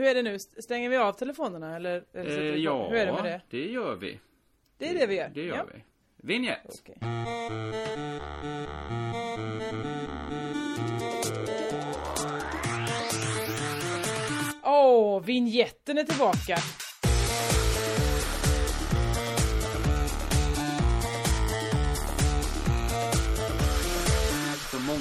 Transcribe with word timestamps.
Hur 0.00 0.06
är 0.06 0.14
det 0.14 0.22
nu? 0.22 0.38
Stänger 0.38 0.88
vi 0.88 0.96
av 0.96 1.12
telefonerna 1.12 1.76
eller? 1.76 2.04
Eh, 2.12 2.24
ja, 2.56 2.88
Hur 2.88 2.96
är 2.96 3.06
det 3.06 3.12
med 3.12 3.24
det? 3.24 3.40
det 3.50 3.66
gör 3.66 3.94
vi. 3.94 4.20
Det 4.78 4.88
är 4.88 4.94
det 4.94 5.06
vi 5.06 5.14
gör? 5.14 5.28
Det 5.34 5.42
gör 5.42 5.56
ja. 5.56 5.66
vi. 5.74 5.84
Vinjett. 6.16 6.82
Okej. 6.82 6.98
Åh, 14.62 15.22
vignetten 15.22 15.98
är 15.98 16.04
tillbaka! 16.04 16.56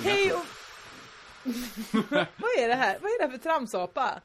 Hej 0.03 0.33
och... 0.33 0.45
Vad 2.37 2.51
är 2.59 2.67
det 2.67 2.75
här? 2.75 2.97
Vad 3.01 3.11
är 3.11 3.19
det 3.19 3.25
här 3.25 3.31
för 3.31 3.37
tramsapa? 3.37 4.21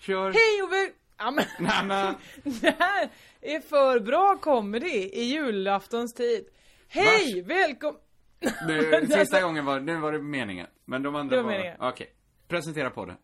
Kör. 0.00 0.32
Hej 0.32 0.62
och 0.62 0.72
väl... 0.72 0.88
Ja, 1.18 1.30
men... 1.30 1.44
Men, 1.58 2.14
Det 2.60 2.76
här 2.78 3.08
är 3.40 3.60
för 3.60 4.00
bra 4.00 4.38
comedy 4.40 5.10
i 5.12 5.22
julaftons 5.22 6.14
tid. 6.14 6.44
Hej! 6.88 7.42
Välkommen! 7.42 8.00
det, 8.40 9.06
sista 9.18 9.40
gången 9.40 9.64
var, 9.64 9.80
nu 9.80 9.96
var 9.96 10.12
det 10.12 10.18
meningen. 10.22 10.66
Men 10.84 11.02
de 11.02 11.14
andra 11.14 11.36
Det 11.36 11.42
var. 11.42 11.76
Okej. 11.88 12.10
Presentera 12.48 12.90
podden. 12.90 13.16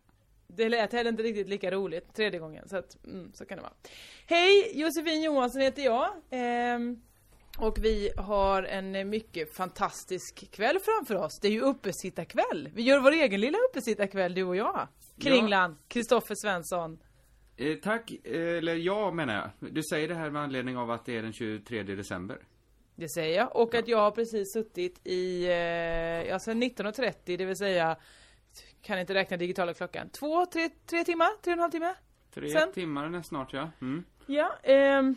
Det 0.47 0.69
lät 0.69 0.93
heller 0.93 1.09
inte 1.11 1.23
riktigt 1.23 1.49
lika 1.49 1.71
roligt 1.71 2.13
tredje 2.13 2.39
gången, 2.39 2.67
så 2.67 2.77
att, 2.77 3.05
mm, 3.05 3.31
så 3.33 3.45
kan 3.45 3.57
det 3.57 3.61
vara. 3.61 3.73
Hej! 4.27 4.79
Josefin 4.79 5.21
Johansson 5.23 5.61
heter 5.61 5.81
jag. 5.81 6.09
Ehm, 6.29 7.01
och 7.57 7.77
vi 7.81 8.11
har 8.17 8.63
en 8.63 9.09
mycket 9.09 9.55
fantastisk 9.55 10.51
kväll 10.51 10.79
framför 10.79 11.15
oss. 11.15 11.39
Det 11.41 11.47
är 11.47 11.51
ju 11.51 11.61
uppesittarkväll. 11.61 12.69
Vi 12.73 12.81
gör 12.81 12.99
vår 12.99 13.11
egen 13.11 13.41
lilla 13.41 13.57
uppesittarkväll, 13.69 14.33
du 14.33 14.43
och 14.43 14.55
jag. 14.55 14.87
Kringlan, 15.19 15.77
Kristoffer 15.87 16.35
Svensson. 16.35 16.99
Eh, 17.57 17.75
tack, 17.75 18.11
eller 18.23 18.75
ja 18.75 19.11
menar 19.11 19.33
jag. 19.59 19.71
Du 19.73 19.83
säger 19.83 20.07
det 20.07 20.15
här 20.15 20.29
med 20.29 20.41
anledning 20.41 20.77
av 20.77 20.91
att 20.91 21.05
det 21.05 21.17
är 21.17 21.21
den 21.21 21.33
23 21.33 21.83
december. 21.83 22.37
Det 22.95 23.09
säger 23.09 23.37
jag. 23.37 23.55
Och 23.55 23.75
att 23.75 23.87
jag 23.87 23.97
har 23.97 24.11
precis 24.11 24.53
suttit 24.53 25.07
i, 25.07 25.45
eh, 25.45 25.51
ja 26.29 26.39
sen 26.39 26.63
19.30, 26.63 27.37
det 27.37 27.45
vill 27.45 27.57
säga, 27.57 27.97
kan 28.81 28.99
inte 28.99 29.13
räkna 29.13 29.37
digitala 29.37 29.73
klockan. 29.73 30.09
Två, 30.09 30.45
tre, 30.45 30.69
tre 30.85 31.03
timmar? 31.03 31.29
Tre 31.43 31.51
och 31.51 31.57
en 31.57 31.59
halv 31.59 31.71
timme? 31.71 31.93
Tre 32.33 32.49
Sen? 32.49 32.71
timmar 32.71 33.09
näst 33.09 33.29
snart 33.29 33.53
ja. 33.53 33.69
Mm. 33.81 34.03
Ja, 34.25 34.53
ehm, 34.63 35.09
eh, 35.09 35.15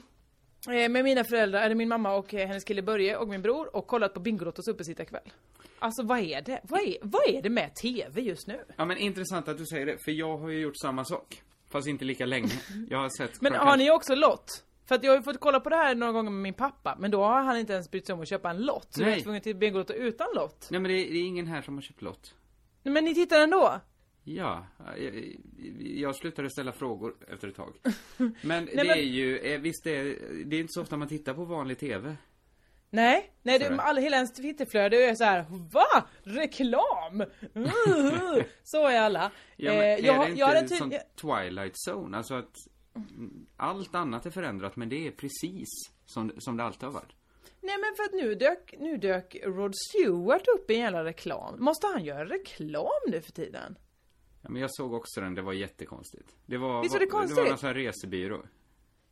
med 0.66 1.04
mina 1.04 1.24
föräldrar, 1.24 1.62
eller 1.62 1.74
min 1.74 1.88
mamma 1.88 2.14
och 2.14 2.34
eh, 2.34 2.46
hennes 2.48 2.64
kille 2.64 2.82
Börje 2.82 3.16
och 3.16 3.28
min 3.28 3.42
bror 3.42 3.76
och 3.76 3.86
kollat 3.86 4.14
på 4.14 4.20
Bingolottos 4.20 4.68
uppesittarkväll. 4.68 5.32
Alltså 5.78 6.02
vad 6.02 6.18
är 6.18 6.42
det? 6.42 6.60
Vad 6.62 6.80
är, 6.80 6.96
vad 7.02 7.28
är 7.28 7.42
det 7.42 7.50
med 7.50 7.74
TV 7.74 8.20
just 8.20 8.46
nu? 8.46 8.64
Ja 8.76 8.84
men 8.84 8.96
intressant 8.96 9.48
att 9.48 9.58
du 9.58 9.66
säger 9.66 9.86
det, 9.86 9.98
för 10.04 10.10
jag 10.12 10.38
har 10.38 10.48
ju 10.48 10.60
gjort 10.60 10.76
samma 10.82 11.04
sak. 11.04 11.42
Fast 11.70 11.88
inte 11.88 12.04
lika 12.04 12.26
länge. 12.26 12.52
Jag 12.90 12.98
har 12.98 13.08
sett 13.08 13.40
Men 13.40 13.54
har 13.54 13.76
ni 13.76 13.90
också 13.90 14.14
lott? 14.14 14.64
För 14.88 14.94
att 14.94 15.04
jag 15.04 15.10
har 15.12 15.16
ju 15.16 15.22
fått 15.22 15.40
kolla 15.40 15.60
på 15.60 15.68
det 15.68 15.76
här 15.76 15.94
några 15.94 16.12
gånger 16.12 16.30
med 16.30 16.42
min 16.42 16.54
pappa, 16.54 16.96
men 16.98 17.10
då 17.10 17.22
har 17.22 17.42
han 17.42 17.58
inte 17.58 17.72
ens 17.72 17.90
brytt 17.90 18.06
sig 18.06 18.12
om 18.12 18.20
att 18.20 18.28
köpa 18.28 18.50
en 18.50 18.62
lott. 18.62 18.86
Så 18.90 19.00
jag 19.02 19.08
är 19.08 19.12
Nej. 19.12 19.22
tvungen 19.22 19.40
till 19.40 19.56
Bingolotto 19.56 19.92
utan 19.92 20.26
lott. 20.34 20.68
Nej 20.70 20.80
men 20.80 20.90
det 20.90 20.98
är, 20.98 21.10
det 21.12 21.18
är 21.18 21.22
ingen 21.22 21.46
här 21.46 21.62
som 21.62 21.74
har 21.74 21.82
köpt 21.82 22.02
lott. 22.02 22.34
Nej, 22.82 22.92
Men 22.94 23.04
ni 23.04 23.14
tittar 23.14 23.40
ändå? 23.40 23.80
Ja, 24.34 24.66
jag, 24.98 25.36
jag 25.80 26.16
slutade 26.16 26.50
ställa 26.50 26.72
frågor 26.72 27.16
efter 27.28 27.48
ett 27.48 27.56
tag. 27.56 27.74
Men 28.42 28.66
det 28.66 28.74
men- 28.74 28.90
är 28.90 28.94
ju, 28.94 29.38
eh, 29.38 29.60
visst 29.60 29.84
det 29.84 29.96
är, 29.96 30.04
det 30.44 30.56
är 30.56 30.60
inte 30.60 30.72
så 30.72 30.82
ofta 30.82 30.96
man 30.96 31.08
tittar 31.08 31.34
på 31.34 31.44
vanlig 31.44 31.78
TV. 31.78 32.16
Nej, 32.90 33.32
nej 33.42 33.58
det, 33.58 33.78
all, 33.78 33.96
hela 33.96 34.16
ens 34.16 34.32
Twitterflöde 34.32 35.04
är 35.04 35.14
så 35.14 35.24
här. 35.24 35.44
VA? 35.50 36.04
Reklam? 36.22 37.20
Uh, 37.56 38.42
så 38.62 38.86
är 38.86 39.00
alla. 39.00 39.32
Ja, 39.56 39.72
men 39.72 39.80
Eh, 39.80 39.84
är 39.84 40.04
jag, 40.04 40.30
det 40.30 40.34
jag 40.38 40.46
har 40.46 40.54
en 40.54 40.62
inte 40.62 40.76
som 40.76 40.92
Twilight 41.20 41.74
Zone? 41.88 42.16
Alltså 42.16 42.34
att 42.34 42.54
allt 43.56 43.94
annat 43.94 44.26
är 44.26 44.30
förändrat 44.30 44.76
men 44.76 44.88
det 44.88 45.06
är 45.06 45.10
precis 45.10 45.68
som, 46.06 46.32
som 46.38 46.56
det 46.56 46.64
alltid 46.64 46.82
har 46.82 46.92
varit. 46.92 47.12
Nej 47.60 47.76
men 47.80 47.96
för 47.96 48.02
att 48.02 48.24
nu 48.24 48.34
dök, 48.34 48.74
nu 48.78 48.96
dök 48.96 49.36
Rod 49.42 49.74
Stewart 49.76 50.48
upp 50.48 50.70
i 50.70 50.74
en 50.74 50.80
jävla 50.80 51.04
reklam. 51.04 51.64
Måste 51.64 51.86
han 51.86 52.04
göra 52.04 52.24
reklam 52.24 53.00
nu 53.08 53.20
för 53.22 53.32
tiden? 53.32 53.78
Ja, 54.42 54.48
men 54.50 54.62
jag 54.62 54.70
såg 54.74 54.94
också 54.94 55.20
den, 55.20 55.34
det 55.34 55.42
var 55.42 55.52
jättekonstigt. 55.52 56.28
Det 56.46 56.56
var, 56.58 56.82
Visst 56.82 56.92
det 56.94 56.98
var- 56.98 57.06
Det 57.06 57.10
konstigt? 57.10 57.36
var 57.38 57.44
någon 57.48 57.58
sån 57.58 57.66
här 57.66 57.74
resebyrå. 57.74 58.42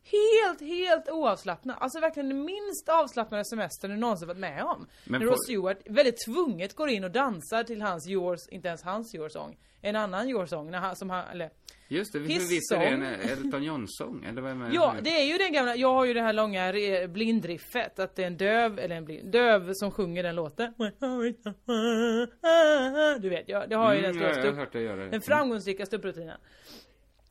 Helt, 0.03 0.61
helt 0.61 1.09
oavslappnad. 1.09 1.77
Alltså 1.79 1.99
verkligen 1.99 2.29
den 2.29 2.45
minst 2.45 2.89
avslappnade 2.89 3.45
semestern 3.45 3.91
du 3.91 3.97
någonsin 3.97 4.27
varit 4.27 4.39
med 4.39 4.63
om. 4.63 4.87
Men 5.05 5.19
När 5.21 5.27
på- 5.27 5.33
Rod 5.33 5.43
Stewart 5.45 5.79
väldigt 5.85 6.25
tvunget 6.25 6.75
går 6.75 6.89
in 6.89 7.03
och 7.03 7.11
dansar 7.11 7.63
till 7.63 7.81
hans 7.81 8.07
yours, 8.09 8.39
inte 8.49 8.67
ens 8.67 8.83
hans 8.83 9.15
your-sång. 9.15 9.57
En 9.81 9.95
annan 9.95 10.29
your-sång, 10.29 10.71
när 10.71 10.79
han, 10.79 10.95
som 10.95 11.09
han, 11.09 11.27
eller 11.27 11.49
Just 11.87 12.13
det, 12.13 12.19
visst 12.19 12.71
är 12.71 12.79
det 12.79 12.85
en 12.85 13.01
song. 13.21 13.29
Elton 13.45 13.63
John-sång? 13.63 14.23
Eller 14.25 14.41
vad 14.41 14.51
är 14.51 14.55
med? 14.55 14.73
Ja, 14.73 14.95
det 15.01 15.09
är 15.09 15.23
ju 15.25 15.37
den 15.37 15.53
gamla, 15.53 15.75
jag 15.75 15.93
har 15.93 16.05
ju 16.05 16.13
det 16.13 16.21
här 16.21 16.33
långa 16.33 16.73
blindriffet, 17.07 17.99
att 17.99 18.15
det 18.15 18.23
är 18.23 18.27
en 18.27 18.37
döv, 18.37 18.79
eller 18.79 18.95
en 18.95 19.05
blind, 19.05 19.31
döv 19.31 19.69
som 19.73 19.91
sjunger 19.91 20.23
den 20.23 20.35
låten. 20.35 20.73
Du 23.21 23.29
vet, 23.29 23.49
jag, 23.49 23.69
det 23.69 23.75
har 23.75 23.93
ju 23.93 23.99
Mm, 23.99 24.11
den 24.17 24.23
ja, 24.23 24.33
stora 24.33 24.45
jag 24.45 24.51
har 24.53 24.59
hört 24.59 24.73
det. 24.73 25.09
den 25.09 25.21
framgångsrika 25.21 25.85
stupprutinen. 25.85 26.37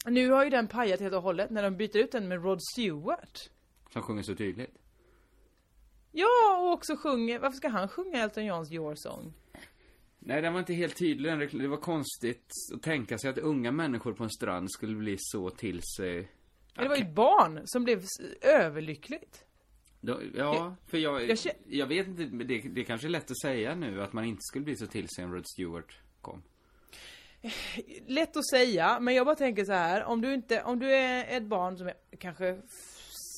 Nu 0.06 0.30
har 0.30 0.44
ju 0.44 0.50
den 0.50 0.68
pajat 0.68 1.00
helt 1.00 1.14
och 1.14 1.22
hållet 1.22 1.50
när 1.50 1.62
de 1.62 1.76
byter 1.76 1.96
ut 1.96 2.12
den 2.12 2.28
med 2.28 2.42
Rod 2.44 2.58
Stewart. 2.62 3.50
Som 3.92 4.02
sjunger 4.02 4.22
så 4.22 4.34
tydligt. 4.34 4.70
Ja, 6.12 6.58
och 6.60 6.72
också 6.72 6.96
sjunger, 6.96 7.38
varför 7.38 7.56
ska 7.56 7.68
han 7.68 7.88
sjunga 7.88 8.22
Elton 8.22 8.44
Johns 8.46 8.72
Your 8.72 8.94
Song? 8.96 9.32
Nej, 10.18 10.42
den 10.42 10.52
var 10.52 10.60
inte 10.60 10.74
helt 10.74 10.96
tydlig. 10.96 11.50
Det 11.52 11.68
var 11.68 11.76
konstigt 11.76 12.50
att 12.74 12.82
tänka 12.82 13.18
sig 13.18 13.30
att 13.30 13.38
unga 13.38 13.72
människor 13.72 14.12
på 14.12 14.24
en 14.24 14.30
strand 14.30 14.70
skulle 14.70 14.96
bli 14.96 15.16
så 15.18 15.50
till 15.50 15.82
sig... 15.82 16.28
Ja, 16.74 16.82
Det 16.82 16.88
var 16.88 16.96
ju 16.96 17.02
ett 17.02 17.14
barn 17.14 17.60
som 17.64 17.84
blev 17.84 18.04
överlyckligt. 18.40 19.44
Då, 20.00 20.20
ja, 20.34 20.76
för 20.86 20.98
jag, 20.98 21.28
jag 21.30 21.38
jag, 21.66 21.86
vet 21.86 22.06
inte, 22.06 22.26
men 22.26 22.46
det, 22.46 22.60
det 22.60 22.80
är 22.80 22.84
kanske 22.84 23.06
är 23.06 23.10
lätt 23.10 23.30
att 23.30 23.40
säga 23.40 23.74
nu 23.74 24.02
att 24.02 24.12
man 24.12 24.24
inte 24.24 24.40
skulle 24.42 24.64
bli 24.64 24.76
så 24.76 24.86
till 24.86 25.08
sig 25.08 25.24
om 25.24 25.34
Rod 25.34 25.44
Stewart 25.46 25.98
kom. 26.20 26.42
Lätt 28.06 28.36
att 28.36 28.48
säga, 28.48 29.00
men 29.00 29.14
jag 29.14 29.26
bara 29.26 29.36
tänker 29.36 29.64
så 29.64 29.72
här, 29.72 30.04
om 30.04 30.20
du 30.20 30.34
inte, 30.34 30.62
om 30.62 30.78
du 30.78 30.94
är 30.94 31.36
ett 31.36 31.42
barn 31.42 31.78
som 31.78 31.86
är 31.86 31.94
kanske 32.18 32.58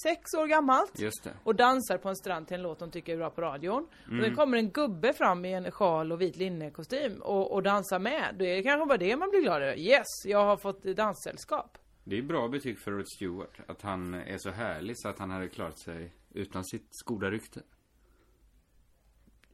sex 0.03 0.35
år 0.35 0.47
gammalt 0.47 0.99
Just 0.99 1.25
det. 1.25 1.33
och 1.45 1.55
dansar 1.55 1.99
på 1.99 2.09
en 2.09 2.17
strand 2.17 2.49
till 2.49 2.55
en 2.55 2.63
låt 2.63 2.79
de 2.79 2.91
tycker 2.91 3.13
är 3.13 3.17
bra 3.17 3.31
på 3.31 3.41
radion. 3.41 3.89
Och 4.11 4.17
det 4.17 4.31
kommer 4.31 4.59
en 4.59 4.71
gubbe 4.71 5.13
fram 5.13 5.45
i 5.45 5.53
en 5.53 5.71
sjal 5.71 6.13
och 6.13 6.21
vit 6.21 6.37
linnekostym 6.37 7.23
och, 7.23 7.53
och 7.53 7.63
dansar 7.63 7.99
med. 7.99 8.35
Då 8.39 8.45
är 8.45 8.57
det 8.57 8.63
kanske 8.63 8.87
bara 8.87 8.99
det 8.99 9.17
man 9.17 9.31
blir 9.31 9.41
glad 9.41 9.63
över. 9.63 9.79
Yes, 9.79 10.07
jag 10.25 10.45
har 10.45 10.57
fått 10.57 10.83
danssällskap. 10.83 11.79
Det 12.05 12.19
är 12.19 12.23
bra 12.23 12.49
betyg 12.49 12.79
för 12.79 12.91
Rod 12.91 13.09
Stewart. 13.09 13.61
Att 13.67 13.83
han 13.83 14.15
är 14.15 14.39
så 14.39 14.51
härlig 14.51 14.99
så 14.99 15.09
att 15.09 15.19
han 15.19 15.31
hade 15.31 15.49
klarat 15.49 15.79
sig 15.79 16.13
utan 16.35 16.65
sitt 16.65 16.91
goda 17.05 17.31
rykte. 17.31 17.63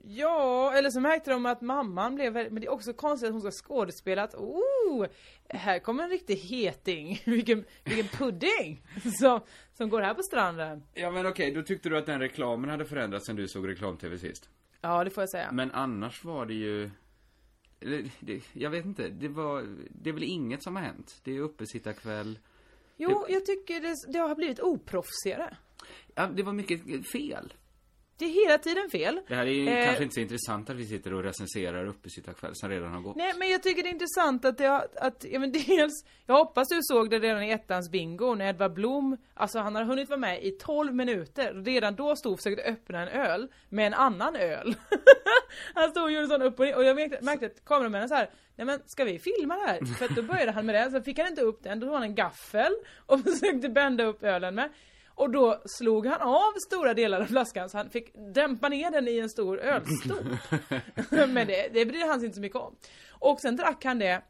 Ja, 0.09 0.73
eller 0.73 0.91
så 0.91 1.01
märkte 1.01 1.31
de 1.31 1.47
att 1.47 1.61
mamman 1.61 2.15
blev 2.15 2.33
väldigt, 2.33 2.53
men 2.53 2.61
det 2.61 2.67
är 2.67 2.73
också 2.73 2.93
konstigt 2.93 3.27
att 3.27 3.33
hon 3.33 3.41
ska 3.41 3.51
skådespela 3.51 4.23
att, 4.23 4.35
oh, 4.35 5.07
här 5.49 5.79
kommer 5.79 6.05
en 6.05 6.11
riktig 6.11 6.37
heting, 6.37 7.23
vilken, 7.27 7.65
vilken 7.85 8.09
pudding 8.09 8.83
som, 9.21 9.41
som 9.77 9.89
går 9.89 10.01
här 10.03 10.15
på 10.15 10.23
stranden. 10.23 10.83
Ja 10.95 11.11
men 11.11 11.27
okej, 11.27 11.51
då 11.51 11.63
tyckte 11.63 11.89
du 11.89 11.99
att 11.99 12.07
den 12.07 12.21
reklamen 12.21 12.71
hade 12.71 12.85
förändrats 12.85 13.27
sen 13.27 13.37
du 13.37 13.49
såg 13.49 13.69
reklam-tv 13.69 14.19
sist. 14.19 14.49
Ja, 14.81 15.05
det 15.05 15.11
får 15.11 15.23
jag 15.23 15.31
säga. 15.31 15.53
Men 15.53 15.71
annars 15.71 16.25
var 16.25 16.47
det 16.47 16.55
ju... 16.55 16.91
eller, 17.81 18.11
Det, 18.21 18.43
jag 18.53 18.71
vet 18.71 18.85
inte, 18.85 19.09
det 19.09 19.29
var... 19.29 19.67
Det 19.91 20.11
är 20.11 20.15
väl 20.15 20.23
inget 20.25 20.63
som 20.63 20.77
har 20.77 20.83
hänt. 20.83 21.21
Det 21.25 21.37
är 21.37 21.41
uppesittarkväll. 21.41 22.39
Jo, 22.97 23.27
jag 23.29 23.47
tycker 23.47 23.81
det, 23.81 24.13
det 24.13 24.19
har 24.19 24.35
blivit 24.35 24.61
oproffsigare. 24.61 25.57
Ja, 26.15 26.27
det 26.27 26.43
var 26.43 26.53
mycket 26.53 27.11
fel. 27.13 27.55
Det 28.19 28.25
är 28.25 28.45
hela 28.45 28.59
tiden 28.59 28.91
fel. 28.91 29.21
Det 29.29 29.35
här 29.35 29.47
är 29.47 29.51
ju 29.51 29.69
Eh, 29.69 29.85
kanske 29.85 30.03
inte 30.03 30.15
så 30.15 30.21
intressant 30.21 30.71
att 30.71 30.77
vi 30.77 30.87
sitter 30.87 31.15
och 31.15 31.23
recenserar 31.23 31.87
uppesittarkväll 31.87 32.51
som 32.55 32.71
redan 32.71 32.93
har 32.93 33.01
gått. 33.01 33.17
Nej, 33.17 33.33
men 33.39 33.51
jag 33.51 33.63
tycker 33.63 33.83
det 33.83 33.89
är 33.89 33.93
intressant 33.93 34.45
att 34.45 34.59
det 34.59 34.67
har, 34.67 34.87
att, 34.97 35.25
ja 35.31 35.39
men 35.39 35.53
dels, 35.67 36.05
jag 36.27 36.35
hoppas 36.35 36.69
du 36.69 36.79
såg 36.83 37.11
det 37.11 37.19
redan 37.19 37.43
i 37.43 37.51
ettans 37.51 37.91
bingo 37.91 38.35
när 38.35 38.49
Edvard 38.49 38.73
Blom, 38.73 39.17
alltså 39.35 39.59
han 39.59 39.75
har 39.75 39.85
hunnit 39.85 40.09
vara 40.09 40.21
med 40.21 40.45
i 40.45 40.51
12 40.51 40.95
minuter, 40.95 41.55
redan 41.65 41.95
då 41.95 42.17
stod 42.17 42.33
och 42.33 42.39
försökte 42.39 42.63
öppna 42.63 43.03
en 43.03 43.09
öl 43.09 43.49
med 43.69 43.87
en 43.87 43.95
annan 43.95 44.37
öl. 44.37 44.75
han 45.75 45.91
stod 45.91 46.03
och 46.03 46.13
gjorde 46.13 46.27
sån 46.27 46.43
upp 46.43 46.61
och 46.61 46.67
ner, 46.67 46.77
och 46.77 46.85
jag 46.85 46.97
märkte, 46.97 47.19
märkte 47.25 47.47
att 47.47 47.65
kameramännen 47.65 48.09
så 48.09 48.15
här, 48.15 48.31
nej 48.57 48.67
men 48.67 48.81
ska 48.87 49.05
vi 49.05 49.19
filma 49.19 49.55
det 49.55 49.67
här? 49.67 49.85
För 49.99 50.05
att 50.05 50.17
då 50.17 50.23
började 50.23 50.53
han 50.53 50.67
med 50.67 50.75
det, 50.75 50.91
så 50.91 51.03
fick 51.03 51.19
han 51.19 51.29
inte 51.29 51.43
upp 51.43 51.63
den, 51.63 51.81
då 51.81 51.87
tog 51.87 51.95
han 51.95 52.03
en 52.03 52.15
gaffel 52.15 52.73
och 53.07 53.21
försökte 53.25 53.69
bända 53.69 54.05
upp 54.05 54.23
ölen 54.23 54.55
med. 54.55 54.71
Och 55.17 55.31
då 55.31 55.63
slog 55.65 56.07
han 56.07 56.21
av 56.21 56.53
stora 56.67 56.95
delar 56.95 57.21
av 57.21 57.27
flaskan 57.27 57.71
så 57.71 57.79
han 57.79 57.91
fick 57.91 58.15
dämpa 58.35 58.69
ner 58.69 58.91
den 58.91 59.09
i 59.09 59.19
en 59.19 59.31
stor 59.31 59.59
ölstol. 59.59 60.39
Men 61.29 61.47
det, 61.47 61.69
det 61.73 61.87
brydde 61.87 62.07
han 62.07 62.21
sig 62.21 62.27
inte 62.27 62.35
så 62.35 62.41
mycket 62.41 62.59
om. 62.59 62.77
Och 63.11 63.41
sen 63.41 63.57
drack 63.57 63.85
han 63.85 63.99
det 63.99 64.23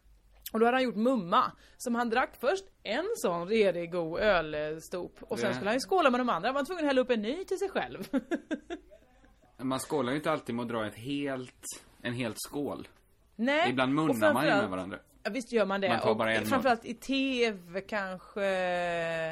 och 0.52 0.60
då 0.60 0.66
hade 0.66 0.76
han 0.76 0.84
gjort 0.84 0.96
mumma. 0.96 1.52
Som 1.76 1.94
han 1.94 2.10
drack 2.10 2.36
först 2.40 2.64
en 2.82 3.06
sån 3.16 3.48
redig 3.48 3.92
god 3.92 4.20
ölstop. 4.20 5.18
Och 5.20 5.38
sen 5.38 5.54
skulle 5.54 5.70
han 5.70 5.76
ju 5.76 5.80
skåla 5.80 6.10
med 6.10 6.20
de 6.20 6.28
andra. 6.28 6.52
var 6.52 6.58
han 6.58 6.66
tvungen 6.66 6.84
att 6.84 6.88
hälla 6.88 7.00
upp 7.00 7.10
en 7.10 7.22
ny 7.22 7.44
till 7.44 7.58
sig 7.58 7.68
själv. 7.68 8.08
Man 9.58 9.78
skålar 9.78 10.10
ju 10.10 10.16
inte 10.16 10.30
alltid 10.30 10.54
med 10.54 10.62
att 10.62 10.68
dra 10.68 10.86
ett 10.86 10.94
helt, 10.94 11.82
en 12.02 12.12
helt 12.12 12.36
skål. 12.38 12.88
Nej. 13.36 13.70
Ibland 13.70 13.98
och 13.98 14.06
munnar 14.06 14.32
man 14.32 14.44
ju 14.44 14.50
med 14.50 14.68
varandra. 14.68 14.98
Ja, 15.22 15.30
visst 15.30 15.52
gör 15.52 15.66
man 15.66 15.80
det. 15.80 15.88
Man 15.88 16.00
tar 16.00 16.10
och 16.10 16.16
bara 16.16 16.32
en 16.32 16.40
mun. 16.40 16.48
framförallt 16.48 16.84
i 16.84 16.94
TV 16.94 17.80
kanske... 17.80 18.40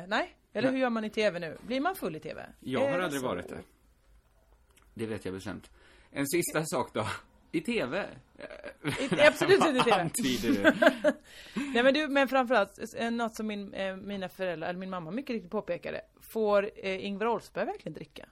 Nej? 0.07 0.37
Eller 0.55 0.71
hur 0.71 0.79
gör 0.79 0.91
man 0.91 1.05
i 1.05 1.11
TV 1.11 1.39
nu? 1.39 1.57
Blir 1.67 1.81
man 1.81 1.95
full 1.97 2.17
i 2.17 2.21
TV? 2.21 2.47
Jag 2.61 2.83
Är 2.83 2.93
har 2.93 2.99
aldrig 2.99 3.23
varit 3.23 3.49
det. 3.49 3.63
Det 4.95 5.07
vet 5.07 5.25
jag 5.25 5.35
bestämt. 5.35 5.71
En 6.11 6.27
sista 6.29 6.63
sak 6.67 6.95
då. 6.95 7.07
I 7.53 7.61
TV. 7.61 8.07
I- 9.01 9.21
Absolut 9.21 9.65
inte 9.67 9.79
i 9.79 9.83
TV. 9.83 10.01
Antyder 10.01 10.53
det. 10.63 11.15
Nej 11.75 11.83
men 11.83 11.95
du, 11.95 12.09
men 12.09 12.29
framförallt, 12.29 12.79
eh, 12.97 13.11
något 13.11 13.37
som 13.37 13.47
min, 13.47 13.75
eh, 13.75 13.97
mina 13.97 14.29
föräldrar, 14.29 14.69
eller 14.69 14.79
min 14.81 14.91
mamma 14.91 15.11
mycket 15.11 15.31
riktigt 15.35 15.51
påpekade. 15.51 16.01
Får 16.21 16.71
eh, 16.87 17.05
Ingvar 17.07 17.27
Oldsberg 17.27 17.67
verkligen 17.67 17.95
dricka? 17.95 18.29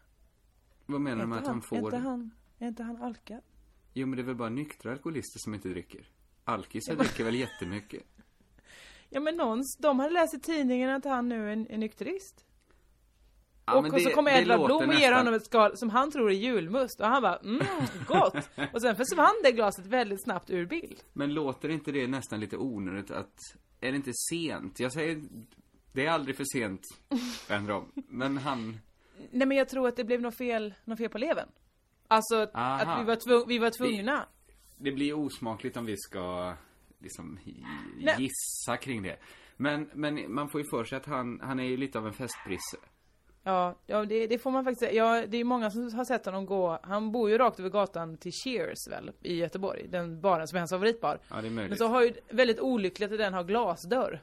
Vad 0.87 1.01
menar 1.01 1.23
du 1.23 1.27
med 1.29 1.39
att 1.39 1.47
han 1.47 1.57
Är 1.57 1.61
får? 1.61 1.79
inte 1.79 1.97
han, 1.97 2.31
är 2.59 2.69
inte 2.69 2.83
han 2.83 3.03
alkad? 3.03 3.41
Jo 3.93 4.07
men 4.07 4.17
det 4.17 4.23
är 4.23 4.27
väl 4.27 4.35
bara 4.35 4.49
nyktra 4.49 4.93
alkoholister 4.93 5.39
som 5.39 5.55
inte 5.55 5.69
dricker. 5.69 6.09
Alkisar 6.45 6.95
dricker 6.95 7.25
väl 7.25 7.35
jättemycket. 7.35 8.03
Ja 9.15 9.21
men 9.21 9.37
någons, 9.37 9.77
de 9.77 9.99
hade 9.99 10.13
läst 10.13 10.35
i 10.35 10.41
tidningen 10.41 10.91
att 10.91 11.05
han 11.05 11.29
nu 11.29 11.49
är, 11.49 11.53
en- 11.53 11.71
är 11.71 11.79
nykterist. 11.79 12.45
Ja, 13.67 13.77
och 13.77 13.83
men 13.83 13.93
och 13.95 14.01
så 14.01 14.09
det- 14.09 14.15
kommer 14.15 14.31
det 14.33 14.39
Edvard 14.41 14.67
Blom 14.67 14.89
och 14.89 14.95
ger 14.95 15.13
honom 15.13 15.35
ett 15.35 15.45
skal 15.45 15.77
som 15.77 15.91
han 15.91 16.11
tror 16.11 16.31
är 16.31 16.35
julmust. 16.35 17.01
Och 17.01 17.07
han 17.07 17.23
bara, 17.23 17.37
mm, 17.37 17.67
gott! 18.09 18.35
och 18.73 18.83
sen 18.83 18.97
försvann 18.97 19.35
det 19.45 19.53
glaset 19.53 19.87
väldigt 19.87 20.23
snabbt 20.23 20.51
ur 20.51 20.67
bild. 20.67 21.03
Men 21.13 21.35
låter 21.35 21.69
inte 21.69 21.93
det 21.93 22.07
nästan 22.07 22.41
lite 22.41 22.57
onödigt 22.57 23.11
att, 23.11 23.35
är 23.81 23.91
det 23.91 23.97
inte 23.97 24.13
sent? 24.31 24.81
Jag 24.81 24.93
säger, 24.93 25.23
det 25.93 26.07
är 26.07 26.11
aldrig 26.11 26.37
för 26.37 26.45
sent, 26.45 26.81
om. 27.71 27.93
Men 28.09 28.39
han, 28.39 28.81
Nej 29.31 29.47
men 29.49 29.57
jag 29.57 29.69
tror 29.69 29.89
att 29.89 29.97
det 29.97 30.05
blev 30.05 30.21
något 30.21 30.37
fel, 30.37 30.75
något 30.85 30.99
fel 30.99 31.09
på 31.09 31.19
leven. 31.19 31.49
Alltså 32.09 32.47
Aha. 32.55 32.81
att 32.83 33.01
vi 33.01 33.05
var, 33.07 33.17
tvung, 33.17 33.45
vi 33.49 33.59
var 33.59 33.71
tvungna. 33.71 34.27
det 34.77 34.93
blir 34.93 35.13
osmakligt 35.15 35.77
om 35.77 35.85
vi 35.87 35.97
ska 35.97 36.55
liksom 37.03 37.39
gissa 38.19 38.77
kring 38.77 39.03
det. 39.03 39.17
Men, 39.57 39.91
men 39.95 40.35
man 40.35 40.49
får 40.49 40.61
ju 40.61 40.67
för 40.67 40.85
sig 40.85 40.97
att 40.97 41.07
han, 41.07 41.41
han 41.43 41.61
är 41.61 41.65
ju 41.65 41.77
lite 41.77 41.99
av 41.99 42.07
en 42.07 42.13
festprisse. 42.13 42.77
Ja, 43.45 43.79
ja 43.87 44.05
det, 44.05 44.27
det 44.27 44.39
får 44.39 44.51
man 44.51 44.65
faktiskt 44.65 44.81
säga. 44.81 44.93
Ja, 44.93 45.27
det 45.27 45.37
är 45.37 45.45
många 45.45 45.71
som 45.71 45.95
har 45.95 46.05
sett 46.05 46.27
honom 46.27 46.47
gå. 46.47 46.79
Han 46.83 47.13
bor 47.13 47.31
ju 47.31 47.39
rakt 47.39 47.61
över 47.61 47.71
gatan 47.71 48.17
till 48.17 48.33
Cheers 48.33 48.89
väl, 48.91 49.11
i 49.23 49.35
Göteborg. 49.35 49.89
Den 49.89 50.21
baren 50.21 50.49
som 50.49 50.57
är 50.57 50.61
hans 50.61 50.71
favoritbar. 50.71 51.19
Ja, 51.31 51.37
det 51.37 51.41
är 51.41 51.43
Men 51.43 51.55
möjligt. 51.55 51.79
så 51.79 51.87
har 51.87 52.03
ju 52.03 52.13
väldigt 52.31 52.61
olyckligt 52.61 53.13
att 53.13 53.19
den 53.19 53.35
har 53.35 53.45
glasdörr. 53.45 54.23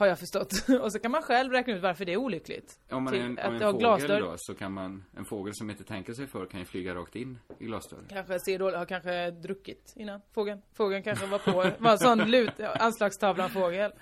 Har 0.00 0.06
jag 0.06 0.18
förstått. 0.18 0.52
Och 0.80 0.92
så 0.92 0.98
kan 0.98 1.10
man 1.10 1.22
själv 1.22 1.52
räkna 1.52 1.72
ut 1.74 1.82
varför 1.82 2.04
det 2.04 2.12
är 2.12 2.16
olyckligt. 2.16 2.78
Om 2.90 3.04
man 3.04 3.14
är 3.14 3.18
en, 3.18 3.38
om 3.38 3.58
det 3.58 3.64
en 3.66 3.78
glasdörr. 3.78 4.08
fågel 4.08 4.22
då, 4.30 4.34
så 4.36 4.54
kan 4.54 4.72
man, 4.72 5.04
en 5.16 5.24
fågel 5.24 5.54
som 5.54 5.70
inte 5.70 5.84
tänker 5.84 6.12
sig 6.12 6.26
för 6.26 6.46
kan 6.46 6.60
ju 6.60 6.66
flyga 6.66 6.94
rakt 6.94 7.16
in 7.16 7.38
i 7.58 7.64
glasdörren. 7.64 8.06
Kanske 8.08 8.38
ser 8.40 8.58
dåligt, 8.58 8.76
har 8.78 8.84
kanske 8.86 9.30
druckit 9.30 9.92
innan 9.96 10.20
fågeln. 10.34 10.62
Fågeln 10.74 11.02
kanske 11.02 11.26
var 11.26 11.38
på, 11.38 11.52
var 11.78 11.90
en 11.92 11.98
sån 11.98 12.18
lut, 12.30 12.60
anslagstavlan 12.60 13.50
fågel. 13.50 13.92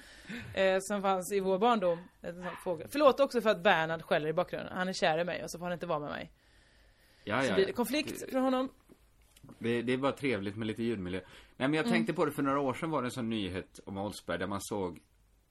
Eh, 0.55 0.79
som 0.81 1.03
fanns 1.03 1.33
i 1.33 1.41
vår 1.41 1.59
barndom. 1.59 1.99
En 2.21 2.35
sån 2.35 2.45
fågel. 2.65 2.89
Förlåt 2.91 3.21
också 3.21 3.41
för 3.41 3.51
att 3.51 3.63
Bernhard 3.63 4.03
skäller 4.03 4.29
i 4.29 4.33
bakgrunden. 4.33 4.73
Han 4.77 4.89
är 4.89 4.93
kär 4.93 5.19
i 5.19 5.25
mig 5.25 5.45
och 5.45 5.51
så 5.51 5.59
får 5.59 5.65
han 5.67 5.73
inte 5.73 5.87
vara 5.87 5.99
med 5.99 6.11
mig. 6.11 6.31
Ja, 7.25 7.43
Så 7.43 7.49
ja. 7.51 7.55
blir 7.55 7.67
det 7.67 7.73
konflikt 7.73 8.31
från 8.31 8.43
honom. 8.43 8.69
Det, 9.59 9.83
det 9.83 9.93
är 9.93 9.97
bara 9.97 10.13
trevligt 10.13 10.57
med 10.57 10.67
lite 10.67 10.83
ljudmiljö. 10.83 11.21
Nej 11.57 11.69
men 11.69 11.75
jag 11.75 11.87
Mm. 11.87 11.93
tänkte 11.93 12.13
på 12.15 12.25
det 12.25 12.33
för 12.33 12.43
några 12.43 12.61
år 12.61 12.75
sedan 12.75 12.91
var 12.91 13.03
det 13.03 13.07
en 13.07 13.11
sån 13.11 13.29
nyhet 13.31 13.81
om 13.87 13.99
Oldsberg 13.99 14.39
där 14.39 14.47
man 14.47 14.61
såg 14.61 15.01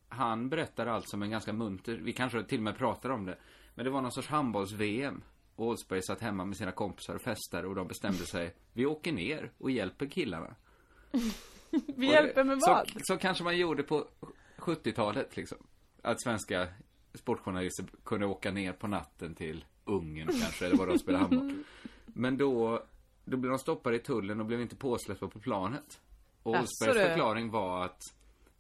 Han 0.10 0.50
berättar 0.50 0.88
allt 0.88 1.10
som 1.10 1.24
en 1.24 1.32
ganska 1.32 1.54
munter, 1.54 2.00
vi 2.04 2.14
kanske 2.14 2.44
till 2.44 2.60
och 2.60 2.64
med 2.64 2.78
pratar 2.78 3.10
om 3.10 3.26
det. 3.26 3.38
Men 3.76 3.86
det 3.86 3.92
var 3.92 4.02
någon 4.02 4.12
sorts 4.12 4.28
handbolls-VM. 4.28 5.24
Och 5.56 5.68
Oldsberg 5.68 6.02
satt 6.02 6.22
hemma 6.22 6.46
med 6.46 6.58
sina 6.58 6.72
kompisar 6.72 7.16
och 7.16 7.22
festade 7.22 7.68
och 7.68 7.76
de 7.76 7.88
bestämde 7.88 8.26
sig 8.26 8.56
Vi 8.74 8.86
åker 8.86 9.12
ner 9.12 9.52
och 9.58 9.72
hjälper 9.72 10.06
killarna. 10.06 10.56
Vi 11.72 12.08
Och 12.10 12.14
hjälper 12.14 12.44
med 12.44 12.62
så, 12.62 12.70
vad? 12.70 12.92
Så 13.04 13.18
kanske 13.18 13.44
man 13.44 13.58
gjorde 13.58 13.84
på 13.84 14.08
70-talet 14.58 15.38
liksom. 15.38 15.58
Att 16.02 16.22
svenska 16.22 16.68
sportjournalister 17.14 17.86
kunde 18.04 18.26
åka 18.26 18.52
ner 18.52 18.74
på 18.74 18.88
natten 18.88 19.36
till 19.36 19.66
Ungern 19.86 20.28
kanske, 20.28 20.66
eller 20.66 20.78
var 20.78 20.88
de 20.88 21.00
spelade 21.00 21.24
handboll. 21.24 21.64
Men 22.06 22.38
då, 22.38 22.84
då 23.26 23.38
blev 23.38 23.50
de 23.50 23.60
stoppade 23.60 23.96
i 23.96 24.00
tullen 24.00 24.40
och 24.40 24.46
blev 24.46 24.62
inte 24.62 24.76
påsläppta 24.76 25.28
på 25.28 25.40
planet. 25.40 26.02
Och 26.44 26.52
Oldsbergs 26.52 27.08
förklaring 27.08 27.52
var 27.52 27.86
att 27.86 28.02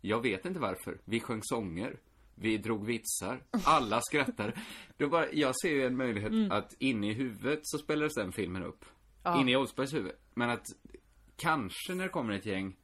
jag 0.02 0.22
vet 0.22 0.46
inte 0.46 0.60
varför. 0.60 0.98
Vi 1.06 1.20
sjöng 1.20 1.40
sånger. 1.44 2.00
Vi 2.36 2.58
drog 2.58 2.86
vitsar. 2.86 3.44
Alla 3.64 4.02
skrattade. 4.02 4.54
Då 4.98 5.08
bara, 5.10 5.32
jag 5.32 5.54
ser 5.62 5.70
ju 5.70 5.86
en 5.86 5.98
möjlighet 5.98 6.32
Mm. 6.32 6.52
att 6.52 6.74
inne 6.80 7.10
i 7.10 7.14
huvudet 7.14 7.60
så 7.64 7.78
spelades 7.78 8.14
den 8.14 8.32
filmen 8.32 8.64
upp. 8.64 8.86
Inne 9.38 9.52
i 9.52 9.56
Oldsbergs 9.56 9.94
huvud. 9.94 10.12
Men 10.34 10.50
att 10.50 10.66
kanske 11.36 11.94
när 11.94 12.04
det 12.04 12.10
kommer 12.10 12.34
ett 12.34 12.46
gäng 12.46 12.76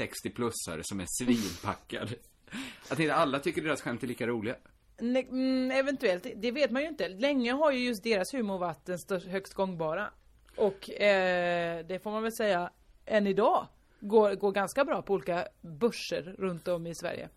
60-plussare 0.00 0.80
som 0.82 1.00
är 1.00 1.06
svinpackade. 1.24 2.14
Att 2.90 2.98
inte 3.00 3.14
alla 3.14 3.38
tycker 3.38 3.62
deras 3.62 3.82
skämt 3.82 4.02
är 4.02 4.06
lika 4.06 4.26
roliga. 4.26 4.56
Ne- 4.98 5.28
mm, 5.28 5.70
eventuellt, 5.70 6.26
det 6.36 6.50
vet 6.50 6.70
man 6.70 6.82
ju 6.82 6.88
inte. 6.88 7.08
Länge 7.08 7.52
har 7.52 7.72
ju 7.72 7.78
just 7.78 8.02
deras 8.02 8.34
humor 8.34 8.58
varit 8.58 8.86
den 8.86 9.20
högst 9.30 9.54
gångbara. 9.54 10.10
Och 10.56 10.90
eh, 10.90 11.86
det 11.86 11.98
får 12.02 12.10
man 12.10 12.22
väl 12.22 12.32
säga, 12.32 12.70
än 13.06 13.26
idag, 13.26 13.66
går, 14.02 14.34
går 14.34 14.52
ganska 14.52 14.84
bra 14.84 15.02
på 15.02 15.14
olika 15.14 15.48
börser 15.60 16.22
runt 16.38 16.68
om 16.68 16.86
i 16.86 16.94
Sverige. 16.94 17.28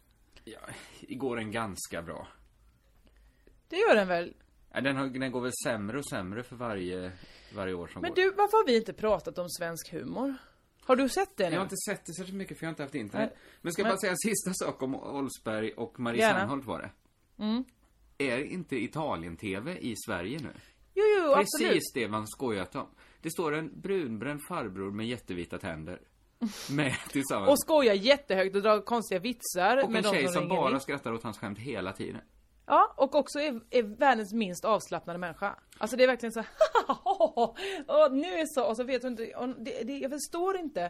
Ja, 0.43 0.59
igår 0.99 1.37
en 1.39 1.51
ganska 1.51 2.01
bra. 2.01 2.27
Det 3.69 3.75
gör 3.75 3.95
den 3.95 4.07
väl? 4.07 4.33
Ja, 4.73 4.81
den, 4.81 4.95
har, 4.97 5.07
den 5.07 5.31
går 5.31 5.41
väl 5.41 5.51
sämre 5.65 5.97
och 5.97 6.09
sämre 6.09 6.43
för 6.43 6.55
varje, 6.55 7.11
varje 7.55 7.73
år 7.73 7.87
som 7.87 8.01
Men 8.01 8.09
går. 8.11 8.15
du, 8.15 8.29
varför 8.31 8.57
har 8.57 8.65
vi 8.65 8.77
inte 8.77 8.93
pratat 8.93 9.37
om 9.37 9.49
svensk 9.49 9.91
humor? 9.91 10.35
Har 10.81 10.95
du 10.95 11.09
sett 11.09 11.37
det 11.37 11.43
nu? 11.49 11.53
Jag 11.53 11.59
har 11.59 11.65
inte 11.65 11.75
sett 11.89 12.05
det 12.05 12.13
särskilt 12.13 12.37
mycket 12.37 12.57
för 12.59 12.65
jag 12.65 12.67
har 12.67 12.71
inte 12.73 12.83
haft 12.83 12.95
internet. 12.95 13.29
Nej. 13.33 13.41
Men 13.61 13.73
ska 13.73 13.81
jag 13.81 13.85
Men- 13.85 13.91
bara 13.91 13.99
säga 13.99 14.11
en 14.11 14.17
sista 14.17 14.53
sak 14.53 14.81
om 14.83 14.95
Oldsberg 14.95 15.71
och 15.71 15.99
Marie 15.99 16.19
Gärna. 16.21 16.39
Serneholt 16.39 16.65
var 16.65 16.79
det. 16.81 16.91
Är 18.17 18.37
inte 18.43 18.75
Italien-TV 18.75 19.77
i 19.77 19.93
Sverige 20.05 20.39
nu? 20.39 20.51
Jo, 20.93 21.03
jo, 21.19 21.31
absolut. 21.33 21.67
Precis 21.73 21.93
det 21.93 22.07
man 22.07 22.27
skojat 22.27 22.75
om. 22.75 22.87
Det 23.21 23.31
står 23.31 23.55
en 23.55 23.81
brunbränd 23.81 24.41
farbror 24.47 24.91
med 24.91 25.07
jättevita 25.07 25.57
tänder. 25.57 26.01
Med 26.71 26.95
tillsammans. 27.09 27.49
Och 27.51 27.59
skojar 27.59 27.93
jättehögt 27.93 28.55
och 28.55 28.61
drar 28.61 28.81
konstiga 28.81 29.19
vitsar 29.19 29.83
Och 29.83 29.91
med 29.91 30.05
en 30.05 30.11
de 30.11 30.17
tjej 30.17 30.23
som 30.25 30.33
som 30.33 30.47
bara 30.47 30.73
in. 30.73 30.79
skrattar 30.79 31.13
åt 31.13 31.23
hans 31.23 31.37
skämt 31.37 31.59
hela 31.59 31.93
tiden. 31.93 32.21
Ja, 32.67 32.93
och 32.97 33.15
också 33.15 33.39
är, 33.39 33.61
är 33.69 33.83
världens 33.83 34.33
minst 34.33 34.65
avslappnade 34.65 35.19
människa. 35.19 35.55
Alltså 35.77 35.97
det 35.97 36.03
är 36.03 36.07
verkligen 36.07 36.33
så 36.33 36.39
här, 36.39 36.49
och 38.05 38.11
nu 38.11 38.27
är 38.33 38.45
så, 38.45 38.65
och 38.65 38.77
så 38.77 38.83
vet 38.83 39.03
hon 39.03 39.11
inte, 39.11 39.23
det, 39.57 39.83
det, 39.83 39.97
jag 39.97 40.11
förstår 40.11 40.57
inte. 40.57 40.81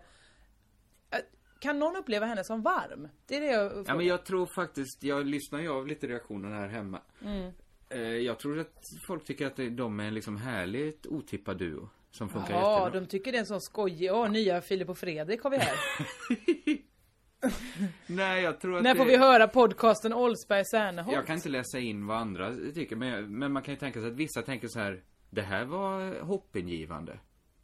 Äh, 1.12 1.18
Kan 1.60 1.80
någon 1.80 1.96
uppleva 1.96 2.26
henne 2.26 2.44
som 2.44 2.62
varm? 2.62 3.08
Det 3.28 3.36
är 3.38 3.42
det 3.42 3.48
jag 3.48 3.86
Ja 3.88 3.96
men 3.96 4.06
jag 4.06 4.26
tror 4.26 4.46
faktiskt, 4.46 5.04
jag 5.04 5.26
lyssnar 5.26 5.60
ju 5.60 5.70
av 5.72 5.88
lite 5.88 6.08
reaktioner 6.08 6.50
här 6.52 6.68
hemma. 6.68 7.02
Mm. 7.22 7.52
Eh, 7.90 8.00
Jag 8.02 8.40
tror 8.40 8.60
att 8.60 8.84
folk 9.08 9.26
tycker 9.26 9.48
att 9.48 9.60
de 9.78 10.00
är 10.00 10.04
en 10.06 10.14
liksom 10.14 10.38
härligt 10.38 11.06
otippad 11.08 11.58
duo. 11.58 11.90
Som 12.18 12.30
funkar 12.30 12.54
Ja, 12.54 12.80
jättebra. 12.86 13.00
de 13.00 13.06
tycker 13.08 13.32
det 13.32 13.38
är 13.38 13.40
en 13.40 13.46
sån 13.46 13.62
skojig, 13.62 14.12
åh 14.14 14.30
nya 14.32 14.62
Filip 14.62 14.90
och 14.90 14.98
Fredrik 14.98 15.42
har 15.44 15.50
vi 15.50 15.58
här. 15.58 15.76
Nej 18.08 18.44
jag 18.44 18.60
tror 18.60 18.78
att 18.78 18.84
När 18.84 18.94
det... 18.94 18.98
får 18.98 19.06
vi 19.06 19.18
höra 19.18 19.48
podcasten 19.48 20.14
Oldsberg 20.14 20.66
Serneholt? 20.66 21.16
Jag 21.16 21.26
kan 21.26 21.36
inte 21.36 21.50
läsa 21.50 21.80
in 21.80 22.08
vad 22.08 22.18
andra 22.18 22.54
tycker, 22.74 22.96
men, 22.96 23.38
men 23.40 23.52
man 23.52 23.64
kan 23.64 23.74
ju 23.74 23.80
tänka 23.80 24.00
sig 24.00 24.10
att 24.10 24.16
vissa 24.16 24.42
tänker 24.42 24.68
så 24.68 24.80
här. 24.80 25.04
Det 25.30 25.42
här 25.42 25.66
var 25.66 26.20
hoppingivande. 26.22 27.20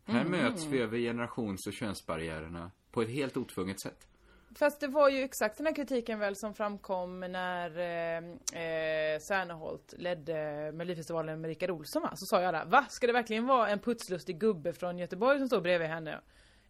Här 0.05 0.21
Mm. 0.25 0.31
möts 0.31 0.65
vi 0.65 0.79
över 0.79 0.97
generations 0.97 1.67
och 1.67 1.73
könsbarriärerna 1.73 2.71
på 2.91 3.01
ett 3.01 3.09
helt 3.09 3.37
otvunget 3.37 3.81
sätt 3.81 4.07
fast 4.55 4.79
det 4.79 4.87
var 4.87 5.09
ju 5.09 5.23
exakt 5.23 5.57
den 5.57 5.65
här 5.65 5.75
kritiken 5.75 6.19
väl 6.19 6.35
som 6.35 6.53
framkom 6.53 7.19
när 7.19 7.77
eh, 7.79 8.17
eh, 8.61 9.19
Serneholt 9.19 9.93
ledde 9.97 10.71
Melodifestivalen 10.73 11.41
med 11.41 11.47
Rickard 11.47 11.71
Olsson 11.71 12.01
va? 12.01 12.15
Så 12.15 12.25
sa 12.25 12.41
jag 12.41 12.53
där, 12.53 12.65
va? 12.65 12.85
Ska 12.89 13.07
det 13.07 13.13
verkligen 13.13 13.47
vara 13.47 13.69
en 13.69 13.79
putslustig 13.79 14.39
gubbe 14.39 14.73
från 14.73 14.97
Göteborg 14.97 15.39
som 15.39 15.47
står 15.47 15.61
bredvid 15.61 15.87
henne? 15.87 16.19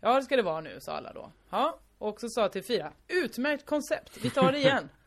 Ja 0.02 0.16
det 0.16 0.24
ska 0.24 0.36
det 0.36 0.42
vara 0.42 0.62
nu, 0.62 0.80
sa 0.80 0.92
alla 0.92 1.14
då. 1.14 1.32
Ja, 1.50 1.80
och 1.98 2.20
så 2.20 2.30
sa 2.30 2.48
TV4, 2.48 2.92
utmärkt 3.08 3.66
koncept, 3.66 4.18
vi 4.22 4.30
tar 4.30 4.52
det 4.52 4.58
igen. 4.58 4.90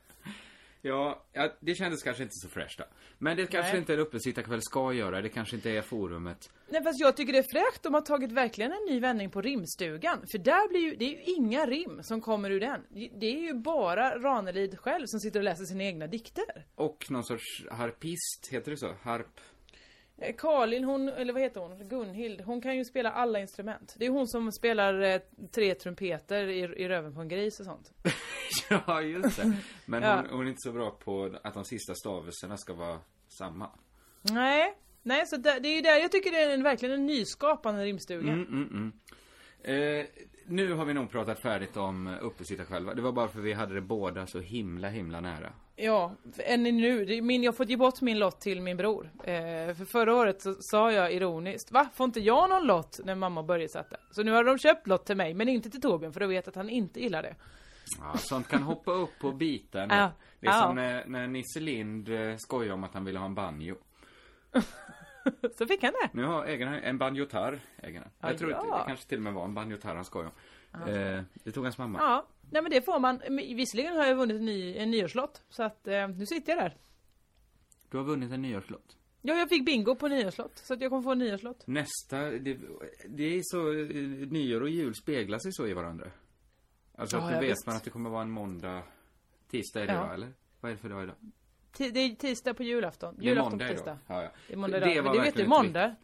Ja, 0.87 1.25
ja, 1.33 1.53
det 1.61 1.75
kändes 1.75 2.03
kanske 2.03 2.23
inte 2.23 2.35
så 2.35 2.49
fräscht 2.49 2.79
då. 2.79 2.85
Men 3.19 3.37
det 3.37 3.47
kanske 3.47 3.73
Nej. 3.73 3.81
inte 3.81 3.95
en 3.95 4.01
uppesittarkväll 4.01 4.63
ska 4.63 4.93
göra. 4.93 5.23
Det 5.23 5.29
kanske 5.29 5.57
inte 5.57 5.71
är 5.71 5.83
forumet. 5.83 6.51
Nej 6.69 6.83
fast 6.85 7.01
jag 7.01 7.17
tycker 7.17 7.33
det 7.33 7.39
är 7.39 7.53
fräckt, 7.53 7.83
de 7.83 7.95
har 7.95 8.01
tagit 8.01 8.33
verkligen 8.33 8.73
en 8.73 8.95
ny 8.95 9.01
vändning 9.01 9.31
på 9.31 9.41
rimstugan. 9.41 10.19
För 10.31 10.39
där 10.39 10.69
blir 10.69 10.81
ju, 10.81 10.97
det 10.97 11.05
är 11.05 11.11
ju 11.11 11.35
inga 11.35 11.67
rim 11.67 12.03
som 12.03 12.21
kommer 12.21 12.51
ur 12.51 12.61
den. 12.61 12.81
Det 13.21 13.27
är 13.27 13.41
ju 13.41 13.55
bara 13.55 14.19
Ranelid 14.19 14.79
själv 14.79 15.07
som 15.07 15.21
sitter 15.21 15.41
och 15.41 15.45
läser 15.45 15.65
sina 15.65 15.85
egna 15.85 16.07
dikter. 16.07 16.67
Och 16.75 17.07
någon 17.11 17.25
sorts 17.25 17.67
harpist, 17.71 18.49
heter 18.51 18.71
det 18.71 18.77
så? 18.77 18.95
Harp? 19.03 19.41
Eh, 20.19 20.35
Karin, 20.39 20.85
hon, 20.85 21.09
eller 21.09 21.33
vad 21.33 21.43
heter 21.43 21.61
hon? 21.61 21.89
Gunhild, 21.89 22.41
hon 22.41 22.61
kan 22.61 22.77
ju 22.77 22.85
spela 22.85 23.11
alla 23.11 23.41
instrument. 23.41 23.95
Det 23.99 24.07
är 24.07 24.11
hon 24.11 24.29
som 24.29 24.53
spelar 24.53 25.01
eh, 25.01 25.21
tre 25.53 25.75
trumpeter 25.75 26.47
i, 26.47 26.59
i 26.59 26.89
röven 26.89 27.15
på 27.15 27.21
en 27.21 27.29
gris 27.29 27.61
och 27.61 27.67
sånt. 27.67 27.93
ja, 28.71 29.03
just 29.03 29.37
det. 29.37 29.53
Men 29.87 30.03
Ja. 30.03 30.17
hon, 30.17 30.31
hon 30.31 30.47
är 30.47 30.51
inte 30.51 30.61
så 30.63 30.73
bra 30.73 30.91
på 30.91 31.31
att 31.43 31.55
de 31.55 31.65
sista 31.65 31.95
stavelserna 31.95 32.57
ska 32.57 32.73
vara 32.75 33.01
samma. 33.29 33.71
Nej, 34.23 34.75
nej 35.03 35.27
så 35.27 35.37
det, 35.37 35.59
det 35.61 35.69
är 35.69 35.75
ju 35.77 35.81
där 35.81 35.97
jag 35.99 36.13
tycker 36.13 36.31
det 36.31 36.43
är 36.43 36.55
en, 36.55 36.63
verkligen 36.63 36.95
en 36.95 37.07
nyskapande 37.07 37.85
rimstuga. 37.85 38.33
Mm, 38.33 38.47
mm, 38.47 38.69
mm. 38.69 38.93
Eh, 40.01 40.07
nu 40.47 40.73
har 40.73 40.85
vi 40.85 40.95
nog 40.95 41.11
pratat 41.11 41.39
färdigt 41.41 41.77
om 41.77 42.07
eh, 42.07 42.15
uppesittarkvällar. 42.21 42.95
Det 42.95 43.03
var 43.03 43.13
bara 43.13 43.29
för 43.29 43.41
vi 43.41 43.53
hade 43.53 43.75
det 43.75 43.81
båda 43.81 44.27
så 44.27 44.41
himla, 44.41 44.89
himla 44.89 45.21
nära. 45.21 45.53
Ja, 45.77 46.15
än 46.39 46.63
nu. 46.63 47.23
Min, 47.23 47.43
jag 47.43 47.57
fått 47.57 47.69
ge 47.69 47.77
bort 47.77 48.01
min 48.01 48.19
lott 48.19 48.41
till 48.41 48.61
min 48.63 48.77
bror. 48.77 49.11
Eh, 49.19 49.75
för 49.75 49.85
förra 49.85 50.15
året 50.17 50.43
så 50.43 50.55
sa 50.61 50.93
jag 50.93 51.13
ironiskt, 51.13 51.73
va? 51.73 51.89
Får 51.95 52.05
inte 52.05 52.21
jag 52.21 52.51
någon 52.51 52.67
lott 52.67 53.01
när 53.05 53.15
mamma 53.15 53.41
och 53.41 53.47
Börje 53.47 53.69
satte? 53.69 53.97
Så 54.11 54.23
nu 54.23 54.33
har 54.33 54.45
de 54.45 54.59
köpt 54.59 54.87
lott 54.87 55.07
till 55.07 55.17
mig, 55.17 55.35
men 55.35 55.49
inte 55.49 55.71
till 55.71 55.81
Torbjörn 55.81 56.13
för 56.13 56.21
de 56.21 56.27
vet 56.29 56.49
att 56.49 56.55
han 56.55 56.71
inte 56.71 57.01
gillar 57.01 57.23
det. 57.23 57.35
Ja, 57.99 58.19
sånt 58.19 58.49
kan 58.49 58.63
hoppa 58.63 58.93
upp 58.93 59.25
och 59.25 59.35
bita. 59.35 59.79
Ja. 59.79 60.11
Det 60.41 60.47
är 60.47 60.51
Ja. 60.53 60.63
som 60.63 60.75
när, 60.77 61.05
när 61.07 61.27
Nisse 61.27 61.61
Lind 61.61 62.09
eh, 62.09 62.37
skojar 62.37 62.75
om 62.75 62.85
att 62.85 62.95
han 62.95 63.05
ville 63.05 63.19
ha 63.19 63.27
en 63.27 63.35
banjo. 63.35 63.77
Så 65.59 65.67
fick 65.67 65.83
han 65.83 65.93
det. 65.93 66.11
Nu 66.13 66.25
har 66.25 66.45
ägaren 66.47 66.75
en 66.75 66.99
banjotar, 66.99 67.61
ägaren. 67.77 68.09
Ja, 68.21 68.29
Jag 68.29 68.39
tror 68.39 68.51
ja. 68.51 68.59
att 68.75 68.85
det 68.85 68.89
kanske 68.91 69.09
till 69.09 69.19
och 69.19 69.23
med 69.25 69.33
var 69.33 69.45
en 69.45 69.55
banjotar 69.55 69.95
han 69.95 70.05
skojade 70.05 70.31
om. 70.73 70.81
Eh, 70.89 71.23
det 71.45 71.53
tog 71.53 71.65
hans 71.65 71.79
mamma. 71.79 71.99
Ja, 71.99 72.27
nej 72.51 72.63
men 72.63 72.71
det 72.71 72.83
får 72.83 72.99
man. 73.01 73.21
Visserligen 73.57 73.97
har 73.97 74.07
jag 74.07 74.17
vunnit 74.17 74.37
en, 74.37 74.45
ny, 74.45 74.77
en 74.77 74.91
nyårslott, 74.91 75.43
så 75.49 75.63
att 75.63 75.87
eh, 75.89 76.09
nu 76.09 76.27
sitter 76.27 76.53
jag 76.53 76.63
där. 76.63 76.77
Du 77.91 77.97
har 77.97 78.05
vunnit 78.05 78.33
en 78.33 78.43
nyårslott. 78.43 78.97
Ja, 79.23 79.35
jag 79.35 79.49
fick 79.49 79.67
bingo 79.67 79.95
på 79.95 80.09
nyårslott, 80.09 80.59
så 80.59 80.75
att 80.75 80.81
jag 80.81 80.91
kommer 80.91 81.03
få 81.03 81.13
en 81.13 81.19
nyårslott. 81.19 81.67
Nästa, 81.67 82.19
det, 82.31 82.59
det 83.09 83.25
är 83.25 83.41
så, 83.45 83.63
nyår 84.35 84.61
och 84.61 84.69
jul 84.69 84.95
speglar 84.95 85.39
sig 85.39 85.53
så 85.53 85.67
i 85.67 85.73
varandra. 85.73 86.07
Alltså 86.95 87.17
Ja, 87.17 87.23
att 87.27 87.35
då 87.35 87.41
vet 87.41 87.51
visst. 87.51 87.67
man 87.67 87.77
att 87.77 87.85
det 87.85 87.91
kommer 87.91 88.11
vara 88.11 88.23
en 88.23 88.31
måndag, 88.31 88.83
tisdag 89.51 89.81
är 89.83 89.87
det 89.87 89.93
Ja. 89.93 90.07
va, 90.07 90.15
eller? 90.15 90.33
Vad 90.61 90.71
är 90.71 90.75
det 90.77 90.81
för 90.81 90.89
dag 90.89 91.03
idag? 91.03 91.15
Det 91.79 91.85
är 92.01 92.15
tisdag 92.15 92.55
på 92.55 92.63
julafton. 92.63 93.17
Julafton 93.21 93.59
på 93.59 93.65
tisdag. 93.69 93.99
Ja, 94.07 94.23
ja. 94.23 94.29
Det 94.49 94.53
är 94.53 94.57
måndag 94.57 94.81
Det 94.81 94.93
idag. 94.93 95.05
Men 95.05 95.13
det 95.13 95.21
vet 95.23 95.35
du, 95.37 95.47
måndag. 95.47 95.95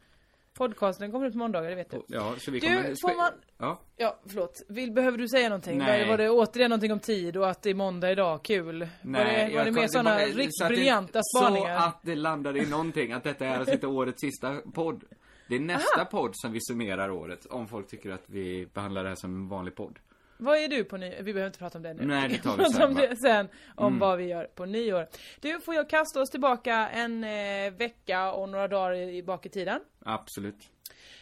Podcasten 0.55 1.13
kommer 1.13 1.27
ut 1.27 1.33
på 1.33 1.39
måndagar, 1.39 1.71
det 1.71 1.77
vet 1.77 1.91
du. 1.91 2.03
Ja, 2.07 2.35
så 2.39 2.51
vi 2.51 2.59
Du, 2.61 2.67
får 3.03 3.17
man- 3.17 3.33
Ja. 3.59 3.81
Ja, 3.97 4.19
förlåt. 4.27 4.63
Vill, 4.69 4.93
behöver 4.93 5.19
du 5.19 5.29
säga 5.29 5.49
någonting? 5.49 5.79
Nej. 5.79 6.09
Var, 6.09 6.19
det, 6.19 6.31
återigen 6.31 6.71
någonting 6.71 6.93
om 6.93 6.99
tid 7.01 7.37
och 7.37 7.51
att 7.51 7.63
det 7.63 7.71
är 7.71 7.75
måndag 7.75 8.11
idag? 8.13 8.43
Kul. 8.43 8.79
var 9.03 9.25
det, 9.25 9.51
var 9.57 9.65
det 9.65 9.71
mer 9.71 9.87
sådana 9.89 10.19
riktigt 10.19 10.49
så 10.51 10.65
att 10.65 10.69
det- 10.69 10.75
briljanta 10.75 11.21
spaningar? 11.37 11.79
Så 11.81 11.85
att 11.87 11.99
det 12.03 12.15
landade 12.15 12.59
i 12.59 12.67
någonting, 12.67 13.13
att 13.13 13.25
detta 13.25 13.47
är 13.47 13.59
alltså 13.59 13.75
inte 13.75 13.87
årets 13.87 14.21
sista 14.21 14.57
podd. 14.75 15.05
Det 15.49 15.57
är 15.57 15.61
nästa 15.61 16.05
podd 16.05 16.31
som 16.35 16.53
vi 16.53 16.59
summerar 16.61 17.11
året, 17.11 17.47
om 17.47 17.69
folk 17.69 17.89
tycker 17.89 18.11
att 18.11 18.25
vi 18.27 18.67
behandlar 18.75 19.03
det 19.03 19.09
här 19.09 19.17
som 19.17 19.35
en 19.35 19.49
vanlig 19.49 19.75
podd. 19.75 19.99
Vad 20.41 20.59
är 20.59 20.69
du 20.69 20.85
på 20.85 20.97
nyår? 20.97 21.17
Vi 21.23 21.33
behöver 21.33 21.47
inte 21.47 21.59
prata 21.59 21.79
om 21.79 21.83
det 21.83 21.95
nu. 21.95 22.07
Nej, 22.07 22.29
det 22.29 22.39
tar 22.39 22.57
vi 22.59 22.65
sen, 22.65 22.83
om 22.83 22.95
det 22.95 23.17
sen, 23.17 23.49
om 23.77 23.87
Mm. 23.87 23.99
vad 23.99 24.19
vi 24.19 24.25
gör 24.25 24.45
på 24.45 24.65
nyår. 24.67 25.07
Du, 25.41 25.61
får 25.61 25.75
jag 25.75 25.91
kasta 25.91 26.21
oss 26.21 26.31
tillbaka 26.31 26.89
en 26.89 27.25
eh, 27.25 27.71
vecka 27.73 28.33
och 28.33 28.49
några 28.49 28.69
dagar 28.69 28.95
i, 28.95 29.23
bak 29.23 29.47
i 29.47 29.49
tiden? 29.49 29.81
Absolut. 30.05 30.69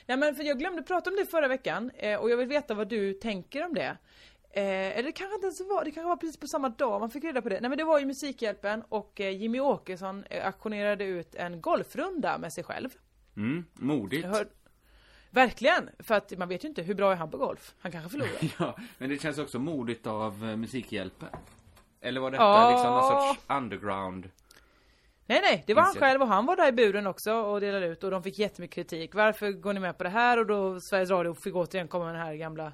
Nej 0.06 0.16
men 0.16 0.34
för 0.34 0.44
jag 0.44 0.58
glömde 0.58 0.82
prata 0.82 1.10
om 1.10 1.16
det 1.16 1.26
förra 1.30 1.48
veckan 1.48 1.90
eh, 1.96 2.20
och 2.20 2.30
jag 2.30 2.37
vill 2.37 2.48
veta 2.48 2.75
vad 2.75 2.88
du 2.88 3.12
tänker 3.12 3.64
om 3.66 3.75
det. 3.75 3.96
Eh, 4.50 4.62
eller 4.98 5.02
det 5.02 5.12
kanske 5.12 5.34
inte 5.34 5.46
ens 5.46 5.60
var, 5.60 5.84
det 5.84 5.90
kanske 5.90 6.08
var 6.08 6.16
precis 6.16 6.37
på 6.40 6.46
samma 6.46 6.68
dag 6.68 7.00
man 7.00 7.10
fick 7.10 7.25
reda 7.25 7.42
på 7.42 7.48
det. 7.48 7.60
Nej 7.60 7.68
men 7.68 7.78
det 7.78 7.84
var 7.84 7.98
ju 7.98 8.06
Musikhjälpen 8.06 8.82
och 8.88 9.20
eh, 9.20 9.30
Jimmy 9.30 9.60
Åkesson 9.60 10.25
eh, 10.30 10.46
auktionerade 10.46 11.04
ut 11.04 11.34
en 11.34 11.60
golfrunda 11.60 12.38
med 12.38 12.52
sig 12.52 12.64
själv. 12.64 12.88
Mm, 13.37 13.64
modigt. 13.75 14.26
Hör... 14.26 14.46
Verkligen! 15.30 15.90
För 15.99 16.14
att 16.14 16.38
man 16.38 16.49
vet 16.49 16.64
ju 16.64 16.68
inte 16.68 16.82
hur 16.82 16.94
bra 16.94 17.12
är 17.12 17.16
han 17.16 17.30
på 17.30 17.37
golf. 17.38 17.75
Han 17.80 17.92
kanske 17.92 18.11
förlorar. 18.11 18.32
Ja, 18.58 18.76
men 18.99 19.08
det 19.11 19.18
känns 19.23 19.38
också 19.38 19.58
modigt 19.58 20.06
av 20.06 20.44
eh, 20.50 20.56
Musikhjälpen. 20.56 21.28
Eller 22.00 22.20
var 22.20 22.30
detta 22.30 22.42
Ja. 22.42 22.70
liksom 22.70 22.90
någon 22.92 23.26
sorts 23.35 23.40
underground? 23.49 24.30
Nej 25.26 25.40
nej, 25.42 25.64
det 25.66 25.75
var 25.75 25.82
han 25.82 25.94
själv 25.94 26.23
och 26.23 26.28
han 26.28 26.47
var 26.47 26.56
där 26.56 26.68
i 26.68 26.73
buren 26.73 27.06
också 27.06 27.32
och 27.32 27.61
delade 27.61 27.87
ut 27.87 28.04
och 28.04 28.11
de 28.11 28.23
fick 28.23 28.38
jättemycket 28.38 28.75
kritik. 28.75 29.14
Varför 29.14 29.50
går 29.52 29.73
ni 29.73 29.80
med 29.80 29.99
på 29.99 30.04
det 30.04 30.11
här? 30.11 30.38
Och 30.38 30.47
då 30.47 30.80
Sveriges 30.80 31.11
Radio 31.11 31.35
fick 31.35 31.54
återigen 31.56 31.88
komma 31.88 32.04
med 32.04 32.14
den 32.14 32.23
här 32.23 32.35
gamla 32.35 32.73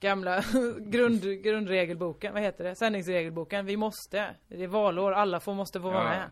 Gamla 0.00 0.42
grund, 0.78 1.42
grundregelboken, 1.42 2.32
vad 2.34 2.42
heter 2.42 2.64
det? 2.64 2.74
Sändningsregelboken. 2.74 3.66
Vi 3.66 3.76
måste. 3.76 4.34
Det 4.48 4.64
är 4.64 4.68
valår, 4.68 5.12
alla 5.12 5.40
får, 5.40 5.54
måste 5.54 5.80
få 5.80 5.90
vara 5.90 6.02
Ja. 6.04 6.08
med. 6.10 6.30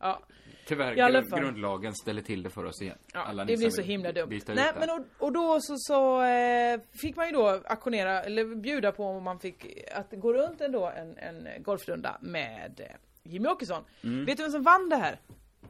Ja, 0.00 0.20
Tyvärr, 0.66 0.98
I 0.98 1.00
alla 1.00 1.22
fall. 1.30 1.40
grundlagen 1.40 1.94
ställer 1.94 2.22
till 2.22 2.42
det 2.42 2.50
för 2.50 2.64
oss 2.64 2.82
igen. 2.82 2.98
ja 3.12 3.20
Alla 3.20 3.44
det 3.44 3.56
blir 3.56 3.70
så 3.70 3.82
himla 3.82 4.12
dumt. 4.12 4.40
Nej 4.46 4.72
men 4.78 4.90
och, 4.90 5.00
och 5.18 5.32
då 5.32 5.58
så, 5.60 5.74
så 5.78 6.22
eh, 6.22 6.80
fick 7.00 7.16
man 7.16 7.26
ju 7.26 7.32
då 7.32 7.48
auktionera, 7.64 8.22
eller 8.22 8.54
bjuda 8.62 8.92
på 8.92 9.04
om 9.04 9.24
man 9.24 9.38
fick 9.38 9.66
att 9.94 10.10
gå 10.10 10.32
runt 10.32 10.60
ändå 10.60 10.86
en, 10.96 11.18
en 11.18 11.62
golfrunda 11.62 12.18
med 12.20 12.80
eh, 12.80 12.96
Jimmy 13.32 13.48
Åkesson. 13.48 13.84
Mm. 14.04 14.24
Vet 14.24 14.36
du 14.36 14.42
vem 14.42 14.52
som 14.52 14.62
vann 14.62 14.88
det 14.88 14.96
här? 14.96 15.18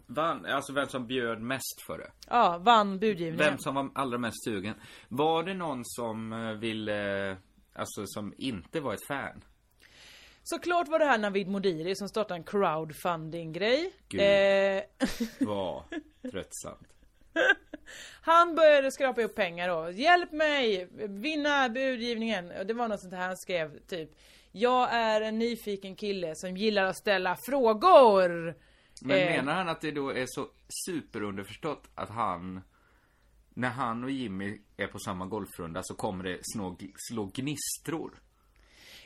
Vann, 0.07 0.47
alltså 0.47 0.73
vem 0.73 0.87
som 0.87 1.07
bjöd 1.07 1.41
mest 1.41 1.83
för 1.87 1.99
det. 1.99 2.11
Ja, 2.29 2.59
vann 2.63 2.99
budgivningen. 2.99 3.39
Vem 3.39 3.59
som 3.59 3.75
var 3.75 3.91
allra 3.95 4.19
mest 4.19 4.45
sugen. 4.45 4.75
Var 5.09 5.43
det 5.43 5.55
någon 5.55 5.81
som 5.85 6.33
eh, 6.33 6.53
ville, 6.53 7.31
eh, 7.31 7.37
alltså 7.73 8.03
som 8.07 8.35
inte 8.39 8.81
var 8.81 8.95
ett 8.95 9.07
fan? 9.09 9.45
Såklart 10.47 10.89
var 10.89 10.99
det 10.99 11.05
här 11.05 11.19
Navid 11.19 11.49
Modiri 11.49 11.97
som 11.97 12.09
startade 12.09 12.39
en 12.39 12.45
crowdfunding-grej. 12.45 13.93
Gud. 14.09 14.21
Eh, 14.21 14.83
Var 15.47 15.85
tröttsamt. 16.31 16.89
han 18.23 18.55
började 18.55 18.93
skrapa 18.93 19.21
ihop 19.21 19.35
pengar 19.35 19.69
då. 19.69 19.91
Hjälp 19.91 20.33
mig! 20.33 20.89
Vinna 21.09 21.69
budgivningen! 21.69 22.53
Det 22.67 22.75
var 22.75 22.89
något 22.89 23.01
sånt 23.01 23.15
här 23.15 23.27
han 23.27 23.37
skrev 23.37 23.79
typ. 23.87 24.11
Jag 24.53 24.93
är 24.93 25.21
en 25.21 25.39
nyfiken 25.39 25.97
kille 25.97 26.33
som 26.35 26.57
gillar 26.57 26.85
att 26.85 26.97
ställa 26.97 27.37
frågor. 27.47 28.55
Men 29.03 29.19
Eh. 29.19 29.37
menar 29.37 29.55
han 29.55 29.69
att 29.69 29.81
det 29.81 29.91
då 29.91 30.11
är 30.11 30.25
så 30.29 30.47
superunderförstått 30.87 31.91
att 31.95 32.09
han, 32.11 32.61
när 33.55 33.69
han 33.69 34.05
och 34.05 34.11
Jimmy 34.11 34.59
är 34.77 34.87
på 34.87 34.99
samma 34.99 35.27
golfrunda 35.27 35.81
så 35.83 35.95
kommer 35.95 36.25
det 36.25 36.39
slå, 36.43 36.77
slå 37.11 37.25
gnistror? 37.35 38.21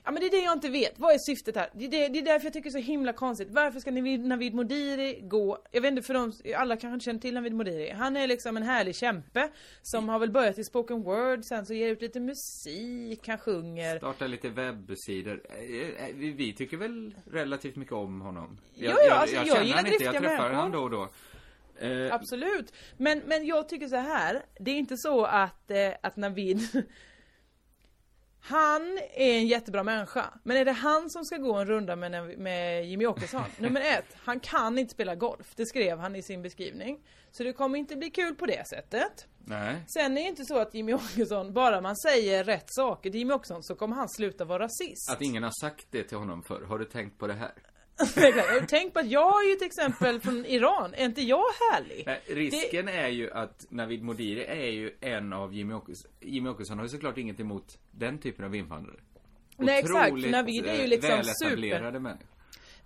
Ja 0.08 0.12
men 0.12 0.20
det 0.20 0.26
är 0.26 0.30
det 0.30 0.44
jag 0.44 0.52
inte 0.52 0.68
vet. 0.68 0.98
Vad 0.98 1.14
är 1.14 1.18
syftet 1.18 1.56
här? 1.56 1.70
Det 1.72 1.84
är, 1.84 1.88
det, 1.88 2.08
det 2.08 2.18
är 2.18 2.22
därför 2.22 2.46
jag 2.46 2.52
tycker 2.52 2.70
det 2.70 2.78
är 2.78 2.82
så 2.82 2.86
himla 2.86 3.12
konstigt. 3.12 3.48
Varför 3.50 3.80
ska 3.80 3.90
Navid, 3.90 4.54
Modiri 4.54 5.20
gå? 5.22 5.58
Jag 5.70 5.80
vet 5.80 5.90
inte 5.90 6.02
för 6.02 6.14
de, 6.14 6.32
alla 6.56 6.76
kanske 6.76 6.94
inte 6.94 7.04
känner 7.04 7.20
till 7.20 7.34
Navid 7.34 7.52
Modiri. 7.52 7.90
Han 7.90 8.16
är 8.16 8.26
liksom 8.26 8.56
en 8.56 8.62
härlig 8.62 8.96
kämpe. 8.96 9.48
Som 9.82 10.08
har 10.08 10.18
väl 10.18 10.30
börjat 10.30 10.58
i 10.58 10.64
spoken 10.64 11.02
word, 11.02 11.44
sen 11.44 11.66
så 11.66 11.74
ger 11.74 11.88
ut 11.88 12.00
lite 12.00 12.20
musik, 12.20 13.28
han 13.28 13.38
sjunger. 13.38 13.98
Starta 13.98 14.26
lite 14.26 14.48
webbsidor. 14.48 15.42
Eh, 15.48 16.06
eh, 16.08 16.14
Vi, 16.14 16.32
vi 16.32 16.52
tycker 16.52 16.76
väl 16.76 17.14
relativt 17.32 17.76
mycket 17.76 17.94
om 17.94 18.20
honom. 18.20 18.58
Ja, 18.74 18.96
ja, 19.08 19.14
alltså, 19.14 19.36
jag 19.36 19.46
känner 19.46 19.62
gillar 19.62 19.76
han 19.76 19.86
inte, 19.86 20.04
jag 20.04 20.14
träffar 20.14 20.28
människor. 20.28 20.54
honom 20.54 20.72
då 20.72 20.78
och 20.78 20.90
då. 20.90 21.08
Eh, 21.86 22.14
Absolut. 22.14 22.72
Men, 22.96 23.22
men 23.26 23.46
jag 23.46 23.68
tycker 23.68 23.88
så 23.88 23.96
här. 23.96 24.42
Det 24.60 24.70
är 24.70 24.78
inte 24.78 24.96
så 24.96 25.24
att, 25.24 25.70
eh, 25.70 25.92
att 26.02 26.16
Navid 26.16 26.60
Han 28.40 28.99
är 29.14 29.35
en 29.35 29.47
jättebra 29.47 29.83
människa. 29.83 30.25
Men 30.42 30.57
är 30.57 30.64
det 30.64 30.73
han 30.73 31.11
som 31.11 31.25
ska 31.25 31.37
gå 31.37 31.54
en 31.54 31.66
runda 31.66 31.97
med, 31.97 32.38
med 32.38 32.88
Jimmy 32.88 33.07
Åkesson? 33.07 33.45
Nummer 33.59 33.80
ett, 33.80 34.16
han 34.16 34.40
kan 34.40 34.78
inte 34.78 34.95
spela 34.95 35.14
golf. 35.14 35.52
Det 35.57 35.66
skrev 35.66 35.99
han 35.99 36.16
i 36.16 36.23
sin 36.23 36.42
beskrivning. 36.42 36.99
Så 37.30 37.42
det 37.42 37.52
kommer 37.52 37.78
inte 37.78 37.97
bli 37.97 38.11
kul 38.11 38.35
på 38.35 38.47
det 38.47 38.68
sättet. 38.68 39.26
nej. 39.45 39.85
Sen 39.87 40.18
är 40.18 40.23
det 40.23 40.28
inte 40.28 40.45
så 40.45 40.59
att 40.59 40.75
Jimmy 40.75 40.95
Åkesson, 40.95 41.52
bara 41.52 41.80
man 41.80 41.97
säger 41.97 42.45
rätt 42.45 42.66
saker 42.75 43.11
till 43.11 43.18
Jimmy 43.18 43.33
Åkesson 43.33 43.62
så 43.62 43.75
kommer 43.75 43.97
han 43.97 44.09
sluta 44.09 44.45
vara 44.45 44.64
rasist. 44.64 45.11
Att 45.11 45.23
ingen 45.23 45.42
har 45.42 45.52
sagt 45.61 45.87
det 45.90 46.02
till 46.04 46.18
honom 46.18 46.42
förr. 46.42 46.64
Har 46.68 46.78
du 46.78 46.85
tänkt 46.85 47.18
på 47.18 47.26
det 47.26 47.35
här? 47.35 47.52
Exakt. 48.00 48.69
Tänk 48.69 48.93
på 48.93 49.00
att 49.00 49.11
jag 49.11 49.45
är 49.45 49.49
ju 49.49 49.52
ett 49.52 49.62
exempel 49.62 50.21
från 50.21 50.47
Iran. 50.47 50.95
Är 50.95 51.05
inte 51.05 51.23
jag 51.23 51.45
härlig? 51.73 52.02
Nej, 52.07 52.21
risken 52.26 52.88
är 52.88 53.09
ju 53.09 53.31
att 53.31 53.67
Navid 53.69 54.02
Modiri 54.02 54.45
är 54.45 54.71
ju 54.71 54.93
en 55.00 55.33
av 55.33 55.55
Jimmy 55.55 55.75
Åkesson. 55.75 56.11
Jimmy 56.21 56.49
Åkesson 56.49 56.78
har 56.78 56.85
ju 56.85 56.88
såklart 56.88 57.19
inget 57.19 57.40
emot 57.40 57.78
den 57.90 58.19
typen 58.19 58.45
av 58.45 58.55
invandrare. 58.55 58.97
Nej, 59.57 59.78
exakt, 59.78 60.12
Otroligt, 60.12 60.31
Navid 60.31 60.67
är 60.67 60.75
ju 60.75 60.83
eh, 60.83 60.88
liksom 60.88 61.11
väletablerade 61.11 62.00
människor. 62.00 62.38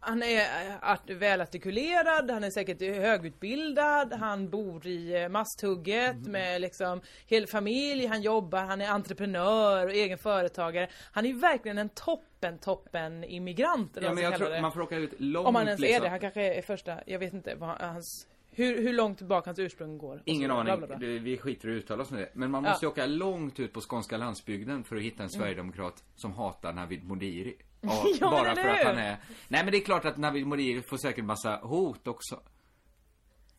Han 0.05 0.23
är 0.23 0.39
eh, 0.71 0.77
art- 0.91 1.11
välartikulerad, 1.11 2.31
han 2.31 2.45
är 2.45 2.51
säkert 2.51 2.81
högutbildad, 2.81 4.13
han 4.13 4.51
bor 4.51 4.87
i 4.87 5.23
eh, 5.23 5.29
Masthugget 5.29 6.17
Mm. 6.17 6.33
med 6.33 6.61
liksom 6.61 7.01
hel 7.27 7.47
familj, 7.47 8.07
han 8.07 8.23
jobbar, 8.23 8.65
han 8.65 8.81
är 8.81 8.89
entreprenör 8.89 9.87
och 9.87 9.93
egen 9.93 10.19
företagare. 10.19 10.89
Han 11.13 11.25
är 11.25 11.29
ju 11.29 11.39
verkligen 11.39 11.79
en 11.79 11.89
toppen, 11.89 12.59
toppen 12.59 13.25
immigrant 13.25 13.97
eller 13.97 14.09
Ja, 14.09 14.15
men 14.15 14.25
jag 14.25 14.37
tror 14.37 14.51
det. 14.51 14.61
man 14.63 14.73
får 14.73 14.81
åka 14.81 14.97
ut 14.97 15.15
långt 15.19 15.47
Om 15.49 15.55
han 15.55 15.67
ens 15.67 15.81
är 15.81 15.85
liksom. 15.87 16.03
det, 16.03 16.09
han 16.09 16.21
kanske 16.21 16.55
är 16.55 16.63
första, 16.63 16.95
jag 17.07 17.19
vet 17.19 17.33
inte 17.33 17.55
vad 17.55 17.69
hans, 17.81 18.27
hur, 18.51 18.83
hur 18.83 18.93
långt 18.93 19.19
tillbaka 19.19 19.49
hans 19.51 19.59
ursprung 19.59 19.99
går. 19.99 20.23
Ingen 20.25 20.51
så, 20.51 20.55
aning, 20.55 20.65
bla, 20.65 20.77
bla, 20.77 20.87
bla. 20.87 20.97
Det- 20.97 21.19
vi 21.19 21.39
skiter 21.39 21.69
i 21.69 21.73
att 21.73 21.77
uttala 21.85 22.03
oss 22.03 22.11
med 22.11 22.21
det. 22.21 22.29
Men 22.33 22.51
man 22.51 22.65
Ja. 22.65 22.71
måste 22.71 22.87
ju 22.87 22.91
åka 22.91 23.07
långt 23.07 23.61
ut 23.61 23.73
på 23.73 23.81
skånska 23.81 24.17
landsbygden 24.17 24.85
för 24.85 24.97
att 24.97 25.03
hitta 25.03 25.23
en 25.23 25.29
Mm. 25.29 25.41
sverigedemokrat 25.41 26.05
som 26.17 26.33
hatar 26.33 26.73
Navid 26.73 27.05
Modiri. 27.05 27.55
Ja, 27.87 28.05
Ja, 28.21 28.31
men 28.31 28.31
bara 28.31 28.55
för 28.57 28.69
att 28.69 28.85
han 28.85 28.99
är... 28.99 29.17
Nej 29.49 29.65
men 29.65 29.67
det 29.73 29.77
är 29.79 29.85
klart 29.85 30.05
att 30.05 30.17
Navid 30.17 30.47
Modiri 30.47 30.83
får 30.83 30.97
säkert 30.97 31.25
massa 31.25 31.57
hot 31.63 32.07
också. 32.09 32.41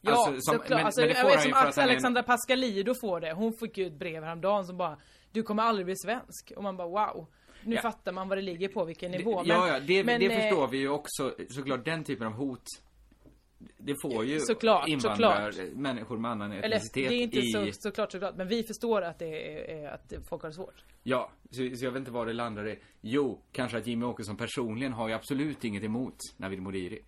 Ja, 0.02 0.12
Alltså, 0.12 0.32
som- 0.32 0.42
såklart. 0.60 0.70
men- 0.70 0.86
alltså, 0.86 1.02
men 1.02 1.10
det 1.10 1.14
jag 1.16 1.22
får 1.22 1.30
vet 1.30 1.38
han 1.38 1.46
ju 1.48 1.52
som 1.54 1.62
för 1.62 1.70
att 1.70 1.76
han 1.76 1.86
är 1.86 1.90
Alexandra 1.90 2.24
Pascalido 2.24 2.94
får 3.02 3.20
det. 3.20 3.34
Hon 3.34 3.54
fick 3.54 3.78
ju 3.78 3.88
ett 3.88 4.00
brev 4.00 4.24
häromdagen 4.24 4.66
som 4.66 4.78
bara 4.78 4.98
Du 5.32 5.44
kommer 5.44 5.64
aldrig 5.64 5.86
bli 5.86 5.96
svensk. 5.98 6.52
Och 6.56 6.64
man 6.64 6.78
bara 6.78 6.88
wow. 6.88 7.28
Nu 7.64 7.76
Ja. 7.76 7.82
fattar 7.82 8.12
man 8.12 8.30
vad 8.30 8.38
det 8.38 8.42
ligger 8.42 8.68
på, 8.68 8.86
vilken 8.86 9.12
Det- 9.12 9.18
nivå. 9.18 9.42
ja, 9.46 9.68
ja, 9.68 9.80
det, 9.80 10.04
men, 10.04 10.20
det 10.20 10.26
eh, 10.34 10.42
förstår 10.42 10.68
vi 10.68 10.78
ju 10.78 10.90
också. 10.90 11.36
Såklart 11.50 11.86
den 11.86 12.04
typen 12.04 12.28
av 12.28 12.34
hot. 12.34 12.64
Det 13.78 13.96
får 14.02 14.26
ju 14.26 14.40
Såklart, 14.40 14.88
invandrar, 14.88 15.52
såklart. 15.52 15.74
människor 15.74 16.18
med 16.18 16.32
annan 16.32 16.52
Eller 16.52 16.78
etnicitet 16.78 17.10
det 17.10 17.16
är 17.16 17.22
inte 17.22 17.40
i... 17.40 17.52
så, 17.52 17.68
såklart 17.72 18.12
såklart. 18.12 18.36
Men 18.36 18.48
vi 18.48 18.64
förstår 18.64 19.02
att 19.02 19.20
det 19.20 19.72
är, 19.72 19.88
att 19.94 20.14
folk 20.30 20.42
har 20.42 20.50
det 20.50 20.56
svårt. 20.56 20.84
Ja, 21.04 21.32
så, 21.50 21.76
så 21.76 21.86
jag 21.86 21.92
vet 21.92 22.00
inte 22.00 22.12
vad 22.12 22.28
det 22.28 22.34
landar 22.34 22.68
i. 22.68 22.80
Jo, 23.02 23.42
kanske 23.52 23.78
att 23.78 23.88
Jimmy 23.88 24.06
Åkesson 24.06 24.38
personligen 24.38 24.94
har 24.94 25.08
ju 25.08 25.14
absolut 25.14 25.64
inget 25.64 25.84
emot 25.84 26.16
Navid 26.38 26.62
Modiri. 26.62 27.02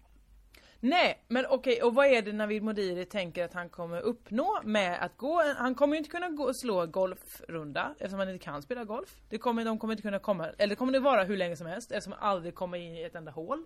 Nej, 0.79 1.24
men 1.27 1.45
okej, 1.50 1.81
och 1.81 1.95
vad 1.95 2.05
är 2.05 2.21
det 2.21 2.33
Navid 2.33 2.63
Modiri 2.63 3.05
tänker 3.05 3.45
att 3.45 3.53
han 3.53 3.69
kommer 3.69 4.01
uppnå 4.01 4.62
med 4.63 5.03
att 5.03 5.17
gå, 5.17 5.41
han 5.57 5.75
kommer 5.75 5.93
ju 5.93 5.97
inte 5.97 6.09
kunna 6.09 6.29
gå 6.29 6.43
och 6.43 6.59
slå 6.59 6.85
golfrunda 6.85 7.95
eftersom 8.00 8.19
han 8.19 8.29
inte 8.29 8.45
kan 8.45 8.62
spela 8.62 8.83
golf. 8.83 9.09
Det 9.29 9.38
kommer, 9.38 9.65
de 9.65 9.79
kommer 9.79 9.93
inte 9.93 10.01
kunna 10.01 10.19
komma, 10.19 10.47
eller 10.47 10.67
det 10.67 10.75
kommer 10.75 10.93
det 10.93 11.00
vara 11.00 11.24
hur 11.24 11.38
länge 11.38 11.55
som 11.55 11.67
helst 11.67 11.91
eftersom 11.91 12.13
han 12.19 12.29
aldrig 12.29 12.55
kommer 12.55 12.77
in 12.77 12.95
i 12.95 13.01
ett 13.03 13.15
enda 13.15 13.31
hål. 13.31 13.65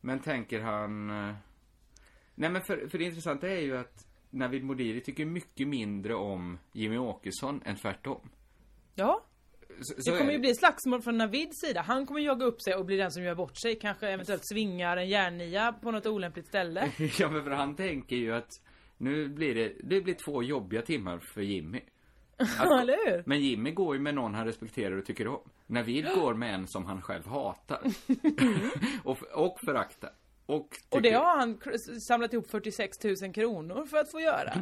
Men 0.00 0.20
tänker 0.20 0.60
han... 0.60 1.10
Nej 2.38 2.50
men 2.50 2.62
för, 2.62 2.88
för 2.88 2.98
det 2.98 3.04
intressanta 3.04 3.48
är 3.48 3.60
ju 3.60 3.76
att 3.76 4.06
Navid 4.30 4.64
Modiri 4.64 5.00
tycker 5.00 5.24
mycket 5.24 5.68
mindre 5.68 6.14
om 6.14 6.58
Jimmy 6.72 6.98
Åkesson 6.98 7.62
än 7.64 7.76
tvärtom. 7.76 8.30
Ja, 8.94 9.24
Så, 9.80 10.02
så 10.02 10.10
det 10.10 10.18
kommer 10.18 10.32
ju 10.32 10.38
bli 10.38 10.54
slagsmål 10.54 11.02
från 11.02 11.18
Navids 11.18 11.60
sida. 11.60 11.80
Han 11.80 12.06
kommer 12.06 12.20
jaga 12.20 12.46
upp 12.46 12.62
sig 12.62 12.74
och 12.74 12.84
bli 12.86 12.96
den 12.96 13.10
som 13.10 13.22
gör 13.22 13.34
bort 13.34 13.56
sig. 13.56 13.78
Kanske 13.78 14.08
eventuellt 14.08 14.46
svingar 14.46 14.96
en 14.96 15.08
järnnia 15.08 15.72
på 15.72 15.90
något 15.90 16.06
olämpligt 16.06 16.46
ställe. 16.46 16.92
Ja 17.18 17.30
men 17.30 17.44
för 17.44 17.50
han 17.50 17.76
tänker 17.76 18.16
ju 18.16 18.34
att 18.34 18.50
nu 18.96 19.28
blir 19.28 19.54
det, 19.54 19.72
det 19.84 20.00
blir 20.00 20.14
två 20.14 20.42
jobbiga 20.42 20.82
timmar 20.82 21.18
för 21.18 21.42
Jimmy. 21.42 21.80
Ja, 22.58 22.80
eller 22.80 23.10
hur? 23.10 23.22
Men 23.26 23.40
Jimmy 23.40 23.70
går 23.70 23.96
ju 23.96 24.02
med 24.02 24.14
någon 24.14 24.34
han 24.34 24.46
respekterar 24.46 24.96
och 24.96 25.06
tycker 25.06 25.28
om. 25.28 25.50
Navid 25.66 26.04
går 26.14 26.34
med 26.34 26.54
en 26.54 26.66
som 26.66 26.84
han 26.84 27.02
själv 27.02 27.26
hatar. 27.26 27.80
och, 29.04 29.18
och 29.34 29.60
föraktar. 29.64 30.10
Och, 30.48 30.76
Och 30.88 31.02
det 31.02 31.12
har 31.12 31.36
han 31.36 31.60
samlat 32.00 32.32
ihop 32.32 32.50
46 32.50 33.04
000 33.04 33.16
kronor 33.34 33.86
för 33.86 33.96
att 33.96 34.10
få 34.10 34.20
göra. 34.20 34.52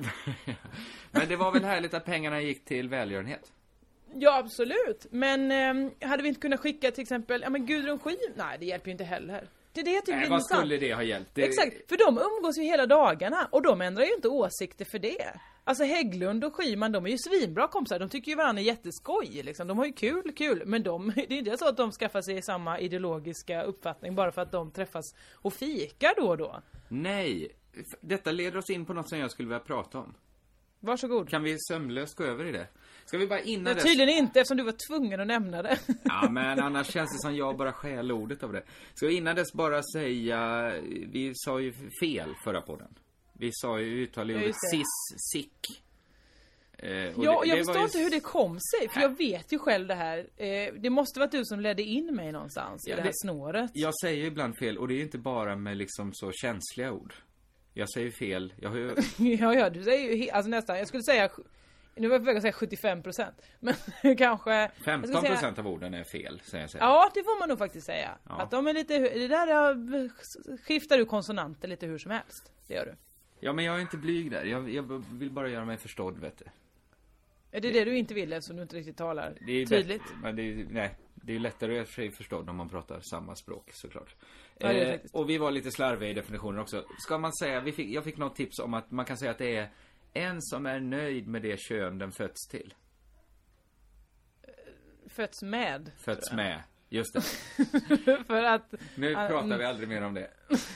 Men 1.11 1.28
det 1.28 1.37
var 1.37 1.52
väl 1.52 1.64
härligt 1.64 1.95
att 1.95 2.05
pengarna 2.05 2.40
gick 2.40 2.64
till 2.64 2.88
välgörenhet? 2.88 3.52
Ja 4.14 4.38
absolut, 4.38 5.07
men 5.11 5.50
ehm, 5.50 5.90
hade 6.00 6.23
vi 6.23 6.28
inte 6.28 6.40
kunnat 6.40 6.61
skicka 6.61 6.90
till 6.90 7.02
exempel, 7.02 7.40
ja 7.43 7.50
men 7.50 7.66
Gudrun 7.66 7.99
Schyman, 7.99 8.19
nej 8.37 8.57
det 8.61 8.66
hjälper 8.66 8.87
ju 8.87 8.93
inte 8.93 9.05
heller. 9.05 9.49
Det 9.73 9.81
är 9.81 9.85
det 9.85 9.90
jag 9.90 10.05
tycker 10.05 10.19
Nej, 10.19 10.28
vad 10.28 10.37
intressant. 10.38 10.61
skulle 10.61 10.76
det 10.76 10.95
ha 10.95 11.02
hjälpt? 11.02 11.31
Det, 11.35 11.43
Exakt, 11.45 11.88
för 11.88 11.97
de 11.97 12.19
umgås 12.19 12.59
ju 12.59 12.62
hela 12.62 12.87
dagarna 12.87 13.49
och 13.50 13.62
de 13.62 13.81
ändrar 13.81 14.05
ju 14.05 14.14
inte 14.14 14.28
åsikter 14.28 14.85
för 14.85 14.99
det. 14.99 15.40
Alltså 15.68 15.85
Hägglund 15.85 16.44
och 16.44 16.56
Schyman, 16.56 16.92
de 16.92 17.07
är 17.07 17.11
ju 17.11 17.18
svinbra 17.18 17.68
kompisar, 17.68 17.98
de 17.98 18.09
tycker 18.09 18.31
ju 18.31 18.37
varandra 18.37 18.62
är 18.62 18.66
jätteskoj 18.66 19.42
liksom. 19.42 19.68
De 19.68 19.79
har 19.79 19.87
ju 19.87 19.92
kul, 19.92 20.33
kul, 20.37 20.62
men 20.66 20.83
de, 20.83 21.12
det 21.14 21.35
är 21.35 21.38
inte 21.38 21.57
så 21.57 21.68
att 21.68 21.76
de 21.76 21.92
skaffar 21.92 22.22
sig 22.22 22.42
samma 22.42 22.81
ideologiska 22.81 23.62
uppfattning 23.62 24.14
bara 24.14 24.33
för 24.33 24.42
att 24.42 24.52
de 24.52 24.70
träffas 24.70 25.05
och 25.35 25.52
fikar 25.52 26.20
då 26.20 26.29
och 26.29 26.38
då. 26.38 26.62
Nej. 26.88 27.48
Detta 28.00 28.33
leder 28.33 28.59
oss 28.59 28.70
in 28.70 28.87
på 28.87 28.94
något 28.94 29.09
som 29.09 29.18
jag 29.18 29.31
skulle 29.31 29.48
vilja 29.48 29.61
prata 29.61 29.98
om. 29.98 30.14
Varsågod. 30.81 31.29
Kan 31.29 31.42
vi 31.42 31.57
sömlöst 31.59 32.16
gå 32.16 32.24
över 32.24 32.44
i 32.44 32.52
det? 32.52 32.68
Ska 33.05 33.18
vi 33.18 33.26
bara 33.26 33.40
innan 33.40 33.74
dess... 33.74 33.85
tydligen 33.85 34.09
inte 34.09 34.40
eftersom 34.40 34.57
du 34.57 34.62
var 34.62 34.88
tvungen 34.88 35.20
att 35.20 35.26
nämna 35.26 35.62
det. 35.62 35.79
Ja, 36.05 36.29
men 36.31 36.61
annars 36.62 36.87
känns 36.87 37.12
det 37.12 37.18
som 37.18 37.37
jag 37.37 37.57
bara 37.57 37.72
stjäl 37.72 38.12
ordet 38.12 38.42
av 38.42 38.52
det. 38.52 38.62
Ska 38.94 39.07
vi 39.07 39.16
innan 39.16 39.37
dess 39.37 39.52
bara 39.52 39.83
säga... 39.83 40.70
Vi 41.12 41.33
sa 41.35 41.61
ju 41.61 41.72
fel 42.00 42.35
förra 42.44 42.61
podden. 42.61 42.88
Vi 43.38 43.51
sa 43.53 43.81
ju 43.81 44.03
uttal 44.03 44.31
i 44.31 44.35
Ja, 44.35 44.40
ordet 44.40 44.55
sis, 44.70 44.87
sick. 45.33 45.83
Eh, 46.79 46.88
Ja, 46.90 47.11
det- 47.16 47.22
jag 47.25 47.59
det 47.59 47.64
förstår 47.64 47.83
inte 47.83 47.99
hur 47.99 48.11
det 48.11 48.20
kom 48.20 48.59
sig, 48.61 48.88
för 48.88 49.01
jag 49.01 49.18
vet 49.18 49.53
ju 49.53 49.59
själv 49.59 49.87
det 49.87 49.94
här. 49.94 50.18
Eh, 50.37 50.72
det 50.79 50.90
måste 50.90 51.20
varit 51.20 51.33
du 51.33 51.44
som 51.44 51.61
ledde 51.61 51.83
in 51.83 52.14
mig 52.16 52.33
någonstans 52.33 52.83
Ja, 52.87 52.92
i 52.92 52.96
det 52.96 53.03
här 53.03 53.09
det- 53.09 53.14
snåret. 53.22 53.70
Jag 53.75 53.92
säger 54.03 54.20
ju 54.20 54.27
ibland 54.27 54.59
fel 54.59 54.79
och 54.79 54.88
det 54.88 54.94
är 54.94 55.03
inte 55.03 55.18
bara 55.18 55.57
med 55.57 55.77
liksom 55.77 56.11
så 56.14 56.33
känsliga 56.33 56.92
ord. 56.92 57.14
Jag 57.75 57.90
säger 57.90 58.11
fel. 58.11 58.55
Jag 58.57 58.70
har 58.70 58.77
ju... 58.77 58.94
Ja, 59.37 59.55
ja, 59.55 59.70
du 59.70 59.83
säger 59.85 60.12
ju 60.16 60.31
alltså 60.31 60.51
nästan, 60.51 60.79
jag 60.79 60.88
skulle 60.88 61.03
säga, 61.03 61.31
nu 61.94 62.09
var 62.09 62.14
jag 62.14 62.22
på 62.22 62.27
väg 62.27 62.37
att 62.37 62.42
säga 62.42 62.53
75% 62.53 63.33
men 63.61 64.16
kanske... 64.16 64.51
jag 64.55 64.70
skulle 64.70 64.85
15 64.85 65.20
säga- 65.20 65.33
procent 65.33 65.59
av 65.59 65.66
orden 65.68 65.94
är 65.94 66.05
fel, 66.05 66.40
säger 66.44 66.62
jag. 66.64 66.70
säga. 66.70 66.85
Ja, 66.85 67.11
det 67.14 67.22
får 67.22 67.38
man 67.40 67.49
nog 67.49 67.59
faktiskt 67.59 67.87
säga. 67.87 68.18
Ja. 68.29 68.40
Att 68.42 68.51
de 68.51 68.66
är 68.66 68.72
lite, 68.72 68.99
det 68.99 69.29
där 69.29 69.46
är, 69.46 70.09
skiftar 70.66 70.99
du 70.99 71.05
konsonanter 71.05 71.68
lite 71.68 71.87
hur 71.87 71.99
som 71.99 72.11
helst. 72.11 72.53
Det 72.66 72.75
gör 72.75 72.85
du. 72.87 72.94
Ja, 73.40 73.53
men 73.53 73.64
jag 73.64 73.77
är 73.77 73.81
inte 73.81 73.96
blyg 73.96 74.31
där. 74.31 74.44
Jag, 74.44 74.70
jag 74.70 75.05
vill 75.12 75.31
bara 75.31 75.49
göra 75.49 75.64
mig 75.64 75.77
förstådd, 75.77 76.18
vet 76.18 76.38
du. 76.38 76.44
Är 77.51 77.61
det 77.61 77.70
det 77.72 77.85
du 77.85 77.96
inte 77.99 78.14
vill 78.14 78.33
eftersom 78.33 78.57
du 78.57 78.62
inte 78.62 78.77
riktigt 78.77 78.96
talar 78.96 79.35
Det 79.46 79.53
är 79.53 79.66
tydligt? 79.66 80.03
bättre- 80.03 80.16
Men 80.22 80.37
det 80.37 80.42
är, 80.42 80.66
nej, 80.70 80.96
det 81.14 81.35
är 81.35 81.38
lättare 81.38 81.70
att 81.70 81.77
göra 81.77 81.87
sig 81.87 82.11
förstådd 82.11 82.49
om 82.51 82.57
man 82.57 82.68
pratar 82.68 83.01
samma 83.01 83.35
språk, 83.37 83.70
såklart. 83.72 84.14
Ja, 84.59 84.72
eh, 84.72 85.01
och 85.12 85.31
vi 85.31 85.38
var 85.38 85.51
lite 85.51 85.70
slarviga 85.70 86.11
i 86.11 86.14
definitionen 86.14 86.59
också. 86.61 86.85
Ska 86.99 87.18
man 87.18 87.33
säga, 87.33 87.61
vi 87.61 87.72
fick, 87.72 87.88
jag 87.90 88.05
fick 88.05 88.16
något 88.16 88.37
tips 88.37 88.59
om 88.59 88.75
att 88.75 88.90
man 88.90 89.05
kan 89.05 89.16
säga 89.16 89.31
att 89.31 89.38
det 89.38 89.57
är 89.57 89.68
en 90.12 90.42
som 90.42 90.66
är 90.66 90.81
nöjd 90.81 91.27
med 91.29 91.42
det 91.42 91.61
kön 91.61 91.99
den 91.99 92.12
fötts 92.12 92.49
till. 92.49 92.75
Fötts 95.09 95.42
med. 95.42 95.90
Fötts 95.99 96.33
med. 96.33 96.62
Just 96.88 97.12
det. 97.14 97.20
För 98.27 98.42
att... 98.42 98.75
Nu 98.94 99.14
pratar 99.14 99.44
mm. 99.44 99.59
vi 99.59 99.64
aldrig 99.64 99.88
mer 99.88 100.03
om 100.03 100.14
det. 100.14 100.31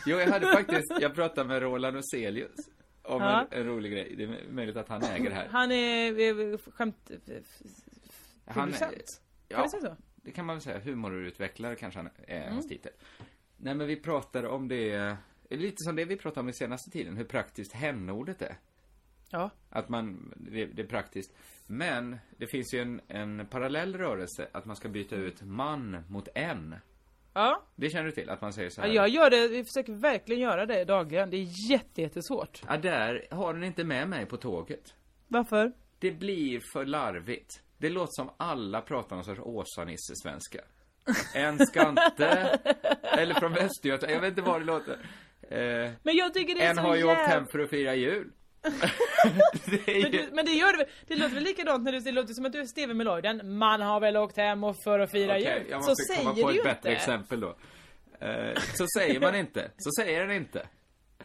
Jo, 0.07 0.19
jag 0.19 0.27
hade 0.27 0.47
faktiskt, 0.47 0.93
jag 1.01 1.15
pratade 1.15 1.49
med 1.49 1.63
Roland 1.63 1.97
Oselius. 1.97 2.69
Om 3.03 3.23
Ja. 3.23 3.47
en, 3.51 3.61
en 3.61 3.67
rolig 3.67 3.93
grej. 3.93 4.15
Det 4.17 4.25
är 4.25 4.53
möjligt 4.53 4.77
att 4.77 4.89
han 4.89 5.03
äger 5.03 5.31
det 5.31 5.37
här. 5.37 5.49
Han 5.49 5.73
är 5.73 6.71
skämt... 6.71 7.11
Han. 8.45 8.73
Kan 8.73 8.93
ja, 9.49 9.69
så? 9.69 9.97
det 10.17 10.31
kan 10.31 10.47
man 10.47 10.57
väl 10.57 10.63
säga. 10.63 10.79
Humorutvecklare 10.79 11.77
kanske 11.77 11.99
han 11.99 12.11
är 12.27 12.41
Mm. 12.41 12.53
hans 12.53 12.69
titel. 12.69 12.93
Nej, 13.57 13.75
men 13.75 13.87
vi 13.87 13.97
pratar 13.97 14.45
om 14.45 14.69
det, 14.69 15.17
lite 15.51 15.77
som 15.79 15.97
det 15.97 16.05
vi 16.05 16.17
pratade 16.17 16.41
om 16.41 16.49
i 16.49 16.53
senaste 16.53 16.91
tiden, 16.91 17.17
hur 17.17 17.25
praktiskt 17.25 17.73
hen-ordet 17.73 18.43
är. 18.43 18.57
Ja. 19.31 19.51
Att 19.71 19.89
man, 19.89 20.35
det, 20.37 20.67
det 20.67 20.83
är 20.83 20.87
praktiskt. 20.87 21.33
Men 21.67 22.19
det 22.37 22.47
finns 22.47 22.75
ju 22.75 22.79
en, 22.81 23.01
en 23.09 23.47
parallell 23.47 23.97
rörelse 23.99 24.49
att 24.53 24.65
man 24.65 24.77
ska 24.77 24.89
byta 24.89 25.17
ut 25.17 25.43
man 25.43 26.05
mot 26.09 26.29
en. 26.35 26.75
Ja. 27.33 27.63
Det 27.77 27.91
känner 27.91 28.05
du 28.05 28.11
till? 28.13 28.31
Att 28.31 28.41
man 28.41 28.53
säger 28.53 28.71
så 28.71 28.81
Ja, 28.81 28.85
här. 28.87 28.93
jag 28.93 29.09
gör 29.09 29.31
det, 29.31 29.49
vi 29.49 29.65
försöker 29.65 29.93
verkligen 29.93 30.43
göra 30.43 30.67
det 30.67 30.85
dagligen. 30.85 31.31
Det 31.31 31.37
är 31.37 31.71
jätte, 31.71 32.03
jättesvårt. 32.03 32.63
Ja, 32.69 32.77
där 32.77 33.27
har 33.31 33.55
den 33.55 33.65
inte 33.65 33.85
med 33.85 34.09
mig 34.09 34.27
på 34.27 34.37
tåget. 34.37 34.95
Varför? 35.29 35.73
Det 35.99 36.11
blir 36.13 36.61
för 36.73 36.85
larvigt. 36.85 37.63
Det 37.79 37.89
låter 37.91 38.11
som 38.13 38.31
alla 38.37 38.81
pratar 38.81 39.17
någon 39.17 39.25
sorts 39.25 39.41
Åsa-Nisse-svenska. 39.45 40.61
En 41.35 41.67
skante, 41.67 42.27
eller 43.03 43.35
från 43.35 43.53
Västergötland, 43.53 44.15
jag 44.15 44.21
vet 44.21 44.29
inte 44.31 44.43
vad 44.43 44.61
det 44.61 44.65
låter. 44.65 44.93
Eh, 45.43 45.91
Men 46.03 46.17
jag 46.17 46.35
tycker 46.35 46.55
det 46.55 46.63
är 46.65 46.71
en 46.71 46.77
så 46.77 46.83
har 46.83 46.97
ju 46.97 47.05
åkt 47.05 47.21
hem 47.29 47.47
för 47.53 47.59
att 47.59 47.71
fira 47.71 47.95
jul. 47.95 48.31
Det 49.65 50.03
Men, 50.03 50.11
du, 50.11 50.29
men 50.33 50.45
det 50.47 50.53
gör 50.53 50.77
det 50.79 50.87
det 51.07 51.17
låter 51.17 51.35
väl 51.35 51.45
likadant 51.45 51.85
när 51.85 51.93
du, 51.93 52.01
det 52.01 52.13
låter 52.13 52.35
som 52.35 52.47
att 52.47 52.53
du 52.53 52.61
är 52.61 52.65
Steven 52.65 52.97
Meloiden. 52.97 53.59
Man 53.59 53.81
har 53.81 54.01
väl 54.01 54.17
åkt 54.17 54.37
hem 54.37 54.65
och 54.65 54.77
för 54.85 54.99
att 54.99 55.11
fira 55.11 55.33
Okej, 55.37 55.59
jul. 55.63 55.67
jag 55.71 55.85
Så 55.85 55.91
måste 55.91 56.05
säger 56.05 56.23
komma 56.23 56.35
du 56.35 56.43
på 56.43 56.51
ett 56.51 56.57
bättre 56.65 56.73
inte. 56.75 56.91
exempel 56.91 57.41
då. 57.41 57.55
Eh, 58.21 58.55
så 58.75 58.87
säger 58.99 59.21
man 59.21 59.35
inte. 59.35 59.71
Så 59.77 59.91
säger 60.03 60.21
den 60.27 60.37
inte. 60.37 60.67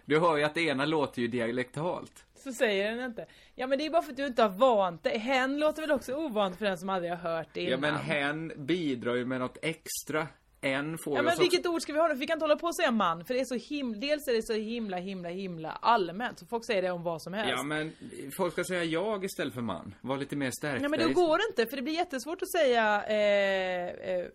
Du 0.05 0.19
hör 0.19 0.37
ju 0.37 0.43
att 0.43 0.53
det 0.53 0.61
ena 0.61 0.85
låter 0.85 1.21
ju 1.21 1.27
dialektalt. 1.27 2.25
Så 2.43 2.53
säger 2.53 2.95
den 2.95 3.05
inte. 3.05 3.25
Ja 3.55 3.67
men 3.67 3.77
det 3.77 3.85
är 3.85 3.89
bara 3.89 4.01
för 4.01 4.11
att 4.11 4.17
du 4.17 4.25
inte 4.25 4.41
har 4.41 4.49
vant 4.49 5.03
dig. 5.03 5.17
Hen 5.17 5.59
låter 5.59 5.81
väl 5.81 5.91
också 5.91 6.13
ovant 6.13 6.57
för 6.57 6.65
den 6.65 6.77
som 6.77 6.89
aldrig 6.89 7.11
har 7.11 7.17
hört 7.17 7.47
det 7.53 7.61
innan. 7.61 7.71
Ja 7.71 7.77
men 7.77 7.95
hen 7.95 8.51
bidrar 8.65 9.15
ju 9.15 9.25
med 9.25 9.39
något 9.39 9.57
extra. 9.61 10.27
En 10.65 10.97
får 10.97 11.15
Ja 11.15 11.21
men 11.21 11.33
vilket 11.39 11.65
ord 11.67 11.81
ska 11.81 11.93
vi 11.93 11.99
ha 11.99 12.07
då? 12.07 12.13
Vi 12.15 12.27
kan 12.27 12.35
inte 12.35 12.43
hålla 12.43 12.55
på 12.55 12.67
att 12.67 12.75
säga 12.75 12.91
man, 12.91 13.25
för 13.25 13.33
det 13.33 13.39
är 13.39 13.45
så 13.45 13.55
himla, 13.75 13.99
dels 13.99 14.27
är 14.27 14.33
det 14.33 14.43
så 14.43 14.53
himla, 14.53 14.97
himla, 14.97 15.29
himla 15.29 15.71
allmänt. 15.71 16.39
Så 16.39 16.45
folk 16.45 16.65
säger 16.65 16.81
det 16.81 16.91
om 16.91 17.03
vad 17.03 17.21
som 17.21 17.33
helst. 17.33 17.53
Ja 17.57 17.63
men 17.63 17.93
folk 18.37 18.53
ska 18.53 18.63
säga 18.63 18.83
jag 18.83 19.25
istället 19.25 19.53
för 19.53 19.61
man. 19.61 19.95
Var 20.01 20.17
lite 20.17 20.35
mer 20.35 20.51
stärkta. 20.51 20.83
Ja 20.83 20.89
men 20.89 20.99
då 20.99 21.09
i- 21.09 21.13
går 21.13 21.37
det 21.37 21.43
inte, 21.49 21.69
för 21.69 21.75
det 21.77 21.81
blir 21.83 21.93
jättesvårt 21.93 22.41
att 22.41 22.51
säga 22.51 23.03
eh, 23.07 24.09
eh, 24.15 24.25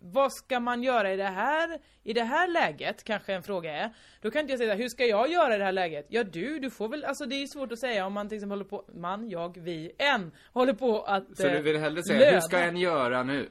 vad 0.00 0.32
ska 0.32 0.60
man 0.60 0.82
göra 0.82 1.12
i 1.12 1.16
det 1.16 1.24
här, 1.24 1.78
i 2.02 2.12
det 2.12 2.22
här 2.24 2.48
läget? 2.48 3.04
Kanske 3.04 3.32
en 3.34 3.42
fråga 3.42 3.72
är. 3.76 3.90
Då 4.22 4.30
kan 4.30 4.40
inte 4.40 4.52
jag 4.52 4.58
säga 4.58 4.74
hur 4.74 4.88
ska 4.88 5.04
jag 5.06 5.30
göra 5.30 5.54
i 5.54 5.58
det 5.58 5.64
här 5.64 5.72
läget? 5.72 6.06
Ja 6.08 6.24
du, 6.24 6.58
du 6.58 6.70
får 6.70 6.88
väl, 6.88 7.04
alltså 7.04 7.26
det 7.26 7.34
är 7.42 7.46
svårt 7.46 7.72
att 7.72 7.78
säga 7.80 8.06
om 8.06 8.12
man 8.12 8.28
till 8.28 8.36
exempel 8.36 8.58
håller 8.58 8.70
på, 8.70 8.84
man, 8.94 9.30
jag, 9.30 9.58
vi, 9.60 9.92
en, 9.98 10.32
håller 10.52 10.72
på 10.72 11.02
att 11.02 11.36
Så 11.36 11.48
du 11.48 11.62
vill 11.62 11.76
hellre 11.78 12.02
säga, 12.02 12.18
löda. 12.18 12.32
hur 12.32 12.40
ska 12.40 12.58
en 12.58 12.76
göra 12.76 13.22
nu? 13.22 13.48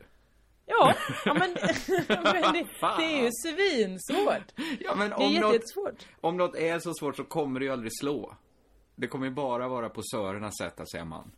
Ja, 0.65 0.93
ja 1.25 1.33
men, 1.33 1.39
men 2.07 2.53
det, 2.53 2.67
det 2.97 3.03
är 3.03 3.23
ju 3.23 3.29
svinsvårt. 3.31 4.51
Ja 4.79 4.95
men 4.95 5.09
Det 5.09 5.15
är 5.15 5.43
om 5.43 5.51
jättesvårt. 5.53 6.05
om 6.21 6.37
något 6.37 6.55
är 6.55 6.79
så 6.79 6.93
svårt 6.93 7.15
så 7.15 7.23
kommer 7.23 7.59
det 7.59 7.65
ju 7.65 7.71
aldrig 7.71 7.91
slå. 7.99 8.35
Det 8.95 9.07
kommer 9.07 9.25
ju 9.25 9.31
bara 9.31 9.67
vara 9.67 9.89
posörernas 9.89 10.57
sätt 10.57 10.79
att 10.79 10.91
säga 10.91 11.05
man. 11.05 11.31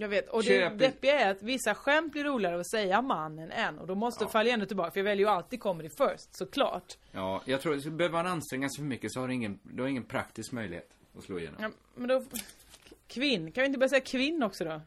Jag 0.00 0.08
vet, 0.08 0.28
och 0.28 0.42
det 0.42 0.48
Köp- 0.48 0.78
deppiga 0.78 1.20
är 1.20 1.30
att 1.30 1.42
vissa 1.42 1.74
skämt 1.74 2.12
blir 2.12 2.24
roligare 2.24 2.60
att 2.60 2.70
säga 2.70 3.02
man 3.02 3.38
än. 3.38 3.78
Och 3.78 3.86
då 3.86 3.94
måste 3.94 4.24
ja. 4.24 4.30
falla 4.30 4.50
ändå 4.50 4.66
tillbaka, 4.66 4.90
för 4.90 5.00
jag 5.00 5.04
väljer 5.04 5.26
ju 5.26 5.32
alltid 5.32 5.60
comedy 5.60 5.88
first, 5.88 6.36
såklart. 6.38 6.96
Ja, 7.12 7.42
jag 7.44 7.60
tror 7.60 7.76
att 7.76 7.84
behöver 7.84 8.12
man 8.12 8.26
anstränga 8.26 8.68
sig 8.68 8.76
för 8.76 8.86
mycket 8.88 9.12
så 9.12 9.20
har 9.20 9.28
du 9.28 9.34
ingen, 9.34 9.58
du 9.62 9.82
har 9.82 9.88
ingen 9.88 10.04
praktisk 10.04 10.52
möjlighet 10.52 10.96
att 11.18 11.24
slå 11.24 11.38
igenom. 11.38 11.62
Ja, 11.62 11.70
men 11.94 12.08
då... 12.08 12.24
Kvinn, 13.06 13.52
kan 13.52 13.62
vi 13.62 13.66
inte 13.66 13.78
börja 13.78 13.88
säga 13.88 14.00
kvinn 14.00 14.42
också 14.42 14.64
då? 14.64 14.80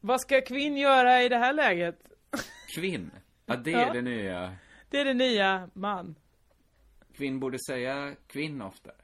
Vad 0.00 0.20
ska 0.20 0.40
kvinn 0.40 0.76
göra 0.76 1.22
i 1.22 1.28
det 1.28 1.38
här 1.38 1.52
läget? 1.52 1.98
Kvinn. 2.74 3.10
Ja, 3.46 3.56
det 3.56 3.70
Ja. 3.70 3.78
är 3.78 3.92
det 3.92 4.02
nya. 4.02 4.56
Det 4.90 5.00
är 5.00 5.04
det 5.04 5.14
nya 5.14 5.70
man. 5.74 6.14
Kvinn 7.16 7.40
borde 7.40 7.58
säga 7.68 8.14
kvinn 8.26 8.62
oftare. 8.62 8.94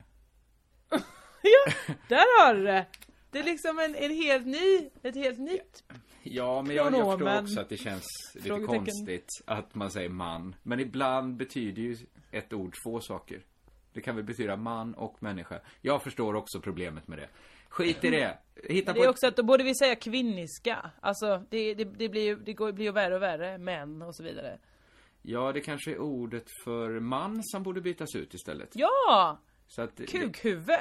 Ja, 1.47 1.95
där 2.09 2.45
har 2.47 2.55
du 2.55 2.65
det! 2.65 2.87
Det 3.31 3.39
är 3.39 3.43
liksom 3.45 3.79
en, 3.79 3.95
en 3.95 4.11
helt 4.11 4.47
ny, 4.47 4.91
ett 5.03 5.15
helt 5.15 5.39
nytt. 5.39 5.85
Ja, 6.23 6.63
men 6.63 6.77
jag, 6.77 6.87
jag 6.87 6.93
förstår 7.11 7.39
också 7.43 7.61
att 7.61 7.69
det 7.69 7.77
känns 7.77 8.05
lite 8.35 8.49
konstigt 8.67 9.29
att 9.47 9.75
man 9.75 9.91
säger 9.91 10.09
man. 10.09 10.55
Men 10.63 10.81
ibland 10.81 11.37
betyder 11.37 11.83
ju 11.83 11.97
ett 12.31 12.53
ord 12.53 12.75
två 12.85 13.01
saker. 13.01 13.41
Det 13.93 14.01
kan 14.01 14.17
väl 14.17 14.25
betyda 14.25 14.57
man 14.57 14.95
och 14.95 15.23
människa. 15.23 15.61
Jag 15.81 16.03
förstår 16.03 16.35
också 16.35 16.61
problemet 16.61 17.09
med 17.09 17.19
det. 17.19 17.29
Skit 17.75 18.05
i 18.05 18.11
det. 18.11 18.39
Hitta 18.69 18.93
Det 18.93 18.99
på 18.99 19.05
är 19.05 19.09
ett... 19.09 19.11
också 19.11 19.27
att 19.27 19.37
då 19.37 19.43
borde 19.43 19.65
vi 19.65 19.75
säga 19.75 19.95
kvinniska. 19.97 20.91
Alltså 21.01 21.43
det, 21.51 21.75
det, 21.75 21.85
det 21.85 22.09
blir 22.09 22.23
ju, 22.23 22.37
det 22.37 22.53
går, 22.53 22.73
blir 22.73 22.85
ju 22.87 22.93
värre 22.93 23.15
och 23.15 23.23
värre, 23.23 23.59
män 23.59 24.03
och 24.03 24.17
så 24.17 24.23
vidare. 24.23 24.59
Ja, 25.23 25.53
det 25.53 25.61
kanske 25.61 25.91
är 25.91 25.99
ordet 25.99 26.45
för 26.65 27.01
man 27.01 27.41
som 27.45 27.63
borde 27.63 27.81
bytas 27.81 28.15
ut 28.17 28.35
istället. 28.35 28.69
Ja! 28.75 29.39
Så 29.67 29.83
att... 29.83 30.01
Kukhuvud! 30.09 30.79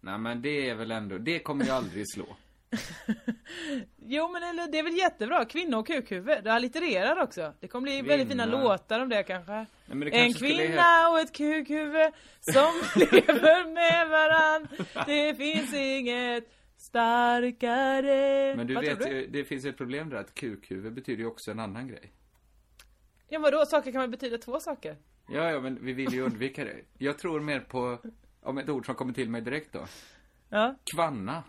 Nej, 0.00 0.18
men 0.18 0.42
det 0.42 0.68
är 0.68 0.74
väl 0.74 0.90
ändå... 0.90 1.18
Det 1.18 1.38
kommer 1.38 1.64
ju 1.64 1.70
aldrig 1.70 2.04
slå. 2.14 2.36
Jo 4.06 4.28
men 4.32 4.42
eller, 4.42 4.72
det 4.72 4.78
är 4.78 4.82
väl 4.82 4.96
jättebra, 4.96 5.44
kvinna 5.44 5.78
och 5.78 5.86
kukhuvud. 5.86 6.44
Det 6.44 6.52
allittererar 6.52 7.22
också. 7.22 7.52
Det 7.60 7.68
kommer 7.68 7.82
bli 7.82 8.02
väldigt 8.02 8.28
fina 8.28 8.44
Kvinna. 8.44 8.62
låtar 8.62 9.00
om 9.00 9.08
det 9.08 9.22
kanske. 9.22 9.52
Nej, 9.52 9.66
det 9.86 9.94
en 9.94 10.10
kanske 10.10 10.38
skulle 10.38 10.66
kvinna 10.66 11.08
och 11.10 11.18
ett 11.20 11.32
kukhuvud 11.32 12.12
som 12.40 12.72
lever 13.00 13.72
med 13.72 14.08
varann. 14.08 14.68
Det 15.06 15.34
finns 15.34 15.74
inget 15.74 16.44
starkare. 16.76 18.56
Men 18.56 18.66
du 18.66 18.74
Vad 18.74 18.84
vet 18.84 18.98
du? 18.98 19.26
det 19.26 19.44
finns 19.44 19.64
ett 19.64 19.76
problem 19.76 20.10
där 20.10 20.16
att 20.16 20.34
kukhuvud 20.34 20.92
betyder 20.94 21.22
ju 21.22 21.26
också 21.26 21.50
en 21.50 21.60
annan 21.60 21.88
grej. 21.88 22.12
Ja 23.28 23.38
vadå, 23.38 23.66
saker 23.66 23.92
kan 23.92 24.00
väl 24.00 24.10
betyda 24.10 24.38
två 24.38 24.60
saker? 24.60 24.96
Ja, 25.28 25.50
ja, 25.50 25.60
men 25.60 25.84
vi 25.84 25.92
vill 25.92 26.12
ju 26.12 26.20
undvika 26.22 26.64
det. 26.64 26.76
Jag 26.98 27.18
tror 27.18 27.40
mer 27.40 27.60
på, 27.60 27.98
om 28.42 28.58
ett 28.58 28.68
ord 28.68 28.86
som 28.86 28.94
kommer 28.94 29.12
till 29.12 29.30
mig 29.30 29.40
direkt 29.40 29.72
då. 29.72 29.86
Ja. 30.48 30.74
Kvanna. 30.94 31.42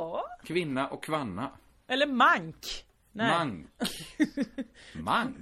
Ja. 0.00 0.24
Kvinna 0.44 0.88
och 0.88 1.04
kvanna. 1.04 1.50
Eller 1.88 2.06
mank. 2.06 2.84
Nej. 3.12 3.30
Mank. 3.30 3.66
Mank. 4.92 5.36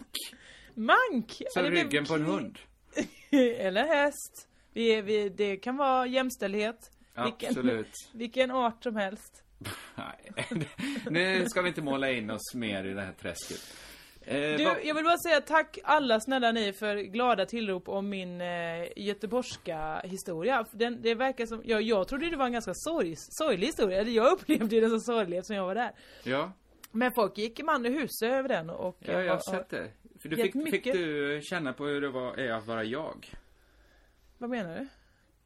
Mank! 0.75 1.42
Som 1.51 1.61
Eller 1.64 1.71
det- 1.71 1.85
ryggen 1.85 2.05
på 2.05 2.14
en 2.14 2.25
hund. 2.25 2.59
Eller 3.31 3.87
häst. 3.87 4.49
Vi, 4.73 5.01
vi, 5.01 5.29
det 5.29 5.57
kan 5.57 5.77
vara 5.77 6.07
jämställdhet. 6.07 6.90
Absolut. 7.14 7.92
vilken 8.12 8.51
art 8.51 8.83
som 8.83 8.97
helst. 8.97 9.42
Nej, 9.95 10.33
nu 11.11 11.47
ska 11.49 11.62
vi 11.62 11.69
inte 11.69 11.83
måla 11.83 12.11
in 12.11 12.31
oss 12.31 12.55
mer 12.55 12.85
i 12.85 12.95
det 12.95 13.03
här 13.03 13.12
träsket. 13.12 13.77
Eh, 14.29 14.57
Du, 14.57 14.62
jag 14.62 14.95
vill 14.95 15.05
bara 15.05 15.19
säga 15.19 15.41
tack 15.41 15.79
alla 15.85 16.21
snälla 16.21 16.53
ni 16.53 16.73
för 16.73 16.97
glada 16.97 17.47
tillrop 17.47 17.89
om 17.89 18.09
min 18.09 18.41
eh, 18.41 18.89
göteborgska 18.97 20.01
historia. 20.05 20.67
Den, 20.73 21.03
det 21.03 21.15
verkar 21.15 21.47
som, 21.47 21.62
ja, 21.65 21.81
jag 21.81 22.09
trodde 22.09 22.31
det 22.31 22.37
var 22.37 22.47
en 22.47 22.53
ganska 22.53 22.73
sorg, 22.75 23.15
sorglig 23.17 23.67
historia. 23.67 24.01
Eller 24.01 24.11
jag 24.12 24.33
upplevde 24.33 24.81
den 24.81 24.91
som 24.91 25.01
sorglig 25.01 25.39
eftersom 25.39 25.57
jag 25.57 25.67
var 25.67 25.75
där. 25.75 25.93
Ja, 26.25 26.53
Men 26.93 27.12
folk 27.12 27.39
gick 27.39 27.65
man 27.65 27.87
i 27.87 27.91
huset 27.91 28.23
över 28.33 28.49
den 28.49 28.71
och... 28.71 28.97
ja, 29.01 29.23
jag 29.23 29.33
har 29.33 29.51
sett 29.51 29.69
det. 29.69 29.91
För 30.23 30.29
du 30.29 30.37
fick, 30.37 30.71
fick 30.71 30.85
du 30.85 31.41
känna 31.43 31.73
på 31.73 31.85
hur 31.85 32.01
det 32.01 32.09
var, 32.09 32.37
är 32.37 32.53
att 32.53 32.67
vara 32.67 32.85
jag? 32.85 33.27
Vad 34.39 34.51
menar 34.51 34.79
du? 34.79 34.89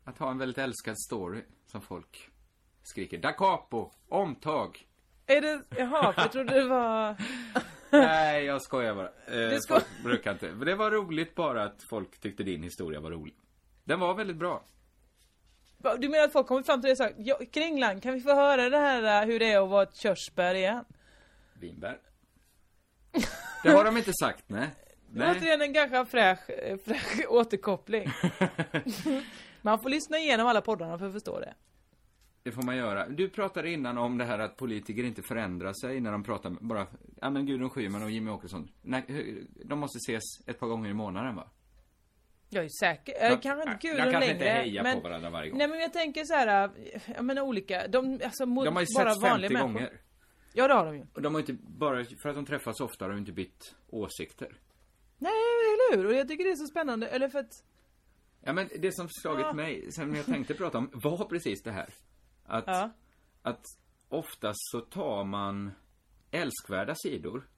Att 0.05 0.19
ha 0.19 0.31
en 0.31 0.39
väldigt 0.39 0.59
älskad 0.59 0.99
story 1.01 1.41
som 1.67 1.81
folk 1.81 2.29
skriker. 2.83 3.19
Da 3.19 3.33
capo! 3.33 3.91
Omtag! 4.09 4.87
Är 5.27 5.41
det, 5.41 5.63
jaha, 5.79 6.13
för 6.13 6.23
jag 6.23 6.33
trodde 6.33 6.55
det 6.55 6.65
var... 6.69 7.17
Nej, 7.91 8.45
jag 8.45 8.63
skojar 8.63 8.95
bara. 8.95 9.07
Eh, 9.09 9.51
Du 9.51 9.61
sko- 9.61 9.81
brukar 10.05 10.33
inte. 10.33 10.49
Men 10.49 10.67
det 10.67 10.75
var 10.75 10.91
roligt 10.91 11.35
bara 11.35 11.65
att 11.65 11.83
folk 11.83 12.21
tyckte 12.21 12.43
din 12.43 12.63
historia 12.63 13.01
var 13.01 13.11
rolig. 13.11 13.35
Den 13.85 14.01
var 14.01 14.15
väldigt 14.15 14.37
bra. 14.37 14.65
Du 15.99 16.09
menar 16.09 16.25
att 16.25 16.33
folk 16.33 16.47
kommer 16.47 16.63
fram 16.63 16.81
till 16.81 16.83
dig 16.87 16.93
och 16.93 16.99
sagt 16.99 17.15
ja, 17.19 17.39
Kringlan, 17.53 18.01
kan 18.01 18.15
vi 18.15 18.21
få 18.21 18.35
höra 18.35 18.69
det 18.69 18.79
här 18.79 19.23
eh, 19.23 19.27
hur 19.27 19.39
det 19.39 19.53
är 19.53 19.63
att 19.63 19.69
vara 19.71 19.83
ett 19.83 19.97
körsbär 19.97 20.55
igen? 20.55 20.85
Vinbär. 21.55 21.99
Det 23.63 23.71
har 23.71 23.85
de 23.85 23.97
inte 23.97 24.13
sagt, 24.13 24.45
nej. 24.47 24.69
Det 25.13 25.21
var 25.21 25.35
återigen 25.35 25.63
en 25.63 25.73
ganska 25.73 26.05
fräsch, 26.07 26.51
eh, 26.51 26.79
fräsch 26.85 27.25
återkoppling. 27.29 28.11
Man 29.63 29.81
får 29.83 29.89
lyssna 29.89 30.19
igenom 30.19 30.47
alla 30.47 30.61
poddarna 30.61 30.99
för 30.99 31.07
att 31.07 31.13
förstå 31.13 31.41
det. 31.41 31.55
Det 32.43 32.53
får 32.53 32.63
man 32.63 32.77
göra. 32.77 33.09
Du 33.09 33.29
pratade 33.29 33.71
innan 33.71 33.99
om 33.99 34.19
det 34.19 34.25
här 34.25 34.39
att 34.39 34.57
politiker 34.57 35.05
inte 35.05 35.23
förändrar 35.23 35.73
sig 35.73 36.01
när 36.01 36.13
de 36.13 36.23
pratar 36.23 36.51
med, 36.51 36.59
bara, 36.63 36.87
ja 37.21 37.31
men 37.31 37.47
Gudrun 37.47 37.71
Schyman 37.71 38.03
och 38.03 38.11
Jimmy 38.11 38.31
Åkesson. 38.31 38.69
Nej, 38.83 39.05
de 39.65 39.79
måste 39.79 39.97
ses 39.97 40.23
ett 40.49 40.59
par 40.59 40.67
gånger 40.67 40.91
i 40.91 40.95
månaden 40.95 41.37
va? 41.37 41.51
Jag 42.49 42.65
är 42.65 42.69
säker, 42.81 43.31
De- 43.31 43.37
kanske 43.41 43.71
inte 43.73 43.87
Gudrun 43.89 43.97
kanske 44.13 44.21
längre. 44.21 44.33
inte 44.33 44.45
hejar 44.45 44.83
men, 44.83 44.97
på 45.03 45.09
varandra 45.09 45.31
varje 45.31 45.51
gång. 45.51 45.59
Nej 45.59 45.69
men 45.69 45.79
jag 45.81 45.93
tänker 45.93 46.25
så 46.25 46.35
här, 46.35 46.65
äh, 46.95 47.01
jag 47.17 47.25
menar 47.25 47.43
olika, 47.43 47.89
de, 47.89 48.21
alltså 48.25 48.45
De 48.47 48.57
har 48.57 48.65
ju 48.65 48.71
bara 48.71 48.85
setts 48.87 49.21
50 49.21 49.21
vanliga 49.31 49.51
människor. 49.51 49.67
gånger. 49.73 50.01
Ja 50.53 50.69
det 50.69 50.75
har 50.75 50.85
de 50.87 50.97
ju. 50.97 51.07
Och 51.15 51.23
de 51.23 51.35
har 51.35 51.41
inte, 51.41 51.53
bara 51.63 52.05
för 52.23 52.29
att 52.29 52.35
de 52.35 52.47
träffas 52.47 52.81
ofta 52.81 53.05
har 53.05 53.11
de 53.13 53.19
inte 53.19 53.33
bytt 53.33 53.75
åsikter. 53.89 54.57
Nej 55.19 55.33
eller 55.33 55.97
hur? 55.97 56.07
Och 56.07 56.15
jag 56.15 56.29
tycker 56.29 56.45
det 56.45 56.51
är 56.51 56.55
så 56.57 56.67
spännande, 56.67 57.07
eller 57.09 57.29
för 57.29 57.39
att 57.39 57.65
Ja 58.45 58.53
men 58.53 58.69
det 58.79 58.93
som 58.95 59.09
slagit 59.09 59.47
Ja. 59.47 59.53
mig, 59.53 59.93
sen 59.93 60.15
jag 60.15 60.27
tänkte 60.27 60.55
prata 60.55 60.79
om, 60.79 60.91
var 60.93 61.25
precis 61.25 61.63
det 61.63 61.73
här. 61.73 61.89
Att, 62.51 62.65
Ja. 62.67 62.91
att 63.43 63.65
oftast 64.09 64.71
så 64.71 64.81
tar 64.81 65.25
man 65.25 65.71
älskvärda 66.31 66.95
sidor 66.95 67.49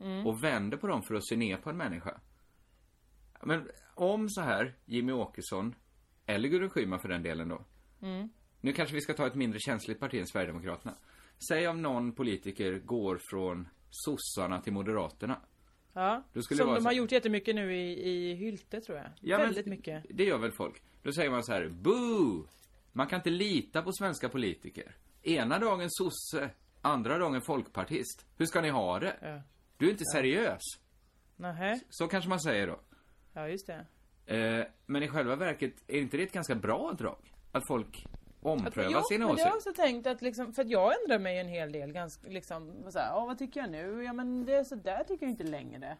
Mm. 0.00 0.26
och 0.26 0.44
vänder 0.44 0.76
på 0.76 0.86
dem 0.86 1.02
för 1.02 1.14
att 1.14 1.26
se 1.28 1.36
ner 1.36 1.56
på 1.56 1.70
en 1.70 1.76
människa. 1.76 2.20
Men 3.42 3.70
om 3.94 4.28
så 4.28 4.40
här, 4.40 4.74
Jimmy 4.84 5.12
Åkesson, 5.12 5.74
eller 6.26 6.48
Gudrun 6.48 6.70
Schyman 6.70 7.00
för 7.00 7.08
den 7.08 7.22
delen 7.22 7.48
då. 7.48 7.64
Mm. 8.02 8.28
Nu 8.60 8.72
kanske 8.72 8.94
vi 8.94 9.00
ska 9.00 9.14
ta 9.14 9.26
ett 9.26 9.34
mindre 9.34 9.58
känsligt 9.60 10.00
parti 10.00 10.14
än 10.20 10.26
Sverigedemokraterna. 10.26 10.94
Säg 11.48 11.68
om 11.68 11.82
någon 11.82 12.12
politiker 12.12 12.78
går 12.78 13.18
från 13.30 13.68
sossarna 13.90 14.60
till 14.60 14.72
moderaterna. 14.72 15.40
Ja, 15.92 16.22
som 16.32 16.42
de 16.56 16.56
så- 16.56 16.80
har 16.84 16.92
gjort 16.92 17.12
jättemycket 17.12 17.54
nu 17.54 17.76
i, 17.76 18.08
i 18.10 18.34
Hylte 18.34 18.80
tror 18.80 18.98
jag. 18.98 19.06
Ja, 19.20 19.38
Väldigt 19.38 19.66
mycket. 19.66 20.04
Det 20.10 20.24
gör 20.24 20.38
väl 20.38 20.52
folk. 20.52 20.82
Då 21.02 21.12
säger 21.12 21.30
man 21.30 21.44
så 21.44 21.52
här, 21.52 21.68
boo! 21.68 22.46
Man 22.96 23.06
kan 23.06 23.16
inte 23.20 23.30
lita 23.30 23.82
på 23.82 23.92
svenska 23.92 24.28
politiker. 24.28 24.94
Ena 25.22 25.58
dagen 25.58 25.86
sosse, 25.90 26.50
andra 26.82 27.18
dagen 27.18 27.42
folkpartist. 27.42 28.26
Hur 28.36 28.46
ska 28.46 28.60
ni 28.60 28.68
ha 28.70 28.98
det? 28.98 29.16
Ja. 29.22 29.40
Du 29.76 29.86
är 29.86 29.90
inte 29.90 30.04
seriös. 30.12 30.60
Nähä, 31.36 31.80
Så 31.90 32.08
kanske 32.08 32.28
man 32.30 32.40
säger 32.40 32.66
då. 32.66 32.80
ja 33.32 33.48
just 33.48 33.66
det. 33.66 33.86
Eh, 34.36 34.66
men 34.86 35.02
i 35.02 35.08
själva 35.08 35.36
verket, 35.36 35.74
är 35.86 35.98
inte 35.98 36.16
det 36.16 36.22
ett 36.22 36.32
ganska 36.32 36.54
bra 36.54 36.92
drag? 36.98 37.34
Att 37.52 37.62
folk 37.68 38.06
omprövar 38.40 38.90
jo, 38.92 39.02
sina 39.08 39.26
men 39.26 39.36
det 39.36 39.42
har 39.42 39.48
jag 39.48 39.56
åsikter. 39.56 39.70
också 39.70 39.82
tänkt 39.82 40.06
att 40.06 40.22
liksom, 40.22 40.52
för 40.52 40.62
att 40.62 40.70
jag 40.70 41.02
ändrar 41.02 41.18
mig 41.18 41.38
en 41.38 41.48
hel 41.48 41.72
del 41.72 41.92
ganska 41.92 42.28
liksom, 42.28 42.86
så 42.90 42.98
här, 42.98 43.06
"Ja, 43.08 43.24
vad 43.26 43.38
tycker 43.38 43.60
jag 43.60 43.70
nu? 43.70 44.02
Ja 44.04 44.12
men 44.12 44.44
det 44.44 44.54
är 44.54 44.64
så 44.64 44.74
där 44.74 45.04
tycker 45.04 45.26
jag 45.26 45.30
inte 45.30 45.44
längre. 45.44 45.96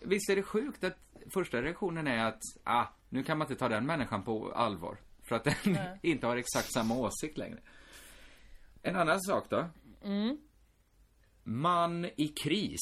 Visst 0.00 0.30
är 0.30 0.36
det 0.36 0.42
sjukt 0.42 0.84
att 0.84 0.96
första 1.34 1.62
reaktionen 1.62 2.06
är 2.06 2.24
att, 2.24 2.40
ah, 2.64 2.84
nu 3.08 3.22
kan 3.22 3.38
man 3.38 3.44
inte 3.50 3.58
ta 3.58 3.68
den 3.68 3.86
människan 3.86 4.22
på 4.22 4.52
allvar. 4.52 4.96
För 5.28 5.36
att 5.36 5.44
den 5.44 5.76
inte 6.02 6.26
har 6.26 6.36
exakt 6.36 6.72
samma 6.72 6.94
åsikt 6.96 7.38
längre. 7.38 7.58
En 8.82 8.96
annan 8.96 9.20
sak 9.20 9.50
då. 9.50 9.68
Mm. 10.02 10.38
Man 11.42 12.04
i 12.04 12.28
kris. 12.28 12.80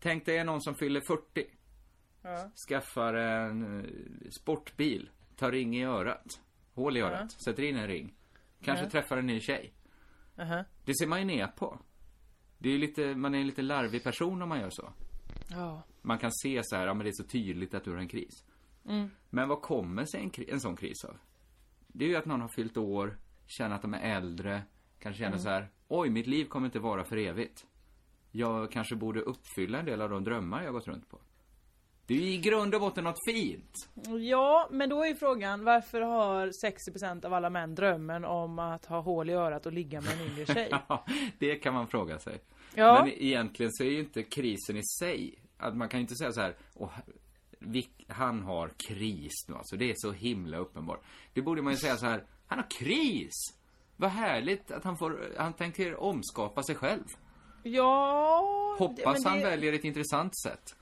Tänk 0.00 0.26
dig 0.26 0.44
någon 0.44 0.62
som 0.62 0.74
fyller 0.74 1.00
40. 1.00 1.22
Ja. 2.22 2.50
Skaffar 2.68 3.14
en 3.14 3.80
eh, 3.84 3.90
sportbil. 4.30 5.10
Tar 5.36 5.52
ring 5.52 5.76
i 5.76 5.84
örat. 5.84 6.40
Hål 6.74 6.96
i 6.96 7.00
örat. 7.00 7.32
Sätter 7.32 7.62
in 7.62 7.76
en 7.76 7.86
ring. 7.86 8.14
Kanske 8.62 8.84
Ja. 8.84 8.90
träffar 8.90 9.16
en 9.16 9.26
ny 9.26 9.40
tjej. 9.40 9.72
Aha. 10.38 10.64
Det 10.84 10.94
ser 10.98 11.06
man 11.06 11.18
ju 11.18 11.24
ner 11.24 11.46
på. 11.46 11.78
Det 12.58 12.70
är 12.70 12.78
lite, 12.78 13.14
man 13.14 13.34
är 13.34 13.38
en 13.38 13.46
lite 13.46 13.62
larvig 13.62 14.04
person 14.04 14.42
om 14.42 14.48
man 14.48 14.60
gör 14.60 14.70
så. 14.70 14.92
Ja. 15.50 15.82
Man 16.02 16.18
kan 16.18 16.32
se 16.32 16.60
så 16.64 16.76
här, 16.76 16.86
ja 16.86 16.94
men 16.94 17.04
det 17.04 17.10
är 17.10 17.22
så 17.22 17.24
tydligt 17.24 17.74
att 17.74 17.84
du 17.84 17.90
har 17.90 17.98
en 17.98 18.08
kris. 18.08 18.44
Men 19.30 19.48
vad 19.48 19.62
kommer 19.62 20.04
sig 20.04 20.20
en, 20.22 20.30
en 20.48 20.60
sån 20.60 20.76
kris 20.76 21.04
av? 21.04 21.16
Det 21.88 22.04
är 22.04 22.08
ju 22.08 22.16
att 22.16 22.26
någon 22.26 22.40
har 22.40 22.48
fyllt 22.48 22.76
år, 22.76 23.18
känner 23.46 23.76
att 23.76 23.82
de 23.82 23.94
är 23.94 24.16
äldre, 24.16 24.62
kanske 24.98 25.22
känner 25.22 25.38
så 25.38 25.48
här, 25.48 25.68
oj 25.88 26.10
mitt 26.10 26.26
liv 26.26 26.44
kommer 26.44 26.66
inte 26.66 26.78
vara 26.78 27.04
för 27.04 27.16
evigt. 27.16 27.66
Jag 28.30 28.72
kanske 28.72 28.96
borde 28.96 29.20
uppfylla 29.20 29.78
en 29.78 29.84
del 29.84 30.00
av 30.00 30.10
de 30.10 30.24
drömmar 30.24 30.62
jag 30.64 30.72
gått 30.72 30.88
runt 30.88 31.10
på. 31.10 31.18
Det 32.06 32.14
är 32.14 32.18
ju 32.18 32.32
i 32.32 32.38
grund 32.38 32.74
och 32.74 32.80
botten 32.80 33.04
något 33.04 33.24
fint. 33.26 33.88
Ja, 34.20 34.68
men 34.70 34.88
då 34.88 35.02
är 35.02 35.08
ju 35.08 35.14
frågan 35.14 35.64
varför 35.64 36.00
har 36.00 36.46
60% 36.46 37.26
av 37.26 37.34
alla 37.34 37.50
män 37.50 37.74
drömmen 37.74 38.24
om 38.24 38.58
att 38.58 38.86
ha 38.86 39.00
hål 39.00 39.30
i 39.30 39.32
örat 39.32 39.66
och 39.66 39.72
ligga 39.72 40.00
med 40.00 40.12
en 40.12 40.26
yngre 40.26 40.46
tjej? 40.54 40.68
Ja, 40.70 41.04
det 41.38 41.54
kan 41.54 41.74
man 41.74 41.88
fråga 41.88 42.18
sig. 42.18 42.40
Ja. 42.74 43.04
Men 43.04 43.12
egentligen 43.12 43.72
så 43.72 43.84
är 43.84 43.90
ju 43.90 44.00
inte 44.00 44.22
krisen 44.22 44.76
i 44.76 44.82
sig, 45.00 45.38
att 45.56 45.76
man 45.76 45.88
kan 45.88 46.00
ju 46.00 46.02
inte 46.02 46.14
säga 46.14 46.32
så 46.32 46.40
här, 46.40 46.56
Åh, 46.74 46.92
han 48.08 48.42
har 48.42 48.68
kris 48.76 49.32
nu 49.48 49.54
alltså, 49.54 49.76
det 49.76 49.90
är 49.90 49.94
så 49.96 50.12
himla 50.12 50.56
uppenbart. 50.58 51.00
Det 51.32 51.42
borde 51.42 51.62
man 51.62 51.72
ju 51.72 51.78
säga 51.78 51.96
så 51.96 52.06
här, 52.06 52.24
han 52.46 52.58
har 52.58 52.66
kris! 52.70 53.34
Vad 53.96 54.10
härligt 54.10 54.70
att 54.70 54.84
han 54.84 54.98
får, 54.98 55.34
han 55.38 55.52
tänker 55.52 56.00
omskapa 56.00 56.62
sig 56.62 56.74
själv. 56.74 57.04
Ja... 57.62 58.76
det- 58.78 58.84
Hoppas 58.84 59.22
det, 59.22 59.28
han 59.28 59.40
väljer 59.40 59.72
ett 59.72 59.84
intressant 59.84 60.38
sätt. 60.38 60.76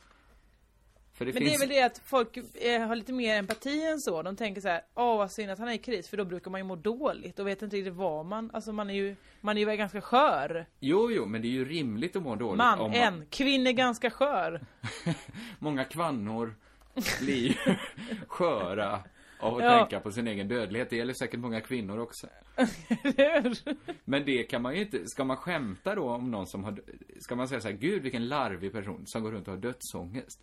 För 1.17 1.25
det 1.25 1.33
Men 1.33 1.43
finns... 1.43 1.51
det 1.59 1.65
är 1.65 1.69
väl 1.69 1.77
det 1.77 1.83
att 1.83 1.99
folk 2.05 2.37
eh, 2.55 2.83
har 2.87 2.97
lite 2.97 3.13
mer 3.13 3.37
empati 3.39 3.85
än 3.85 4.01
så. 4.01 4.23
De 4.23 4.37
tänker 4.37 4.61
så 4.61 4.69
här, 4.69 4.81
åh 4.95 5.17
vad 5.17 5.33
synd 5.33 5.51
att 5.51 5.59
han 5.59 5.69
är 5.69 5.73
i 5.73 5.79
kris, 5.79 6.09
för 6.09 6.17
då 6.17 6.25
brukar 6.25 6.51
man 6.51 6.61
ju 6.61 6.65
må 6.65 6.77
dåligt 6.77 7.39
och 7.39 7.47
vet 7.47 7.63
inte 7.63 7.77
riktigt 7.77 7.95
vad 7.95 8.27
man, 8.27 8.51
alltså 8.53 8.73
man 8.73 8.91
är 8.91 8.95
ju, 8.95 9.17
man 9.41 9.57
är 9.59 9.71
ju 9.71 9.77
ganska 9.77 10.01
skör. 10.01 10.67
Jo, 10.81 11.11
jo, 11.11 11.27
men 11.27 11.43
det 11.43 11.49
är 11.49 11.53
ju 11.53 11.65
rimligt 11.65 12.17
att 12.17 12.23
må 12.23 12.37
dåligt. 12.37 12.59
Man, 12.59 12.81
om 12.81 12.93
en, 12.93 13.27
kvinna 13.31 13.71
är 13.71 13.73
ganska 13.75 14.11
skör. 14.11 14.61
Många 15.59 15.85
kvannor 15.85 16.55
blir 17.21 17.79
sköra 18.29 19.03
av 19.41 19.57
att 19.57 19.65
Ja. 19.65 19.79
tänka 19.79 20.01
på 20.01 20.13
sin 20.13 20.29
egen 20.29 20.49
dödlighet. 20.49 20.91
Det 20.91 20.97
gäller 20.97 21.15
säkert 21.15 21.41
många 21.41 21.61
kvinnor 21.61 21.99
också. 21.99 22.27
Men 24.05 24.25
det 24.25 24.43
kan 24.43 24.63
man 24.63 24.75
ju 24.75 24.81
inte, 24.81 25.07
ska 25.07 25.25
man 25.25 25.37
skämta 25.37 25.95
då 25.95 26.11
om 26.11 26.31
någon 26.31 26.47
som 26.47 26.65
har, 26.65 26.81
ska 27.21 27.37
man 27.37 27.49
säga 27.49 27.61
så 27.61 27.69
här, 27.69 27.77
gud 27.77 28.03
vilken 28.03 28.29
larvig 28.29 28.73
person 28.73 29.03
som 29.07 29.23
går 29.23 29.33
runt 29.33 29.49
och 29.49 29.55
har 29.55 29.61
dödsångest. 29.61 30.41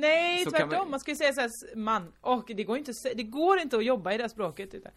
Nej, 0.00 0.44
Så 0.44 0.50
tvärtom. 0.50 0.68
man- 0.70 0.90
Man 0.90 1.00
ska 1.00 1.10
ju 1.10 1.16
säga 1.16 1.32
så 1.32 1.40
här, 1.40 1.76
man, 1.76 2.12
och 2.20 2.44
det 2.56 2.64
går 2.64 2.78
inte, 2.78 2.92
det 3.14 3.22
går 3.22 3.58
inte 3.58 3.76
att 3.76 3.84
jobba 3.84 4.12
i 4.12 4.18
det 4.18 4.28
språket. 4.28 4.74
Utan. 4.74 4.92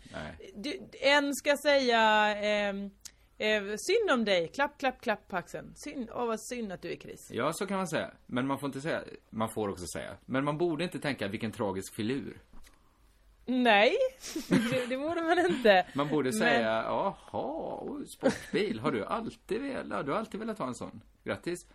Du, 0.55 0.79
en 1.01 1.35
ska 1.35 1.57
säga 1.57 2.01
ehm, 2.37 2.89
eh, 3.37 3.61
synd 3.77 4.11
om 4.11 4.25
dig, 4.25 4.47
klapp, 4.47 4.77
klapp, 4.79 5.01
klapp 5.01 5.27
på 5.27 5.37
axeln. 5.37 5.73
Synd, 5.75 6.09
åh 6.13 6.25
vad 6.25 6.39
synd 6.41 6.71
att 6.71 6.81
du 6.81 6.87
är 6.87 6.91
i 6.93 6.97
kris. 6.97 7.27
Ja, 7.31 7.53
så 7.53 7.65
kan 7.67 7.77
man 7.77 7.87
säga. 7.87 8.11
Men 8.25 8.47
man 8.47 8.59
får 8.59 8.67
inte 8.67 8.81
säga, 8.81 9.03
man 9.29 9.49
får 9.49 9.69
också 9.69 9.85
säga. 9.93 10.17
Men 10.25 10.43
man 10.43 10.57
borde 10.57 10.83
inte 10.83 10.99
tänka, 10.99 11.27
vilken 11.27 11.51
tragisk 11.51 11.93
filur. 11.95 12.37
Nej, 13.45 13.95
det, 14.49 14.85
det 14.89 14.97
borde 14.97 15.21
man 15.21 15.39
inte. 15.39 15.85
Man 15.95 16.07
borde 16.07 16.29
Men- 16.29 16.39
säga, 16.39 16.83
jaha, 16.83 17.79
oj, 17.81 18.07
sportbil, 18.07 18.79
har 18.79 18.91
du 18.91 19.05
alltid 19.05 19.61
velat, 19.61 20.05
du 20.05 20.11
har 20.11 20.19
alltid 20.19 20.39
velat 20.39 20.59
ha 20.59 20.67
en 20.67 20.75
sån? 20.75 21.01
Grattis. 21.23 21.65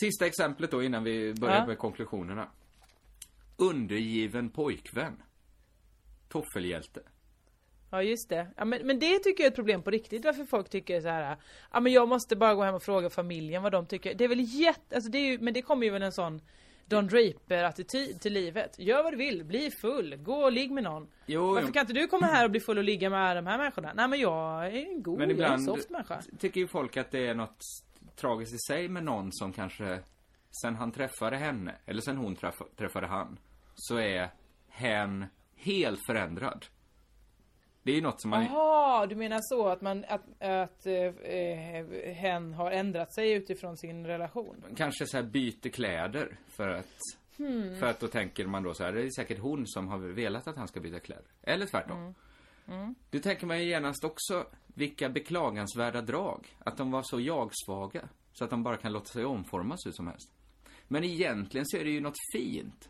Sista 0.00 0.26
exemplet 0.26 0.70
då 0.70 0.82
innan 0.82 1.04
vi 1.04 1.34
börjar 1.34 1.56
Ja. 1.56 1.66
med 1.66 1.78
konklusionerna. 1.78 2.48
Undergiven 3.56 4.50
pojkvän. 4.50 5.22
Toffelhjälte. 6.28 7.00
Ja 7.90 8.02
just 8.02 8.28
det. 8.28 8.46
Ja, 8.56 8.64
men, 8.64 8.86
men 8.86 8.98
det 8.98 9.18
tycker 9.18 9.42
jag 9.42 9.46
är 9.46 9.50
ett 9.50 9.54
problem 9.56 9.82
på 9.82 9.90
riktigt 9.90 10.24
varför 10.24 10.44
folk 10.44 10.68
tycker 10.70 11.00
så 11.00 11.08
här. 11.08 11.36
Ja 11.72 11.80
men 11.80 11.92
jag 11.92 12.08
måste 12.08 12.36
bara 12.36 12.54
gå 12.54 12.62
hem 12.62 12.74
och 12.74 12.82
fråga 12.82 13.10
familjen 13.10 13.62
vad 13.62 13.72
de 13.72 13.86
tycker. 13.86 14.14
Det 14.14 14.24
är 14.24 14.28
väl 14.28 14.40
jätte, 14.60 14.94
alltså 14.94 15.10
det 15.10 15.18
är 15.18 15.30
ju, 15.30 15.38
men 15.38 15.54
det 15.54 15.62
kommer 15.62 15.86
ju 15.86 15.92
väl 15.92 16.02
en 16.02 16.12
sån 16.12 16.40
Don 16.86 17.06
Draper 17.06 17.64
attityd 17.64 18.20
till 18.20 18.32
livet. 18.32 18.78
Gör 18.78 19.02
vad 19.02 19.12
du 19.12 19.16
vill, 19.16 19.44
bli 19.44 19.70
full, 19.70 20.16
gå 20.16 20.34
och 20.34 20.52
ligg 20.52 20.70
med 20.70 20.84
någon. 20.84 21.08
Jo, 21.26 21.46
Varför 21.46 21.66
jo. 21.68 21.72
kan 21.72 21.80
inte 21.80 21.92
du 21.92 22.06
komma 22.06 22.26
här 22.26 22.44
och 22.44 22.50
bli 22.50 22.60
full 22.60 22.78
och 22.78 22.84
ligga 22.84 23.10
med 23.10 23.36
de 23.36 23.46
här 23.46 23.58
människorna? 23.58 23.92
Nej 23.94 24.08
men 24.08 24.20
jag 24.20 24.66
är 24.66 24.72
en 24.72 25.02
god, 25.02 25.18
Men 25.18 25.28
jag 25.30 25.38
är 25.38 25.44
en 25.44 25.52
ibland 25.54 25.64
soft 25.64 25.90
människa. 25.90 26.22
tycker 26.38 26.60
ju 26.60 26.66
folk 26.68 26.96
att 26.96 27.10
det 27.10 27.26
är 27.26 27.34
något 27.34 27.64
tragiskt 28.16 28.54
i 28.54 28.58
sig 28.58 28.88
med 28.88 29.04
någon 29.04 29.32
som 29.32 29.52
kanske 29.52 30.00
sen 30.62 30.74
han 30.76 30.92
träffade 30.92 31.36
henne, 31.36 31.74
eller 31.86 32.00
sen 32.00 32.16
hon 32.16 32.36
träff, 32.36 32.54
träffade 32.76 33.06
han, 33.06 33.38
så 33.74 33.98
är 33.98 34.30
hen 34.68 35.26
helt 35.56 36.00
förändrad. 36.06 36.66
Det 37.82 37.92
är 37.92 37.96
ju 37.96 38.02
något 38.02 38.20
som 38.20 38.30
man... 38.30 38.44
Jaha, 38.44 39.06
du 39.06 39.16
menar 39.16 39.38
så 39.42 39.68
att 39.68 39.80
man, 39.80 40.04
att, 40.08 40.42
att 40.42 40.86
eh, 40.86 40.94
eh, 40.94 42.14
hen 42.14 42.54
har 42.54 42.70
ändrat 42.70 43.14
sig 43.14 43.32
utifrån 43.32 43.76
sin 43.76 44.06
relation? 44.06 44.64
kanske 44.76 45.06
så 45.06 45.16
här 45.16 45.24
byter 45.24 45.68
kläder 45.68 46.36
för 46.48 46.68
att 46.68 46.96
Hmm. 47.38 47.78
För 47.78 47.86
att 47.86 48.00
då 48.00 48.08
tänker 48.08 48.46
man 48.46 48.62
då 48.62 48.74
så 48.74 48.84
här, 48.84 48.92
det 48.92 49.02
är 49.02 49.10
säkert 49.10 49.38
hon 49.38 49.66
som 49.66 49.88
har 49.88 49.98
velat 49.98 50.48
att 50.48 50.56
han 50.56 50.68
ska 50.68 50.80
byta 50.80 51.00
kläder. 51.00 51.24
Eller 51.42 51.66
tvärtom. 51.66 51.98
Mm. 51.98 52.14
Då 53.10 53.18
tänker 53.18 53.46
man 53.46 53.58
ju 53.58 53.64
genast 53.68 54.04
också, 54.04 54.46
vilka 54.66 55.08
beklagansvärda 55.08 56.02
drag. 56.02 56.56
Att 56.58 56.76
de 56.76 56.90
var 56.90 57.02
så 57.02 57.20
jag-svaga. 57.20 58.08
Så 58.32 58.44
att 58.44 58.50
de 58.50 58.62
bara 58.62 58.76
kan 58.76 58.92
låta 58.92 59.06
sig 59.06 59.24
omformas 59.24 59.86
hur 59.86 59.92
som 59.92 60.06
helst. 60.06 60.32
Men 60.88 61.04
egentligen 61.04 61.66
så 61.66 61.76
är 61.76 61.84
det 61.84 61.90
ju 61.90 62.00
något 62.00 62.16
fint. 62.32 62.88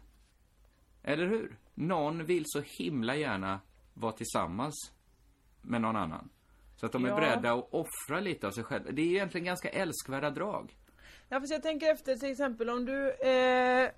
Eller 1.03 1.27
hur? 1.27 1.59
Någon 1.75 2.25
vill 2.25 2.43
så 2.47 2.63
himla 2.79 3.17
gärna 3.17 3.61
vara 3.95 4.13
tillsammans 4.13 4.93
med 5.63 5.81
någon 5.81 5.97
annan. 5.97 6.29
Så 6.77 6.87
att 6.87 6.93
de 6.93 7.05
är 7.05 7.09
Ja. 7.09 7.17
beredda 7.17 7.53
att 7.53 7.69
offra 7.73 8.21
lite 8.21 8.47
av 8.47 8.51
sig 8.51 8.65
själva. 8.65 8.91
Det 8.91 9.03
är 9.03 9.07
egentligen 9.07 9.45
ganska 9.45 9.69
älskvärda 9.69 10.31
drag. 10.31 10.77
Ja, 11.29 11.41
för 11.41 11.49
jag 11.51 11.63
tänker 11.63 11.93
efter 11.93 12.17
till 12.17 12.31
exempel 12.31 12.71
om 12.71 12.85
du 12.85 13.11
eh, 13.13 13.91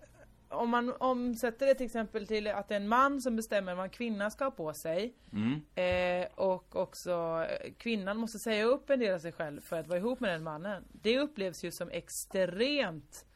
om 0.48 0.70
man 0.70 0.92
omsätter 1.00 1.66
det 1.66 1.74
till 1.74 1.86
exempel 1.86 2.26
till 2.26 2.46
att 2.46 2.68
det 2.68 2.74
är 2.74 2.80
en 2.80 2.88
man 2.88 3.20
som 3.20 3.36
bestämmer 3.36 3.74
vad 3.74 3.84
en 3.84 3.90
kvinna 3.90 4.30
ska 4.30 4.44
ha 4.44 4.50
på 4.50 4.72
sig 4.74 5.14
Mm. 5.32 5.60
eh, 5.74 6.28
och 6.34 6.76
också 6.76 7.44
eh, 7.50 7.72
kvinnan 7.78 8.16
måste 8.16 8.38
säga 8.38 8.64
upp 8.64 8.90
en 8.90 9.00
del 9.00 9.14
av 9.14 9.18
sig 9.18 9.32
själv 9.32 9.60
för 9.60 9.76
att 9.76 9.86
vara 9.88 9.98
ihop 9.98 10.20
med 10.20 10.30
den 10.30 10.42
mannen. 10.42 10.84
Det 10.92 11.18
upplevs 11.18 11.64
ju 11.64 11.70
som 11.72 11.88
extremt 11.90 13.26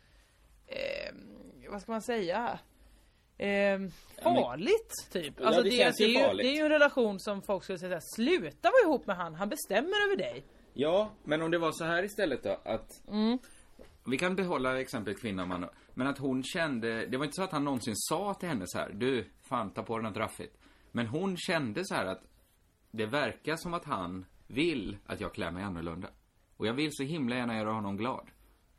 eh, 0.67 1.15
vad 1.71 1.83
ska 1.83 1.93
man 1.93 2.03
säga? 2.03 2.59
Eh, 3.39 3.79
farligt 4.23 4.93
typ. 5.13 5.35
Ja, 5.41 5.47
Alltså 5.47 5.63
det 5.63 5.71
det, 5.71 5.77
känns 5.77 5.97
det, 5.97 6.05
är 6.05 6.09
ju, 6.09 6.19
farligt. 6.25 6.45
det 6.47 6.49
är 6.51 6.57
ju 6.57 6.63
en 6.63 6.69
relation 6.69 7.21
som 7.21 7.43
folk 7.43 7.65
skulle 7.65 7.79
säga 7.79 8.01
sluta 8.01 8.71
vara 8.71 8.83
ihop 8.91 9.07
med 9.07 9.17
han, 9.17 9.35
han 9.35 9.49
bestämmer 9.49 10.07
över 10.07 10.17
dig. 10.17 10.45
Ja, 10.75 11.11
men 11.25 11.43
om 11.43 11.51
det 11.51 11.59
var 11.59 11.73
så 11.73 11.85
här 11.85 12.03
istället 12.03 12.43
då, 12.43 12.61
att... 12.65 12.89
Vi 14.07 14.19
kan 14.19 14.37
behålla 14.37 14.81
exemplet 14.81 15.21
kvinna 15.21 15.43
och 15.43 15.49
man. 15.49 15.69
Men 15.95 16.07
att 16.07 16.19
hon 16.19 16.43
kände, 16.43 17.07
det 17.07 17.17
var 17.17 17.25
inte 17.25 17.35
så 17.37 17.43
att 17.43 17.53
han 17.53 17.65
någonsin 17.65 17.95
sa 17.97 18.35
till 18.35 18.49
henne 18.49 18.65
så 18.67 18.79
här, 18.79 18.91
du, 18.95 19.25
fan 19.43 19.71
ta 19.71 19.83
på 19.83 19.99
dig 19.99 20.03
något 20.11 20.17
raffigt. 20.17 20.57
Men 20.93 21.07
hon 21.07 21.37
kände 21.37 21.85
så 21.85 21.95
här 21.95 22.07
att 22.07 22.23
det 22.91 23.07
verkar 23.07 23.57
som 23.57 23.75
att 23.75 23.85
han 23.85 24.25
vill 24.47 24.97
att 25.07 25.21
jag 25.21 25.33
klär 25.35 25.51
mig 25.51 25.63
annorlunda. 25.65 26.09
Och 26.57 26.67
jag 26.67 26.75
vill 26.75 26.89
så 26.93 27.03
himla 27.03 27.37
gärna 27.37 27.57
göra 27.59 27.73
honom 27.73 27.97
glad. 27.97 28.27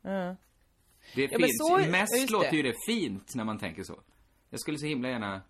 Det 0.02 1.22
Ja, 1.32 1.38
finns, 1.38 1.58
så- 1.68 1.90
mest 1.90 2.30
låter 2.30 2.50
det. 2.50 2.56
ju 2.56 2.62
det 2.62 2.74
fint 2.88 3.34
när 3.34 3.44
man 3.44 3.58
tänker 3.58 3.82
så. 3.82 4.00
Jag 4.50 4.60
skulle 4.60 4.78
så 4.78 4.86
himla 4.86 5.08
gärna 5.08 5.40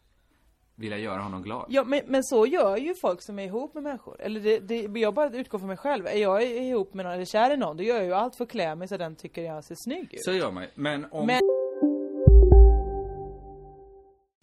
vilja 0.74 0.98
göra 0.98 1.22
honom 1.22 1.42
glad. 1.42 1.66
Ja 1.68 1.84
men, 1.84 2.00
men 2.06 2.24
så 2.24 2.46
gör 2.46 2.76
ju 2.76 2.94
folk 3.00 3.22
som 3.22 3.38
är 3.38 3.44
ihop 3.44 3.74
med 3.74 3.82
människor. 3.82 4.20
Eller 4.20 4.40
det, 4.40 4.58
det, 4.58 5.00
jag 5.00 5.14
bara 5.14 5.30
utgår 5.30 5.58
från 5.58 5.68
mig 5.68 5.76
själv. 5.76 6.06
Är 6.06 6.16
jag 6.18 6.42
ihop 6.44 6.94
med 6.94 7.04
någon 7.04 7.14
eller 7.14 7.24
kär 7.24 7.50
i 7.54 7.56
någon, 7.56 7.76
då 7.76 7.82
gör 7.82 7.96
jag 7.96 8.04
ju 8.04 8.12
allt 8.12 8.36
för 8.36 8.44
att 8.44 8.50
klä 8.50 8.74
mig 8.74 8.88
så 8.88 8.96
den 8.96 9.16
tycker 9.16 9.42
jag 9.42 9.64
ser 9.64 9.74
snygg 9.78 10.14
ut. 10.14 10.24
Så 10.24 10.32
gör 10.32 10.50
man. 10.50 10.66
Men 10.74 11.04
om... 11.10 11.26
Men- 11.26 11.40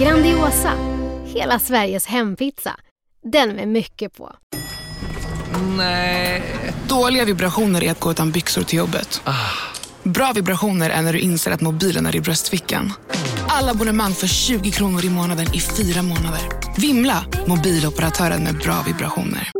Grandiosa, 0.00 0.72
hela 1.24 1.58
Sveriges 1.58 2.06
hempizza. 2.06 2.76
Den 3.22 3.56
med 3.56 3.68
mycket 3.68 4.16
på. 4.16 4.36
Dåliga 6.88 7.24
vibrationer 7.24 7.84
är 7.84 7.90
att 7.90 8.00
gå 8.00 8.10
utan 8.10 8.30
byxor 8.30 8.62
till 8.62 8.78
jobbet. 8.78 9.22
Bra 10.02 10.32
vibrationer 10.34 10.90
är 10.90 11.02
när 11.02 11.12
du 11.12 11.18
inser 11.18 11.50
att 11.50 11.60
mobilen 11.60 12.06
är 12.06 12.16
i 12.16 12.20
bröstfickan. 12.20 12.92
Alla 13.48 13.70
abonnemang 13.70 14.12
för 14.12 14.26
20 14.26 14.70
kronor 14.70 15.04
i 15.04 15.10
månaden 15.10 15.46
i 15.54 15.60
fyra 15.60 16.02
månader. 16.02 16.42
Vimla! 16.78 17.24
Mobiloperatören 17.46 18.44
med 18.44 18.54
bra 18.58 18.82
vibrationer. 18.86 19.50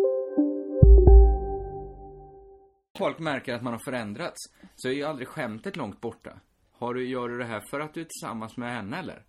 folk 2.99 3.19
märker 3.19 3.55
att 3.55 3.63
man 3.63 3.73
har 3.73 3.81
förändrats, 3.81 4.41
så 4.77 4.89
är 4.89 4.93
ju 4.93 5.05
aldrig 5.05 5.29
skämtet 5.29 5.77
långt 5.77 6.01
borta. 6.01 6.31
Har 6.79 6.95
du, 6.95 7.09
gör 7.09 7.29
du 7.29 7.39
det 7.39 7.45
här 7.45 7.61
för 7.61 7.81
att 7.81 7.95
du 7.95 8.01
är 8.01 8.05
tillsammans 8.05 8.57
med 8.57 8.75
henne 8.75 8.99
eller? 8.99 9.23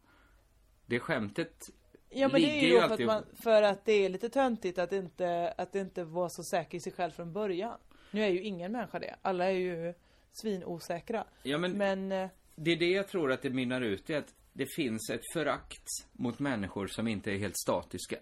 Det 0.88 1.00
skämtet 1.00 1.69
Ja 2.10 2.28
men 2.28 2.41
det 2.41 2.60
är 2.60 2.67
ju 2.67 2.82
för 2.82 2.93
att, 2.93 3.00
man, 3.00 3.23
för 3.43 3.62
att 3.62 3.86
det 3.86 4.06
är 4.06 4.10
lite 4.10 4.30
töntigt 4.30 4.80
att 4.80 4.93
inte, 4.93 5.54
att 5.58 5.76
inte 5.76 6.04
vara 6.04 6.30
så 6.30 6.43
säker 6.43 6.78
i 6.78 6.82
sig 6.82 6.93
själv 6.93 7.12
från 7.12 7.34
början. 7.34 7.78
Nu 8.12 8.21
är 8.23 8.30
ju 8.30 8.41
ingen 8.41 8.71
människa 8.71 9.00
det. 9.00 9.15
Alla 9.21 9.45
är 9.45 9.56
ju 9.56 9.93
svinosäkra. 10.32 11.26
Ja, 11.43 11.58
men, 11.58 11.71
Men 11.78 12.12
eh, 12.12 12.30
det 12.56 12.71
är 12.71 12.80
det 12.80 12.91
jag 12.91 13.08
tror 13.08 13.32
att 13.32 13.41
det 13.41 13.50
mynnar 13.50 13.82
ut 13.82 14.10
i, 14.10 14.15
att 14.15 14.34
det 14.54 14.65
finns 14.76 15.10
ett 15.10 15.34
förakt 15.34 15.88
mot 16.12 16.39
människor 16.39 16.88
som 16.88 17.08
inte 17.08 17.32
är 17.32 17.38
helt 17.38 17.58
statiska. 17.58 18.17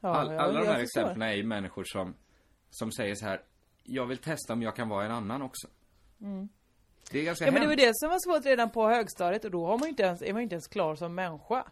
ja, 0.00 0.08
All, 0.08 0.38
alla 0.38 0.60
de 0.60 0.66
här 0.66 0.80
exemplen 0.80 1.22
är 1.22 1.34
ju 1.34 1.44
människor 1.44 1.84
som, 1.84 2.14
som 2.70 2.92
säger 2.92 3.14
så 3.14 3.26
här, 3.26 3.42
jag 3.82 4.06
vill 4.06 4.18
testa 4.18 4.52
om 4.52 4.62
jag 4.62 4.76
kan 4.76 4.88
vara 4.88 5.04
en 5.04 5.10
annan 5.10 5.42
också. 5.42 5.68
Mm. 6.20 6.48
Det 7.10 7.20
är 7.20 7.24
ganska 7.24 7.44
Ja 7.44 7.52
men 7.52 7.60
det 7.62 7.68
var 7.68 7.76
det 7.76 7.90
som 7.94 8.08
var 8.10 8.18
svårt 8.18 8.46
redan 8.46 8.70
på 8.70 8.88
högstadiet 8.88 9.44
och 9.44 9.50
då 9.50 9.66
har 9.66 9.78
man 9.78 9.88
inte 9.88 10.02
ens, 10.02 10.22
är 10.22 10.32
man 10.32 10.42
inte 10.42 10.54
ens 10.54 10.66
klar 10.68 10.94
som 10.94 11.14
människa. 11.14 11.64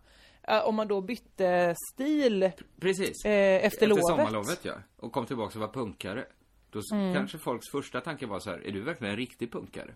Eh, 0.42 0.64
om 0.68 0.75
man 0.75 0.88
då 0.88 1.01
bytte 1.01 1.75
stil 1.95 2.51
Precis. 2.81 3.25
eh, 3.25 3.64
efter, 3.66 3.87
lovet. 3.87 4.07
sommarlovet 4.07 4.59
ja. 4.64 4.75
Och 4.97 5.12
kom 5.12 5.27
tillbaka 5.27 5.59
och 5.59 5.61
var 5.66 5.73
punkare. 5.73 6.25
Då 6.71 6.81
Mm. 6.92 7.14
kanske 7.14 7.38
folks 7.38 7.71
första 7.71 8.01
tanke 8.01 8.27
var 8.27 8.40
så 8.40 8.51
här, 8.51 8.66
är 8.66 8.73
du 8.73 8.81
verkligen 8.83 9.11
en 9.11 9.16
riktig 9.16 9.53
punkare? 9.53 9.95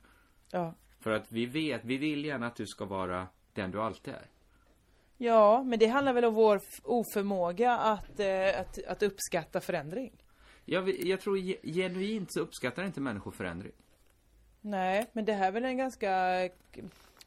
Ja. 0.50 0.74
För 1.00 1.10
att 1.10 1.32
vi 1.32 1.46
vet, 1.46 1.84
vi 1.84 1.96
vill 1.96 2.24
gärna 2.24 2.46
att 2.46 2.56
du 2.56 2.66
ska 2.66 2.84
vara 2.84 3.26
den 3.52 3.70
du 3.70 3.80
alltid 3.82 4.14
är. 4.14 4.26
ja, 5.16 5.62
men 5.62 5.78
det 5.78 5.86
handlar 5.86 6.12
väl 6.12 6.24
om 6.24 6.34
vår 6.34 6.60
oförmåga 6.82 7.72
att, 7.72 8.20
eh, 8.20 8.60
att, 8.60 8.84
att 8.88 9.02
uppskatta 9.02 9.60
förändring. 9.60 10.12
Jag, 10.64 11.04
jag 11.04 11.20
tror 11.20 11.38
ge- 11.38 11.58
genuint 11.62 12.32
så 12.32 12.40
uppskattar 12.40 12.84
inte 12.84 13.00
människor 13.00 13.30
förändring. 13.30 13.72
Nej, 14.66 15.06
men 15.12 15.24
det 15.24 15.32
här 15.32 15.46
är 15.46 15.52
väl 15.52 15.64
en 15.64 15.76
ganska, 15.76 16.10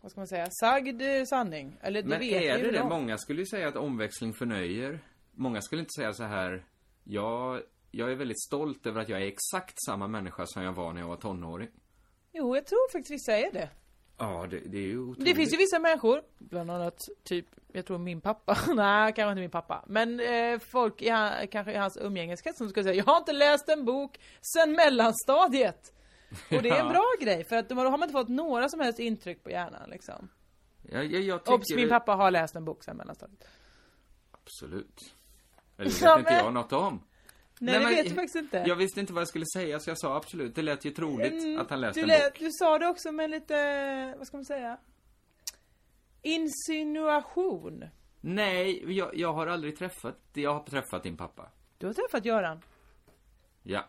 vad 0.02 0.12
ska 0.12 0.20
man 0.20 0.28
säga, 0.28 0.48
sagd 0.52 1.02
eh, 1.02 1.24
sanning. 1.26 1.78
Eller 1.82 2.02
det 2.02 2.08
Men 2.10 2.20
vet 2.20 2.44
är 2.44 2.64
det 2.64 2.72
det? 2.72 2.82
om. 2.82 2.90
Många 2.90 3.18
skulle 3.18 3.40
ju 3.42 3.46
säga 3.46 3.68
att 3.68 3.76
omväxling 3.76 4.34
förnöjer. 4.34 5.00
Många 5.32 5.62
skulle 5.62 5.80
inte 5.80 5.94
säga 6.00 6.14
så 6.14 6.24
här, 6.24 6.64
jag, 7.04 7.62
jag 7.92 8.12
är 8.12 8.16
väldigt 8.16 8.42
stolt 8.42 8.86
över 8.88 9.02
att 9.02 9.10
jag 9.10 9.22
är 9.22 9.26
exakt 9.28 9.76
samma 9.86 10.08
människa 10.08 10.46
som 10.46 10.64
jag 10.64 10.74
var 10.74 10.94
när 10.94 11.02
jag 11.02 11.08
var 11.08 11.16
tonåring. 11.16 11.70
Jo, 12.32 12.56
jag 12.56 12.66
tror 12.66 12.92
faktiskt 12.92 13.12
vissa 13.12 13.38
är 13.38 13.52
det. 13.52 13.70
Ja, 14.18 14.48
det, 14.50 14.60
det 14.60 14.78
är 14.78 14.82
ju 14.82 15.00
otroligt. 15.00 15.26
Det 15.26 15.36
finns 15.36 15.54
ju 15.54 15.58
vissa 15.58 15.80
människor, 15.80 16.22
bland 16.38 16.72
annat 16.72 17.00
typ, 17.24 17.46
jag 17.74 17.86
tror 17.86 17.98
min 17.98 18.22
pappa, 18.22 18.58
nej 18.76 19.14
kanske 19.14 19.32
inte 19.32 19.42
min 19.42 19.50
pappa, 19.52 19.84
men 19.88 20.20
eh, 20.20 20.60
folk 20.60 21.02
i 21.02 21.08
kanske 21.52 21.72
i 21.72 21.76
hans 21.76 21.98
umgängeskrets 22.02 22.58
som 22.58 22.70
skulle 22.70 22.84
säga 22.84 22.96
jag 22.96 23.06
har 23.06 23.18
inte 23.18 23.34
läst 23.34 23.70
en 23.70 23.86
bok 23.86 24.20
sen 24.42 24.72
mellanstadiet. 24.72 25.94
Och 26.32 26.64
det 26.64 26.70
är 26.70 26.80
en 26.80 26.86
Ja. 26.86 26.90
bra 26.90 27.06
grej 27.22 27.44
för 27.44 27.56
att 27.56 27.70
då 27.70 27.76
har 27.76 27.92
man 27.92 28.04
inte 28.04 28.14
fått 28.14 28.30
några 28.30 28.70
som 28.70 28.80
helst 28.80 29.00
intryck 29.00 29.44
på 29.44 29.50
hjärnan 29.52 29.90
liksom. 29.90 30.30
Jag, 30.82 31.06
jag, 31.06 31.22
jag 31.22 31.40
tycker 31.46 31.54
Obs, 31.54 31.76
min 31.76 31.90
pappa 31.90 32.16
har 32.16 32.32
läst 32.32 32.56
en 32.56 32.66
bok 32.66 32.84
sen 32.84 32.98
mellanstadiet. 32.98 33.48
Absolut. 34.32 35.16
Eller 35.78 35.90
det 35.90 35.94
vet 35.96 36.02
Ja, 36.02 36.20
inte 36.20 36.34
jag 36.34 36.54
något 36.54 36.74
om. 36.74 37.04
Nej, 37.62 37.74
det 37.74 37.80
men 37.86 37.90
vet 37.96 38.10
du 38.10 38.16
faktiskt 38.16 38.36
inte. 38.36 38.64
Jag 38.68 38.76
visste 38.76 39.00
inte 39.00 39.14
vad 39.14 39.22
jag 39.22 39.28
skulle 39.28 39.46
säga 39.54 39.80
så 39.80 39.90
jag 39.90 39.98
sa 40.00 40.16
absolut. 40.16 40.56
Det 40.56 40.62
lät 40.62 40.86
ju 40.86 40.92
troligt 40.92 41.44
Mm, 41.44 41.60
att 41.60 41.70
han 41.70 41.82
läste 41.82 42.02
en 42.02 42.08
lät, 42.08 42.34
bok. 42.34 42.40
du 42.40 42.50
sa 42.52 42.80
det 42.80 42.88
också 42.88 43.12
med 43.12 43.30
lite, 43.30 44.16
vad 44.18 44.28
ska 44.28 44.38
man 44.38 44.46
säga? 44.46 44.78
Insinuation. 46.22 47.86
Nej, 48.22 48.94
jag, 48.98 49.16
jag 49.16 49.34
har 49.34 49.48
aldrig 49.48 49.78
träffat, 49.78 50.18
jag 50.34 50.54
har 50.54 50.64
träffat 50.64 51.04
din 51.04 51.18
pappa. 51.18 51.50
Du 51.78 51.88
har 51.88 51.94
träffat 51.94 52.26
Göran. 52.26 52.62
Ja. 53.64 53.86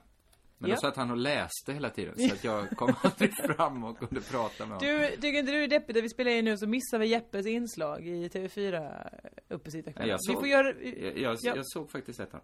Men 0.63 0.71
Ja. 0.71 0.77
du 0.77 0.81
sa 0.81 0.89
att 0.89 0.97
han 0.97 1.11
och 1.11 1.17
läste 1.17 1.73
hela 1.73 1.91
tiden 1.91 2.15
så 2.29 2.35
att 2.35 2.45
jag 2.45 2.71
kom 2.71 2.95
aldrig 3.03 3.33
fram 3.37 3.85
och 3.85 3.99
kunde 3.99 4.21
prata 4.21 4.67
med 4.67 4.79
honom. 4.79 4.99
Du, 5.11 5.17
tycker 5.17 5.39
inte 5.39 5.53
du 5.53 5.65
är 5.65 5.69
deppigt 5.69 5.97
att 5.97 6.05
vi 6.05 6.09
spelar 6.09 6.31
in 6.31 6.45
nu 6.45 6.57
så 6.57 6.67
missar 6.67 6.99
vi 6.99 7.07
Jeppes 7.07 7.47
inslag 7.47 8.07
i 8.07 8.29
TV4 8.29 9.11
uppe 9.49 9.71
Nej, 9.75 9.83
sitta 9.83 10.07
jag, 10.07 10.19
Vi 10.29 10.33
såg, 10.33 10.35
får 10.41 10.49
göra... 10.49 10.73
jag, 10.83 11.19
jag, 11.19 11.37
Ja. 11.43 11.57
jag 11.57 11.67
såg 11.69 11.91
faktiskt 11.91 12.19
detta. 12.19 12.41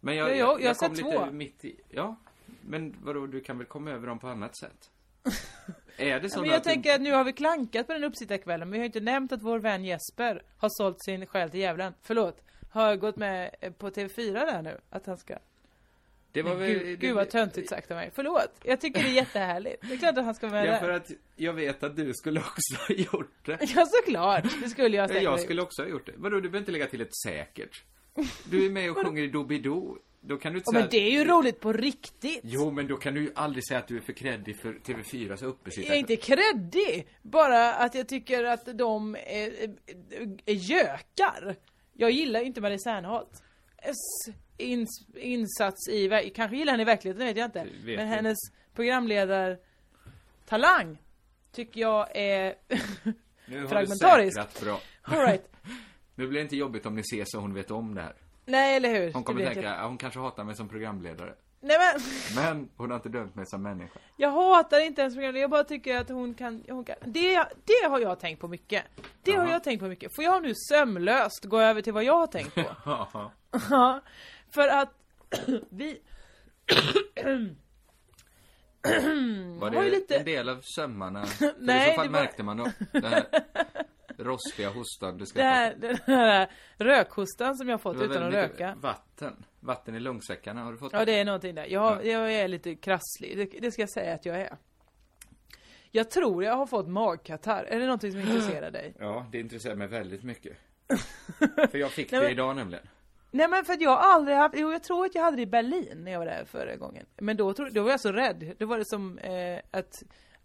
Men 0.00 0.16
Ja, 0.16 0.28
jag, 0.28 0.30
jag- 0.30 0.38
jag, 0.38 0.60
jag 0.62 0.68
har 0.68 0.74
kom 0.74 0.96
sett 0.96 1.04
lite 1.06 1.18
två. 1.18 1.30
mitt 1.30 1.64
i, 1.64 1.80
ja. 1.88 2.16
Men 2.60 2.96
vadå, 3.02 3.26
du 3.26 3.40
kan 3.40 3.58
väl 3.58 3.66
komma 3.66 3.90
över 3.90 4.06
dem 4.06 4.18
på 4.18 4.28
annat 4.28 4.56
sätt? 4.58 4.90
Är 5.96 6.20
det 6.20 6.30
så 6.30 6.38
Ja, 6.38 6.40
men 6.42 6.50
att 6.50 6.54
jag 6.54 6.60
du- 6.60 6.64
tänker 6.64 6.94
att 6.94 7.00
nu 7.00 7.12
har 7.12 7.24
vi 7.24 7.32
klankat 7.32 7.86
på 7.86 7.92
den 7.92 8.04
uppsittarkvällen 8.04 8.68
men 8.68 8.72
vi 8.72 8.78
har 8.78 8.86
inte 8.86 9.00
nämnt 9.00 9.32
att 9.32 9.42
vår 9.42 9.58
vän 9.58 9.84
Jesper 9.84 10.42
har 10.56 10.68
sålt 10.72 11.02
sin 11.04 11.26
själ 11.26 11.50
till 11.50 11.60
djävulen. 11.60 11.92
Förlåt. 12.02 12.42
Har 12.70 12.96
gått 12.96 13.16
med 13.16 13.50
på 13.78 13.90
TV4 13.90 14.32
där 14.32 14.62
nu. 14.62 14.78
Att 14.90 15.06
han 15.06 15.18
ska... 15.18 15.38
Det 16.42 16.50
var 16.50 16.54
väl... 16.54 16.68
Gud, 16.70 16.86
det- 16.86 16.96
gud 17.06 17.14
vad 17.16 17.30
töntigt 17.30 17.68
sagt 17.68 17.90
av 17.90 17.96
mig. 17.96 18.10
Förlåt. 18.14 18.60
Jag 18.64 18.80
tycker 18.80 19.02
det 19.02 19.08
är 19.08 19.12
jättehärligt. 19.12 19.82
Det 19.88 19.94
är 19.94 19.98
klart 19.98 20.18
att 20.18 20.24
han 20.24 20.34
ska 20.34 20.48
vara 20.48 20.66
Ja, 20.66 20.72
där. 20.72 20.78
för 20.80 20.90
att 20.90 21.10
jag 21.36 21.52
vet 21.52 21.82
att 21.82 21.96
du 21.96 22.14
skulle 22.14 22.40
också 22.40 22.74
ha 22.88 22.94
gjort 22.94 23.46
det. 23.46 23.58
Ja, 23.76 23.86
såklart. 23.86 24.44
Det 24.62 24.68
skulle 24.68 24.96
jag 24.96 25.08
säkert 25.08 25.22
Jag 25.24 25.40
skulle 25.40 25.62
också 25.62 25.82
ha 25.82 25.88
gjort 25.88 26.06
det. 26.06 26.12
Vadå, 26.16 26.36
du 26.36 26.42
behöver 26.42 26.58
inte 26.58 26.72
lägga 26.72 26.86
till 26.86 27.00
ett 27.00 27.16
säkert. 27.26 27.84
Du 28.50 28.66
är 28.66 28.70
med 28.70 28.90
och 28.90 29.06
sjunger 29.06 29.22
i 29.22 29.26
Doobidoo. 29.28 29.98
Då 30.20 30.36
kan 30.36 30.52
du 30.52 30.58
inte 30.58 30.68
Ja, 30.68 30.72
säga 30.72 30.80
men 30.82 30.90
det 30.90 30.98
är 31.08 31.10
ju 31.10 31.24
roligt 31.24 31.60
på 31.60 31.72
riktigt. 31.72 32.40
Jo, 32.42 32.70
men 32.70 32.86
då 32.86 32.96
kan 32.96 33.14
du 33.14 33.20
ju 33.22 33.30
aldrig 33.34 33.66
säga 33.68 33.78
att 33.80 33.88
du 33.88 33.96
är 33.96 34.00
för 34.00 34.12
kreddig 34.12 34.56
för 34.60 34.72
TV4s 34.72 35.44
uppesittare. 35.44 35.86
Jag 35.86 35.94
är 35.96 36.00
inte 36.00 36.16
kreddig. 36.16 37.08
Bara 37.22 37.74
att 37.74 37.94
jag 37.94 38.08
tycker 38.08 38.44
att 38.44 38.78
de 38.78 39.14
är, 39.14 39.20
är, 39.62 39.76
är 40.46 40.54
gökar. 40.54 41.56
Jag 41.94 42.10
gillar 42.10 42.40
ju 42.40 42.46
inte 42.46 42.60
Marie 42.60 42.78
Serneholt. 42.78 43.42
Ins, 44.58 45.06
insats 45.14 45.88
i, 45.88 46.30
kanske 46.34 46.56
gillar 46.56 46.72
henne 46.72 46.82
i 46.82 46.86
verkligheten, 46.86 47.26
vet 47.26 47.36
jag 47.36 47.46
inte. 47.46 47.64
vet 47.84 47.96
Men 47.96 48.08
hennes 48.08 48.38
programledartalang 48.74 50.98
tycker 51.52 51.80
jag 51.80 52.16
är 52.16 52.54
Nu 53.46 53.60
har 53.60 53.68
fragmentarisk. 53.68 54.60
bra. 54.60 54.80
All 55.02 55.18
right. 55.26 55.48
Nu 56.14 56.26
blir 56.26 56.38
det 56.38 56.42
inte 56.42 56.56
jobbigt 56.56 56.86
om 56.86 56.94
ni 56.94 57.00
ses 57.00 57.30
så 57.30 57.38
hon 57.38 57.54
vet 57.54 57.70
om 57.70 57.94
det 57.94 58.02
här. 58.02 58.14
Nej, 58.44 58.76
eller 58.76 58.88
hur? 58.94 59.12
Hon 59.12 59.22
kommer 59.24 59.44
tänka, 59.44 59.62
jag. 59.62 59.78
"Ja, 59.78 59.86
hon 59.86 59.98
kanske 59.98 60.20
hatar 60.20 60.44
mig 60.44 60.56
som 60.56 60.68
programledare. 60.68 61.34
Nej 61.60 61.76
men, 61.78 62.00
Men 62.44 62.68
hon 62.76 62.90
har 62.90 62.96
inte 62.96 63.08
dömt 63.08 63.34
mig 63.34 63.46
som 63.46 63.62
människa. 63.62 63.98
jag 64.16 64.30
hatar 64.30 64.80
inte 64.80 65.00
ens 65.02 65.14
programledare, 65.14 65.40
jag 65.40 65.50
bara 65.50 65.64
tycker 65.64 65.96
att 65.96 66.08
hon 66.08 66.34
kan, 66.34 66.64
hon 66.68 66.84
kan 66.84 66.96
det, 67.04 67.44
det 67.64 67.88
har 67.88 67.98
jag 68.00 68.20
tänkt 68.20 68.40
på 68.40 68.48
mycket. 68.48 68.82
Det 69.22 69.32
har 69.32 69.44
Jaha. 69.44 69.52
jag 69.52 69.64
tänkt 69.64 69.80
på 69.80 69.86
mycket. 69.86 70.14
Får 70.14 70.24
jag 70.24 70.42
nu 70.42 70.52
sömlöst 70.54 71.44
gå 71.44 71.60
över 71.60 71.82
till 71.82 71.92
vad 71.92 72.04
jag 72.04 72.18
har 72.18 72.26
tänkt 72.26 72.54
på? 72.54 72.64
Ja. 73.70 74.00
Ja, 74.48 74.52
för 74.52 74.68
att 74.68 74.92
vi... 75.70 76.00
Var 79.60 79.70
det 79.70 79.90
lite- 79.90 80.16
en 80.16 80.24
del 80.24 80.48
av 80.48 80.60
sömmarna? 80.76 81.26
För 81.26 81.54
Nej, 81.58 81.88
I 81.88 81.90
så 81.90 81.96
fall 81.96 82.06
det 82.06 82.12
var- 82.12 82.20
märkte 82.20 82.42
man. 82.42 82.56
Den 82.92 83.04
här 83.04 83.24
rostiga 84.18 84.68
hostan 84.70 85.18
du 85.18 85.26
ska 85.26 85.38
Det 85.38 85.44
här, 85.44 85.74
den 85.74 85.96
här 86.06 86.50
rökhostan 86.76 87.56
som 87.56 87.68
jag 87.68 87.80
fått 87.80 87.98
Det 87.98 88.04
utan 88.04 88.22
att 88.22 88.32
röka. 88.32 88.74
Vatten. 88.80 89.44
Vatten 89.60 89.94
i 89.94 90.00
lungsäckarna, 90.00 90.62
har 90.62 90.72
du 90.72 90.78
fått 90.78 90.92
Ja, 90.92 91.04
det 91.04 91.18
är 91.20 91.24
någonting 91.24 91.54
där. 91.54 91.66
Jag, 91.66 92.06
jag 92.06 92.32
är 92.34 92.48
lite 92.48 92.74
krasslig, 92.74 93.36
det, 93.36 93.58
det 93.60 93.70
ska 93.72 93.82
jag 93.82 93.90
säga 93.90 94.14
att 94.14 94.26
jag 94.26 94.40
är. 94.40 94.56
Jag 95.90 96.10
tror 96.10 96.44
jag 96.44 96.56
har 96.56 96.66
fått 96.66 96.88
magkatarr. 96.88 97.64
Är 97.64 97.78
det 97.78 97.84
någonting 97.86 98.12
som 98.12 98.20
intresserar 98.20 98.70
dig? 98.70 98.94
Ja, 98.98 99.26
det 99.32 99.40
intresserar 99.40 99.74
mig 99.74 99.86
väldigt 99.88 100.22
mycket. 100.22 100.56
För 101.70 101.78
jag 101.78 101.90
fick 101.90 102.12
Nej, 102.12 102.20
det 102.20 102.24
men- 102.26 102.32
idag 102.32 102.56
nämligen. 102.56 102.88
Nej 103.30 103.48
men 103.48 103.64
för 103.64 103.72
att 103.72 103.80
jag 103.80 103.98
aldrig 103.98 104.36
haft, 104.36 104.54
jo 104.58 104.72
jag 104.72 104.82
tror 104.82 105.04
att 105.06 105.14
jag 105.14 105.22
hade 105.22 105.36
det 105.36 105.42
i 105.42 105.46
Berlin 105.46 106.04
när 106.04 106.12
jag 106.12 106.18
var 106.18 106.26
där 106.26 106.44
förra 106.44 106.76
gången. 106.76 107.06
Men 107.16 107.36
då, 107.36 107.54
tro- 107.54 107.68
då 107.72 107.82
var 107.82 107.90
jag 107.90 108.00
så 108.00 108.12
rädd. 108.12 108.54
Då 108.58 108.66
var 108.66 108.78
det 108.78 108.84
som 108.86 109.18
eh, 109.18 109.58
att, 109.70 109.92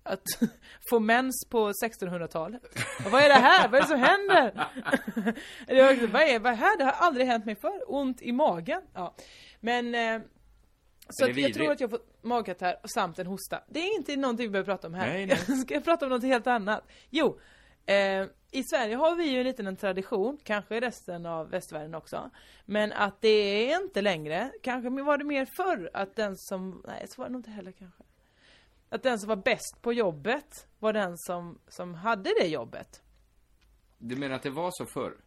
att 0.04 0.24
få 0.89 1.00
mens 1.00 1.46
på 1.50 1.72
1600-talet. 1.72 2.62
Och 3.06 3.12
Vad 3.12 3.22
är 3.24 3.30
det 3.30 3.36
här? 3.36 3.67
Vad 3.67 3.78
är 3.78 3.82
det 3.82 3.88
som 3.88 4.00
händer? 4.00 4.67
det 5.67 5.82
var, 5.84 6.08
vad 6.08 6.22
är 6.22 6.39
det 6.39 6.50
här? 6.50 6.78
Det 6.78 6.84
har 6.84 6.91
aldrig 6.91 7.28
hänt 7.28 7.46
mig 7.46 7.56
förr. 7.56 7.82
Ont 7.88 8.22
i 8.22 8.32
magen. 8.32 8.82
Ja. 8.93 9.15
Men 9.60 9.96
eh, 9.96 10.22
så 11.10 11.30
jag 11.36 11.54
tror 11.54 11.72
att 11.72 11.80
jag 11.80 11.88
har 11.88 11.98
fått 11.98 12.24
magkatarr 12.24 12.76
samt 12.93 13.19
en 13.19 13.28
hosta. 13.28 13.63
Det 13.67 13.80
är 13.80 13.96
inte 13.96 14.15
någonting 14.15 14.46
vi 14.46 14.50
behöver 14.50 14.72
prata 14.74 14.88
om 14.88 14.93
här. 14.93 15.08
Nej, 15.08 15.26
nej. 15.26 15.57
Ska 15.62 15.74
jag 15.74 15.84
prata 15.84 16.05
om 16.05 16.12
något 16.12 16.24
helt 16.24 16.47
annat? 16.47 16.84
Jo, 17.10 17.39
eh, 17.86 18.26
i 18.54 18.64
Sverige 18.64 18.95
har 18.95 19.16
vi 19.16 19.30
ju 19.30 19.39
en 19.39 19.45
liten 19.45 19.68
en 19.68 19.76
tradition, 19.76 20.38
kanske 20.43 20.78
i 20.78 20.80
resten 20.80 21.26
av 21.26 21.49
västvärlden 21.49 21.95
också. 21.95 22.30
Men 22.66 22.91
att 22.91 23.22
det 23.22 23.28
är 23.28 23.82
inte 23.84 24.01
längre, 24.01 24.51
kanske 24.62 24.89
var 24.89 25.18
det 25.18 25.24
mer 25.24 25.45
förr, 25.45 25.89
att 25.93 26.16
den 26.16 26.38
som, 26.38 26.84
nej 26.88 27.06
så 27.08 27.22
var 27.22 27.28
det 27.28 27.32
nog 27.32 27.39
inte 27.39 27.51
heller 27.51 27.72
kanske. 27.72 28.04
Att 28.89 29.04
den 29.04 29.20
som 29.20 29.30
var 29.30 29.36
bäst 29.36 29.82
på 29.82 29.93
jobbet 29.93 30.68
var 30.80 30.93
den 30.93 31.18
som, 31.18 31.60
som 31.68 31.93
hade 31.93 32.30
det 32.39 32.47
jobbet. 32.47 33.01
Du 33.97 34.16
menar 34.16 34.36
att 34.36 34.43
det 34.43 34.49
var 34.49 34.70
så 34.72 34.86
förr? 34.86 35.18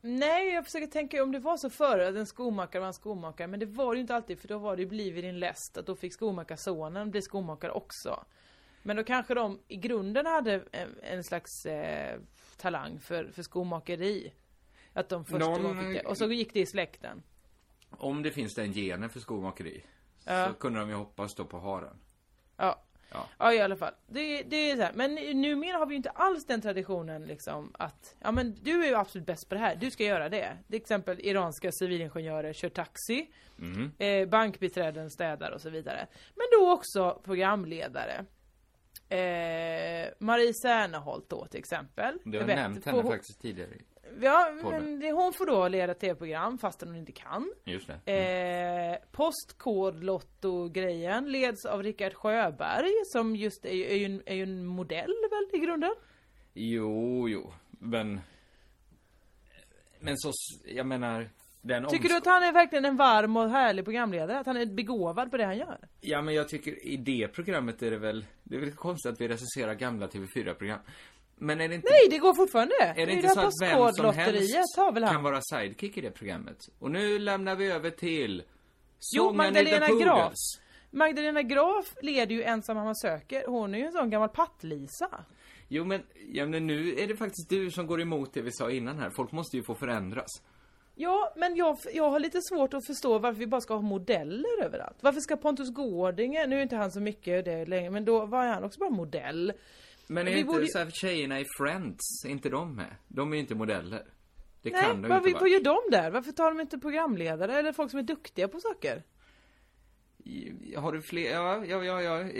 Nej, 0.00 0.48
jag 0.48 0.64
försöker 0.64 0.86
tänka 0.86 1.22
om 1.22 1.32
det 1.32 1.38
var 1.38 1.56
så 1.56 1.70
förr 1.70 1.98
att 1.98 2.16
en 2.16 2.26
skomakare 2.26 2.80
var 2.80 2.86
en 2.86 2.94
skomakare. 2.94 3.46
Men 3.46 3.60
det 3.60 3.66
var 3.66 3.94
det 3.94 3.96
ju 3.96 4.00
inte 4.00 4.14
alltid 4.14 4.40
för 4.40 4.48
då 4.48 4.58
var 4.58 4.76
det 4.76 4.82
ju 4.82 4.88
bliv 4.88 5.18
i 5.18 5.22
din 5.22 5.38
läst 5.38 5.78
att 5.78 5.86
då 5.86 5.96
fick 5.96 6.14
skomakarsonen 6.14 7.10
bli 7.10 7.22
skomakare 7.22 7.72
också. 7.72 8.24
Men 8.82 8.96
då 8.96 9.04
kanske 9.04 9.34
de 9.34 9.60
i 9.68 9.76
grunden 9.76 10.26
hade 10.26 10.64
en, 10.72 10.88
en 11.02 11.24
slags 11.24 11.66
eh, 11.66 12.20
talang 12.58 13.00
för, 13.00 13.30
för 13.32 13.42
skomakeri. 13.42 14.32
Att 14.92 15.08
de 15.08 15.24
först 15.24 15.38
Någon- 15.46 15.92
fick. 15.94 16.08
Och 16.08 16.18
så 16.18 16.32
gick 16.32 16.52
det 16.54 16.60
i 16.60 16.66
släkten. 16.66 17.22
Om 17.90 18.22
det 18.22 18.30
finns 18.30 18.54
den 18.54 18.72
genen 18.72 19.10
för 19.10 19.20
skomakeri 19.20 19.84
Ja. 20.24 20.46
så 20.48 20.54
kunde 20.54 20.80
de 20.80 20.88
ju 20.88 20.94
hoppas 20.94 21.34
då 21.34 21.44
på 21.44 21.58
haren. 21.58 21.96
Ja. 22.56 22.82
Ja. 23.12 23.26
Ja 23.38 23.52
i 23.52 23.60
alla 23.60 23.76
fall. 23.76 23.94
Det, 24.06 24.42
det 24.42 24.70
är 24.70 24.76
så 24.76 24.82
här. 24.82 24.92
Men 24.94 25.14
numera 25.14 25.78
har 25.78 25.86
vi 25.86 25.92
ju 25.92 25.96
inte 25.96 26.10
alls 26.10 26.46
den 26.46 26.60
traditionen 26.60 27.24
liksom 27.26 27.70
att 27.78 28.16
Ja 28.20 28.32
men 28.32 28.54
du 28.62 28.84
är 28.84 28.88
ju 28.88 28.94
absolut 28.94 29.26
bäst 29.26 29.48
på 29.48 29.54
det 29.54 29.60
här, 29.60 29.76
du 29.76 29.90
ska 29.90 30.04
göra 30.04 30.28
det. 30.28 30.58
Till 30.66 30.76
exempel 30.76 31.20
iranska 31.20 31.72
civilingenjörer 31.72 32.52
kör 32.52 32.68
taxi 32.68 33.30
Mhm. 33.56 33.92
eh, 33.98 34.28
Bankbiträden 34.28 35.10
städar 35.10 35.50
och 35.50 35.60
så 35.60 35.70
vidare. 35.70 36.06
Men 36.34 36.46
då 36.58 36.72
också 36.72 37.20
programledare. 37.24 38.24
Eh, 39.08 40.08
Marie 40.18 40.54
Serneholt 40.54 41.28
då 41.28 41.46
till 41.46 41.58
exempel. 41.60 42.18
Du 42.24 42.30
har 42.30 42.36
Jag 42.42 42.46
vet, 42.46 42.56
nämnt 42.56 42.84
henne 42.84 43.02
hon- 43.02 43.12
faktiskt 43.12 43.40
tidigare. 43.42 43.70
Ja, 44.20 44.52
men 44.62 45.00
det, 45.00 45.12
hon 45.12 45.32
får 45.32 45.46
då 45.46 45.68
leda 45.68 45.94
tv-program 45.94 46.58
fastän 46.58 46.88
hon 46.88 46.96
inte 46.96 47.12
kan. 47.12 47.52
Just 47.64 47.90
det. 48.04 48.12
Eh, 48.12 48.96
Postkodlotto-grejen 49.12 51.32
leds 51.32 51.64
av 51.66 51.82
Rickard 51.82 52.14
Sjöberg 52.14 52.90
som 53.04 53.36
just 53.36 53.64
är, 53.64 53.68
är, 53.70 53.96
ju 53.96 54.04
en, 54.04 54.22
är 54.26 54.34
ju 54.34 54.42
en 54.42 54.66
modell 54.66 55.14
väl 55.30 55.60
i 55.60 55.64
grunden? 55.64 55.94
Jo, 56.54 57.28
jo, 57.28 57.52
men... 57.70 58.20
Men 60.00 60.14
så, 60.18 60.32
jag 60.64 60.86
menar... 60.86 61.28
Tycker 61.90 62.08
du 62.08 62.16
att 62.16 62.26
han 62.26 62.42
är 62.42 62.52
verkligen 62.52 62.84
en 62.84 62.96
varm 62.96 63.36
och 63.36 63.50
härlig 63.50 63.84
programledare? 63.84 64.38
Att 64.38 64.46
han 64.46 64.56
är 64.56 64.66
begåvad 64.66 65.30
på 65.30 65.36
det 65.36 65.44
han 65.44 65.58
gör? 65.58 65.78
Ja, 66.00 66.22
men 66.22 66.34
jag 66.34 66.48
tycker 66.48 66.86
i 66.86 66.96
det 66.96 67.28
programmet 67.28 67.82
är 67.82 67.90
det 67.90 67.98
väl... 67.98 68.24
Det 68.44 68.56
är 68.56 68.60
väl 68.60 68.72
konstigt 68.72 69.12
att 69.12 69.20
vi 69.20 69.28
recenserar 69.28 69.74
gamla 69.74 70.06
TV4-program. 70.06 70.78
Men 71.36 71.60
är 71.60 71.68
det 71.68 71.74
inte... 71.74 71.88
Nej, 71.90 72.08
det 72.10 72.18
går 72.18 72.34
fortfarande! 72.34 72.74
Är 72.80 72.94
det 72.94 73.02
är 73.02 73.08
inte 73.08 73.28
så 73.28 73.40
att 73.40 73.52
vem 73.62 73.92
som 73.92 74.14
helst 74.14 74.76
kan 75.10 75.22
vara 75.22 75.40
sidekick 75.42 75.96
i 75.96 76.00
det 76.00 76.10
programmet? 76.10 76.68
Och 76.78 76.90
nu 76.90 77.18
lämnar 77.18 77.56
vi 77.56 77.70
över 77.70 77.90
till... 77.90 78.42
Jo, 79.16 79.22
Sången 79.24 79.36
Magdalena. 79.36 79.86
Graf. 79.86 80.32
Magdalena 80.90 81.42
Graf 81.42 81.94
leder 82.02 82.34
ju 82.34 82.42
Ensam 82.42 82.76
mamma 82.76 82.94
söker. 82.94 83.44
Hon 83.46 83.74
är 83.74 83.78
ju 83.78 83.84
en 83.84 83.92
sån 83.92 84.10
gammal 84.10 84.28
pattlisa. 84.28 85.24
Jo, 85.68 85.84
men, 85.84 86.02
ja, 86.32 86.46
men 86.46 86.66
nu 86.66 86.94
är 86.98 87.06
det 87.06 87.16
faktiskt 87.16 87.48
du 87.48 87.70
som 87.70 87.86
går 87.86 88.00
emot 88.00 88.34
det 88.34 88.42
vi 88.42 88.52
sa 88.52 88.70
innan 88.70 88.98
här. 88.98 89.10
Folk 89.10 89.32
måste 89.32 89.56
ju 89.56 89.62
få 89.62 89.74
förändras. 89.74 90.42
Ja, 91.00 91.32
men 91.36 91.56
jag, 91.56 91.78
jag 91.92 92.10
har 92.10 92.20
lite 92.20 92.42
svårt 92.42 92.74
att 92.74 92.86
förstå 92.86 93.18
varför 93.18 93.38
vi 93.38 93.46
bara 93.46 93.60
ska 93.60 93.74
ha 93.74 93.82
modeller 93.82 94.64
överallt. 94.64 94.96
Varför 95.00 95.20
ska 95.20 95.36
Pontus 95.36 95.70
Gårdinger, 95.70 96.46
nu 96.46 96.58
är 96.58 96.62
inte 96.62 96.76
han 96.76 96.90
så 96.90 97.00
mycket 97.00 97.44
det 97.44 97.66
längre, 97.66 97.90
men 97.90 98.04
då 98.04 98.26
var 98.26 98.46
han 98.46 98.64
också 98.64 98.80
bara 98.80 98.90
modell. 98.90 99.52
Men 100.06 100.28
är 100.28 100.32
Vi 100.32 100.38
inte 100.38 100.52
borde 100.52 100.68
så 100.68 100.78
här 100.78 100.90
tjejerna 100.90 101.40
i 101.40 101.44
Friends, 101.58 102.24
är 102.24 102.30
inte 102.30 102.48
de 102.48 102.76
med? 102.76 102.96
De 103.08 103.32
är 103.32 103.36
ju 103.36 103.40
inte 103.40 103.54
modeller. 103.54 104.02
Det 104.62 104.70
Nej, 104.70 104.82
kan 104.82 105.02
de 105.02 105.08
vad, 105.08 105.18
inte 105.18 105.32
vad 105.32 105.40
vara. 105.40 105.50
gör 105.50 105.60
de 105.60 105.80
där? 105.90 106.10
Varför 106.10 106.32
tar 106.32 106.50
de 106.54 106.60
inte 106.60 106.78
programledare 106.78 107.58
eller 107.58 107.72
folk 107.72 107.90
som 107.90 107.98
är 107.98 108.04
duktiga 108.04 108.48
på 108.48 108.60
saker? 108.60 109.02
Har 110.76 110.92
du 110.92 111.02
fler? 111.02 111.30
Ja, 111.30 111.64
ja, 111.64 111.84
ja, 111.84 112.02
ja. 112.02 112.30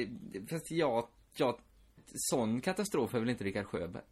Fast 0.51 0.71
jag, 0.71 1.09
jag, 1.37 1.61
sån 2.15 2.61
katastrof 2.61 3.15
är 3.15 3.19
väl 3.19 3.31
inte 3.31 3.45
Rickard 3.45 3.67
Sjöberg? 3.67 4.05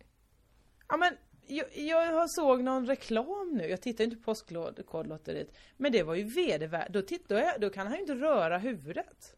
Ja 0.88 0.97
men, 0.97 1.12
jag, 1.47 1.66
jag 1.74 2.12
har 2.12 2.26
såg 2.28 2.62
någon 2.62 2.86
reklam 2.86 3.51
nu, 3.55 3.68
jag 3.68 3.82
tittar 3.82 4.05
inte 4.05 4.16
på 4.16 4.22
Postkodlotteriet. 4.22 5.57
Men 5.76 5.92
det 5.92 6.03
var 6.03 6.14
ju 6.14 6.24
vedervärdigt, 6.24 6.92
då 6.92 7.03
tittar 7.03 7.36
jag, 7.36 7.61
då 7.61 7.70
kan 7.70 7.86
han 7.86 7.94
ju 7.97 8.01
inte 8.01 8.14
röra 8.14 8.59
huvudet. 8.59 9.36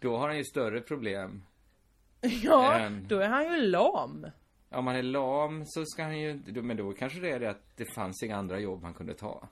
Då 0.00 0.16
har 0.16 0.28
han 0.28 0.36
ju 0.36 0.44
större 0.44 0.80
problem. 0.80 1.42
Ja, 2.20 2.78
Än- 2.78 3.06
då 3.08 3.18
är 3.18 3.28
han 3.28 3.44
ju 3.44 3.60
lam. 3.66 4.26
Om 4.70 4.84
man 4.84 4.96
är 4.96 5.02
lam 5.02 5.62
så 5.66 5.84
ska 5.86 6.02
han 6.02 6.18
ju 6.18 6.30
inte, 6.30 6.62
men 6.62 6.76
då 6.76 6.92
kanske 6.92 7.20
det 7.20 7.30
är 7.30 7.40
det 7.40 7.50
att 7.50 7.76
det 7.76 7.84
fanns 7.94 8.22
inga 8.22 8.36
andra 8.36 8.58
jobb 8.60 8.82
han 8.82 8.94
kunde 8.94 9.14
ta. 9.14 9.48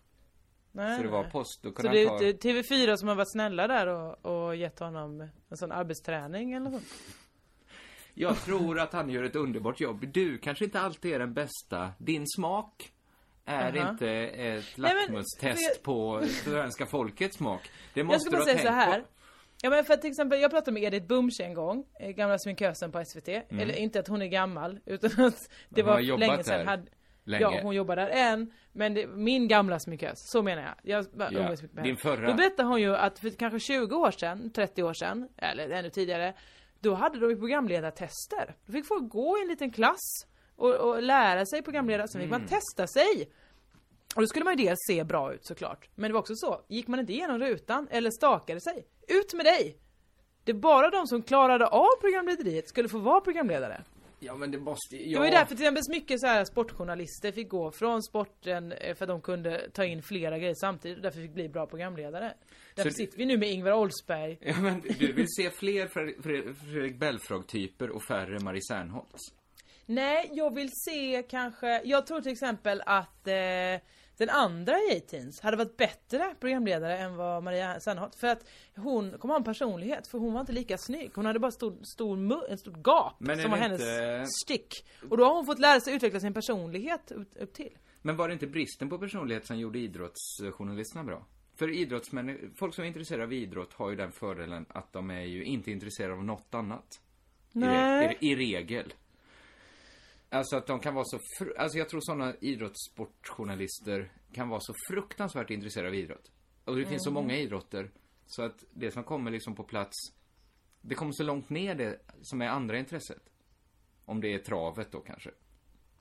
Nej, 0.73 0.97
Så 0.97 1.03
det 1.03 1.09
var 1.09 1.25
post, 1.31 1.63
då 1.63 1.69
Så 1.69 1.75
kunde 1.75 1.93
det 1.99 2.09
han 2.09 2.19
ta... 2.19 2.25
är 2.25 2.29
inte 2.29 2.49
TV4 2.49 2.97
som 2.97 3.09
har 3.09 3.15
varit 3.15 3.33
snälla 3.33 3.67
där 3.67 3.87
och, 3.87 4.27
och 4.47 4.57
gett 4.57 4.79
honom 4.79 5.21
en 5.49 5.57
sån 5.57 5.73
arbetsträning 5.73 6.53
eller 6.53 6.71
något 6.71 6.83
sånt? 6.83 6.93
Jag 8.21 8.37
tror 8.37 8.81
att 8.81 8.93
han 8.93 9.11
gör 9.11 9.23
ett 9.25 9.37
underbart 9.37 9.81
jobb. 9.81 10.05
Du 10.13 10.39
kanske 10.39 10.65
inte 10.65 10.81
alltid 10.81 11.13
är 11.15 11.19
den 11.19 11.35
bästa. 11.35 11.91
Din 11.99 12.27
smak 12.27 12.93
är 13.45 13.77
Aha. 13.79 13.91
inte 13.91 14.09
ett 14.11 14.79
lackmustest 14.79 15.63
jag- 15.75 15.83
på 15.83 16.23
svenska 16.27 16.87
folkets 16.87 17.37
smak. 17.37 17.71
Det 17.95 18.01
Jag 18.01 18.07
måste 18.07 18.21
ska 18.21 18.31
du 18.31 18.37
bara 18.37 18.45
säga 18.45 18.59
så 18.59 18.69
här. 18.69 19.01
på. 19.01 19.07
Ja 19.63 19.71
men 19.71 19.85
för 19.85 19.97
till 19.97 20.11
exempel, 20.11 20.41
jag 20.41 20.51
pratade 20.51 20.73
med 20.73 20.83
Edith 20.83 21.07
Bumsch 21.07 21.41
en 21.41 21.55
gång, 21.55 21.85
eh, 22.01 22.11
gamla 22.11 22.39
sminkösen 22.39 22.93
på 22.93 22.99
SVT. 23.05 23.29
Mm. 23.29 23.63
Eller 23.63 23.75
inte 23.75 24.01
att 24.01 24.09
hon 24.09 24.23
är 24.23 24.27
gammal, 24.27 24.81
utan 24.87 25.11
att 25.27 25.51
det 25.69 25.83
Hon 25.83 25.91
var 25.91 26.19
länge 26.19 26.45
sedan. 26.45 26.59
där 26.59 26.65
Hade, 26.65 26.83
länge. 27.25 27.43
Ja, 27.43 27.61
hon 27.63 27.75
jobbar 27.75 27.97
där 27.97 28.09
än. 28.09 28.53
Men 28.73 28.95
det, 28.95 29.07
min 29.07 29.49
gamla 29.49 29.79
sminkös, 29.79 30.31
så 30.31 30.43
menar 30.43 30.63
jag. 30.63 30.75
Jag 30.83 31.07
bara 31.19 31.29
Ja, 31.33 31.41
med 31.49 31.59
din 31.59 31.85
henne. 31.85 31.97
förra. 31.97 32.27
Då 32.31 32.35
berättade 32.35 32.69
hon 32.69 32.81
ju 32.81 32.97
att 32.97 33.19
för 33.19 33.31
kanske 33.31 33.61
20 33.61 33.97
år 33.97 34.11
sedan, 34.11 34.51
30 34.51 34.83
år 34.83 34.93
sedan, 34.93 35.29
eller 35.37 35.71
ännu 35.71 35.91
tidigare. 35.91 36.35
Då 36.81 36.95
hade 36.95 37.19
de 37.19 37.31
ju 37.31 37.37
programledartester. 37.37 38.57
Då 38.67 38.73
fick 38.73 38.87
folk 38.87 39.09
gå 39.13 39.39
i 39.39 39.43
en 39.43 39.49
liten 39.49 39.71
klass 39.71 40.27
och, 40.57 40.75
och 40.75 41.03
lära 41.03 41.47
sig 41.47 41.63
programledare, 41.63 42.09
sen 42.09 42.21
fick 42.21 42.31
man 42.31 42.41
Mm. 42.41 42.49
testa 42.49 42.87
sig. 42.87 43.31
Och 44.17 44.21
då 44.23 44.27
skulle 44.27 44.45
man 44.45 44.57
ju 44.59 44.65
dels 44.65 44.79
se 44.89 45.05
bra 45.05 45.33
ut 45.35 45.47
såklart. 45.47 45.89
Men 45.95 46.11
det 46.11 46.13
var 46.13 46.21
också 46.21 46.35
så, 46.37 46.61
gick 46.69 46.87
man 46.89 47.01
inte 47.01 47.13
igenom 47.13 47.39
rutan 47.39 47.89
eller 47.91 48.11
stakade 48.11 48.61
sig, 48.61 48.87
ut 49.09 49.35
med 49.35 49.47
dig! 49.47 49.79
Det 50.45 50.53
är 50.53 50.57
bara 50.57 50.91
de 50.91 51.07
som 51.07 51.23
klarade 51.23 51.67
av 51.67 52.01
programlederiet 52.01 52.69
skulle 52.69 52.89
få 52.89 52.99
vara 52.99 53.21
programledare. 53.21 53.83
Ja 54.21 54.35
men 54.37 54.51
det 54.51 54.59
måste 54.59 54.97
ju... 54.97 55.13
Det 55.13 55.19
var 55.19 55.25
ju 55.25 55.31
därför 55.31 55.55
till 55.55 55.65
exempel 55.65 55.83
mycket 55.89 56.21
så 56.21 56.27
här 56.27 56.45
sportjournalister 56.45 57.33
fick 57.33 57.49
gå 57.49 57.71
från 57.71 58.03
sporten 58.03 58.73
eh, 58.73 58.95
för 58.95 59.05
att 59.05 59.09
de 59.09 59.21
kunde 59.21 59.71
ta 59.71 59.85
in 59.85 60.03
flera 60.03 60.39
grejer 60.39 60.55
samtidigt 60.55 60.97
och 60.99 61.03
därför 61.03 61.21
fick 61.21 61.33
bli 61.35 61.49
bra 61.49 61.67
programledare. 61.67 62.35
Därför 62.75 62.91
Så- 62.91 62.97
sitter 62.97 63.19
vi 63.19 63.27
nu 63.27 63.39
med 63.39 63.51
Ingvar 63.51 63.73
Oldsberg. 63.73 64.39
Ja, 64.41 64.61
men 64.61 64.81
du 64.99 65.13
vill 65.13 65.27
se 65.37 65.51
fler 65.51 65.87
Fre- 65.87 66.21
Fre- 66.23 66.55
Fredrik 66.55 66.97
Belfrage-typer 66.99 67.91
och 67.91 68.03
färre 68.03 68.39
Marie 68.41 68.63
Serneholtz? 68.69 69.21
Nej, 69.87 70.31
jag 70.33 70.55
vill 70.55 70.71
se 70.73 71.23
kanske, 71.29 71.83
jag 71.85 72.07
tror 72.07 72.21
till 72.21 72.33
exempel 72.33 72.83
att 72.87 73.27
eh, 73.29 73.35
den 74.19 74.31
andra 74.31 74.73
i 74.79 74.97
A-Teens 74.99 75.41
hade 75.41 75.57
varit 75.57 75.77
bättre 75.77 76.35
programledare 76.41 76.99
än 76.99 77.17
vad 77.17 77.43
Maria 77.43 77.81
Serneholt. 77.81 78.15
För 78.17 78.27
att 78.27 78.45
hon 78.77 79.19
kommer 79.19 79.35
ha 79.35 79.39
en 79.39 79.45
personlighet, 79.45 80.09
för 80.09 80.19
hon 80.19 80.33
var 80.33 80.41
inte 80.41 80.53
lika 80.53 80.79
snygg. 80.79 81.11
Hon 81.15 81.27
hade 81.27 81.39
bara 81.39 81.51
stor, 81.51 81.77
stor 81.95 82.17
mu- 82.17 82.51
en 82.51 82.59
stor 82.59 82.73
gap 82.85 83.15
Men 83.19 83.39
som 83.43 83.51
var 83.51 83.59
hennes 83.59 83.81
inte- 83.81 84.25
stick. 84.45 84.87
Och 85.11 85.17
då 85.17 85.25
har 85.25 85.35
hon 85.35 85.47
fått 85.47 85.59
lära 85.59 85.81
sig 85.81 85.95
utveckla 85.95 86.21
sin 86.21 86.35
personlighet 86.35 87.11
upp, 87.11 87.29
upp 87.37 87.53
till. 87.55 87.77
Men 88.03 88.17
var 88.17 88.29
det 88.29 88.33
inte 88.35 88.47
bristen 88.47 88.89
på 88.89 88.99
personlighet 88.99 89.47
som 89.47 89.59
gjorde 89.59 89.79
idrottsjournalisterna 89.79 91.05
bra? 91.05 91.27
För 91.57 91.71
idrottsmän, 91.75 92.53
folk 92.59 92.75
som 92.75 92.85
är 92.85 92.89
intresserade 92.89 93.25
av 93.25 93.33
idrott 93.33 93.73
har 93.73 93.91
ju 93.91 93.97
den 93.97 94.13
fördelen 94.13 94.67
att 94.69 94.93
de 94.93 95.11
är 95.11 95.21
ju 95.23 95.45
inte 95.45 95.71
intresserade 95.71 96.15
av 96.15 96.25
något 96.25 96.55
annat. 96.55 97.01
I, 97.55 97.59
Nej. 97.59 98.07
re, 98.09 98.17
i, 98.21 98.31
I 98.33 98.37
regel. 98.37 98.95
Alltså 100.31 100.57
att 100.57 100.67
de 100.67 100.81
kan 100.81 100.95
vara 100.95 101.05
så, 101.05 101.19
alltså 101.59 101.79
jag 101.79 101.89
tror 101.89 102.01
sådana 102.01 102.35
idrottssportjournalister 102.41 104.13
kan 104.33 104.49
vara 104.49 104.61
så 104.61 104.75
fruktansvärt 104.89 105.51
intresserade 105.51 105.89
av 105.89 105.95
idrott. 105.95 106.31
Och 106.65 106.77
det 106.77 106.87
finns 106.87 107.05
så 107.05 107.11
Mhm. 107.11 107.15
många 107.15 107.37
idrotter. 107.37 107.91
Så 108.27 108.43
att 108.43 108.65
det 108.71 108.91
som 108.91 109.05
kommer 109.05 109.31
liksom 109.31 109.55
på 109.55 109.65
plats, 109.65 109.97
det 110.81 110.95
kommer 110.95 111.13
så 111.13 111.23
långt 111.23 111.51
ner 111.51 111.75
det 111.75 112.01
som 112.23 112.43
är 112.43 112.49
andra 112.49 112.79
intresset. 112.79 113.23
Om 114.05 114.21
det 114.21 114.35
är 114.35 114.39
travet 114.39 114.93
då 114.93 115.01
kanske. 115.01 115.31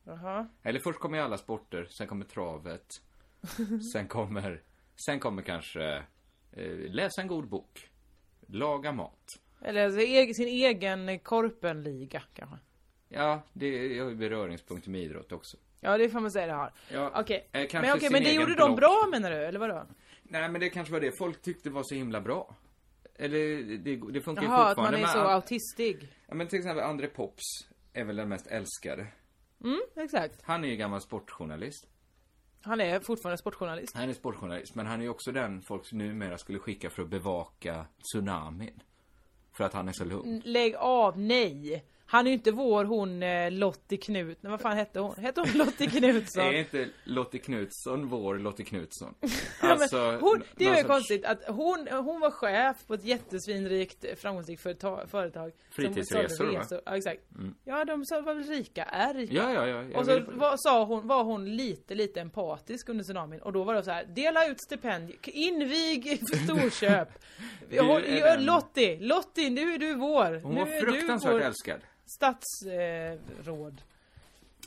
Jaha. 0.03 0.47
Eller 0.63 0.79
först 0.79 0.99
kommer 0.99 1.17
ju 1.17 1.23
alla 1.23 1.37
sporter, 1.37 1.85
sen 1.89 2.07
kommer 2.07 2.25
travet. 2.25 3.01
sen 3.93 4.07
kommer, 4.07 4.61
sen 5.05 5.19
kommer 5.19 5.41
kanske 5.41 6.03
eh, 6.51 6.77
läsa 6.77 7.21
en 7.21 7.27
god 7.27 7.47
bok. 7.49 7.89
Laga 8.47 8.91
mat. 8.91 9.39
Eller 9.61 9.85
alltså, 9.85 9.99
sin 10.33 10.47
egen 10.47 11.19
korpenliga 11.19 12.23
kanske. 12.33 12.57
Ja, 13.09 13.41
det 13.53 13.99
har 13.99 14.09
ju 14.09 14.15
beröringspunkter 14.15 14.89
med 14.89 15.01
idrott 15.01 15.31
också. 15.31 15.57
Ja, 15.79 15.97
det 15.97 16.09
får 16.09 16.19
man 16.19 16.31
säga 16.31 16.47
det 16.47 16.53
har. 16.53 16.71
Ja, 16.93 17.11
Okej. 17.21 17.47
eh, 17.51 17.67
kanske 17.67 17.91
Men 17.91 17.99
sin 17.99 18.11
men 18.11 18.23
det 18.23 18.31
gjorde 18.33 18.55
de 18.55 18.75
block. 18.75 18.77
bra 18.79 19.07
menar 19.11 19.31
du, 19.31 19.35
eller 19.37 19.59
vadå? 19.59 19.85
Nej, 20.23 20.49
men 20.49 20.61
det 20.61 20.69
kanske 20.69 20.93
var 20.93 20.99
det 20.99 21.11
folk 21.17 21.41
tyckte 21.41 21.69
var 21.69 21.83
så 21.83 21.95
himla 21.95 22.21
bra. 22.21 22.55
Eller 23.15 23.37
det, 23.77 23.95
det 24.13 24.21
funkar 24.21 24.41
ju 24.43 24.47
Jaha, 24.49 24.61
att 24.63 24.69
fortfarande. 24.75 24.97
man 25.01 25.09
är 25.09 25.13
så 25.13 25.19
all- 25.19 25.35
autistig. 25.35 26.07
Ja, 26.27 26.35
men 26.35 26.47
till 26.47 26.59
exempel 26.59 26.83
André 26.83 27.07
Pops 27.07 27.43
är 27.93 28.03
väl 28.03 28.15
den 28.15 28.29
mest 28.29 28.47
älskade. 28.47 29.07
Mm, 29.63 29.79
exakt. 29.95 30.39
Han 30.43 30.63
är 30.63 30.67
ju 30.67 30.75
gammal 30.75 31.01
sportjournalist. 31.01 31.87
Han 32.61 32.81
är 32.81 32.99
fortfarande 32.99 33.37
sportjournalist. 33.37 33.95
Han 33.95 34.09
är 34.09 34.13
sportjournalist, 34.13 34.75
men 34.75 34.85
han 34.85 34.99
är 34.99 35.03
ju 35.03 35.09
också 35.09 35.31
den 35.31 35.61
folk 35.61 35.91
numera 35.91 36.37
skulle 36.37 36.59
skicka 36.59 36.89
för 36.89 37.01
att 37.03 37.09
bevaka 37.09 37.85
tsunamin. 38.01 38.83
För 39.57 39.63
att 39.63 39.73
han 39.73 39.87
är 39.87 39.93
så 39.93 40.05
lugn. 40.05 40.41
Lägg 40.45 40.75
av, 40.75 41.19
nej! 41.19 41.85
Han 42.09 42.25
är 42.27 42.31
ju 42.31 42.33
inte 42.37 42.51
vår 42.51 42.85
hon 42.85 43.23
eh, 43.23 43.51
Lottie 43.51 43.97
Knut, 43.97 44.37
nej, 44.41 44.51
vad 44.51 44.61
fan 44.61 44.77
hette 44.77 44.99
hon? 44.99 45.15
Hette 45.17 45.41
hon 45.41 45.49
Lottie 45.53 45.87
Knutsson? 45.89 46.43
Är 46.43 46.53
inte 46.53 46.89
Lottie 47.03 47.39
Knutsson 47.39 48.07
vår 48.07 48.37
Lottie 48.37 48.65
Knutsson? 48.65 49.15
Ja, 49.61 49.67
Alltså, 49.67 50.17
hon, 50.21 50.43
det 50.55 50.65
är 50.65 50.69
ju 50.69 50.75
sorts 50.75 50.87
konstigt 50.87 51.25
att 51.25 51.43
hon, 51.47 51.87
hon 51.91 52.19
var 52.19 52.31
chef 52.31 52.77
på 52.87 52.93
ett 52.93 53.03
jättesvinrikt 53.05 54.05
framgångsrikt 54.21 54.61
företa- 54.63 55.07
företag. 55.07 55.51
som 55.51 55.83
Fritidsresor, 55.83 56.27
sålde 56.35 56.53
va? 56.53 56.59
resor. 56.59 56.81
Ja 56.85 56.97
exakt. 56.97 57.21
Mm. 57.35 57.55
Ja 57.65 57.85
de 57.85 58.05
sa 58.05 58.21
var 58.21 58.33
väl 58.33 58.43
rika, 58.43 58.83
är 58.83 59.13
rika. 59.13 59.33
Ja, 59.33 59.53
ja, 59.53 59.67
ja. 59.67 59.99
Och 59.99 60.05
så 60.05 60.19
var, 60.27 60.53
sa 60.57 60.83
hon, 60.85 61.07
var 61.07 61.23
hon 61.23 61.55
lite, 61.55 61.95
lite 61.95 62.21
empatisk 62.21 62.89
under 62.89 63.03
tsunamin 63.03 63.41
och 63.41 63.53
då 63.53 63.63
var 63.63 63.73
det 63.73 63.83
så 63.83 63.91
här, 63.91 64.05
dela 64.05 64.47
ut 64.47 64.61
stipendier, 64.61 65.17
invig 65.23 66.19
för 66.29 66.37
storköp. 66.37 67.09
Lottie, 68.39 68.99
Lottie 68.99 69.49
nu 69.49 69.73
är 69.73 69.77
du 69.77 69.93
vår. 69.95 70.41
Hon 70.43 70.55
nu 70.55 70.61
var 70.61 70.67
är 70.67 70.81
fruktansvärt 70.81 71.31
du 71.31 71.37
vår 71.39 71.45
älskad. 71.45 71.79
Statsråd. 72.07 73.81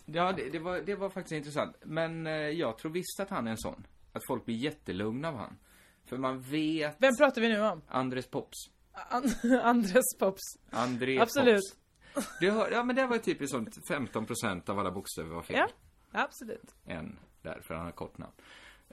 Ja, 0.07 0.32
det, 0.32 0.51
det, 0.51 0.59
var, 0.59 0.78
det 0.80 0.95
var 0.95 1.11
faktiskt 1.11 1.32
intressant. 1.32 1.76
Men 1.82 2.26
eh, 2.26 2.32
jag 2.32 2.78
tror 2.78 2.93
visst 2.93 3.20
att 3.20 3.30
han 3.30 3.47
är 3.47 3.51
en 3.51 3.59
sån. 3.59 3.86
Att 4.12 4.26
folk 4.26 4.45
blir 4.45 4.57
jättelugna 4.57 5.28
av 5.28 5.36
han. 5.36 5.59
För 6.05 6.16
man 6.16 6.41
vet... 6.41 6.97
Vem 6.99 7.16
pratar 7.16 7.41
vi 7.41 7.49
nu 7.49 7.61
om? 7.61 7.82
Andres 7.88 8.26
Pops. 8.26 8.57
An 8.93 9.32
Andres 9.62 10.16
Pops. 10.18 10.43
André 10.70 11.18
Absolut. 11.20 11.76
Pops. 12.14 12.38
Du 12.41 12.51
hör, 12.51 12.70
ja 12.70 12.84
men 12.84 12.97
det 12.97 13.07
var 13.07 13.16
ju 13.16 13.22
typiskt 13.22 13.51
sånt 13.51 13.76
15% 13.88 14.70
av 14.70 14.78
alla 14.78 14.91
bokstäver 14.91 15.34
var 15.34 15.43
fel. 15.43 15.57
Ja, 15.57 15.68
absolut. 16.12 16.74
En 16.84 17.18
där, 17.43 17.61
för 17.62 17.74
han 17.74 17.84
har 17.84 17.93
kort 17.93 18.18
namn. 18.18 18.32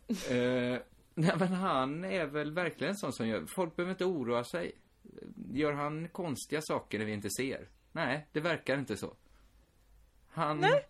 eh, 0.07 0.79
nej 1.13 1.33
men 1.39 1.47
han 1.53 2.05
är 2.05 2.25
väl 2.25 2.51
verkligen 2.51 2.91
en 2.91 2.97
sån 2.97 3.13
som 3.13 3.27
gör, 3.27 3.45
folk 3.45 3.75
behöver 3.75 3.91
inte 3.91 4.05
oroa 4.05 4.43
sig. 4.43 4.71
Gör 5.51 5.73
han 5.73 6.07
konstiga 6.07 6.61
saker 6.61 6.99
när 6.99 7.05
vi 7.05 7.11
inte 7.13 7.29
ser? 7.29 7.69
Nej, 7.97 8.27
det 8.31 8.39
verkar 8.39 8.79
inte 8.79 8.97
så. 8.97 9.13
Han... 10.27 10.57
Nej. 10.57 10.87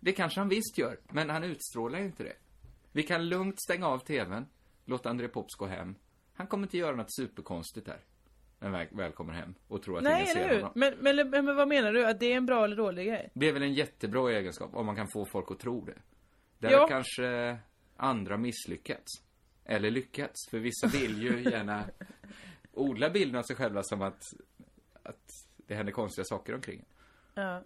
Det 0.00 0.12
kanske 0.12 0.40
han 0.40 0.48
visst 0.48 0.78
gör, 0.78 1.00
men 1.10 1.30
han 1.30 1.44
utstrålar 1.44 1.98
inte 1.98 2.22
det. 2.22 2.36
Vi 2.92 3.02
kan 3.02 3.28
lugnt 3.28 3.62
stänga 3.62 3.86
av 3.86 3.98
tvn, 3.98 4.46
låta 4.84 5.10
André 5.10 5.28
Pops 5.28 5.54
gå 5.54 5.66
hem. 5.66 5.94
Han 6.34 6.46
kommer 6.46 6.66
inte 6.66 6.78
göra 6.78 6.96
något 6.96 7.14
superkonstigt. 7.14 7.86
När 7.86 7.98
han 8.60 8.72
väl, 8.72 8.86
väl 8.90 9.12
kommer 9.12 9.32
hem 9.32 9.54
och 9.68 9.82
tror 9.82 9.96
att 9.96 10.02
Nej, 10.02 10.22
ingen 10.22 10.34
ser 10.34 10.54
honom. 10.54 10.72
Men, 10.74 10.94
men, 11.00 11.16
men, 11.16 11.44
men 11.44 11.56
vad 11.56 11.68
menar 11.68 11.92
du? 11.92 12.06
Att 12.06 12.20
det 12.20 12.32
är 12.32 12.36
en 12.36 12.46
bra 12.46 12.64
eller 12.64 12.76
dålig 12.76 13.06
grej? 13.06 13.30
Det 13.34 13.48
är 13.48 13.52
väl 13.52 13.62
en 13.62 13.74
jättebra 13.74 14.32
egenskap 14.32 14.74
om 14.74 14.86
man 14.86 14.96
kan 14.96 15.08
få 15.12 15.24
folk 15.24 15.50
att 15.50 15.58
tro 15.58 15.84
det. 15.84 15.98
Där 16.58 16.70
Ja. 16.70 16.86
kanske 16.88 17.58
andra 17.96 18.36
misslyckats. 18.36 19.22
Eller 19.64 19.90
lyckats. 19.90 20.50
För 20.50 20.58
vissa 20.58 20.86
vill 20.86 21.22
ju 21.22 21.42
gärna 21.50 21.84
odla 22.72 23.10
bilden 23.10 23.38
av 23.38 23.42
sig 23.42 23.56
själva 23.56 23.82
som 23.82 24.02
att, 24.02 24.22
att 25.02 25.30
det 25.72 25.76
händer 25.76 25.92
konstiga 25.92 26.24
saker 26.24 26.54
omkring. 26.54 26.84
Ja. 27.34 27.62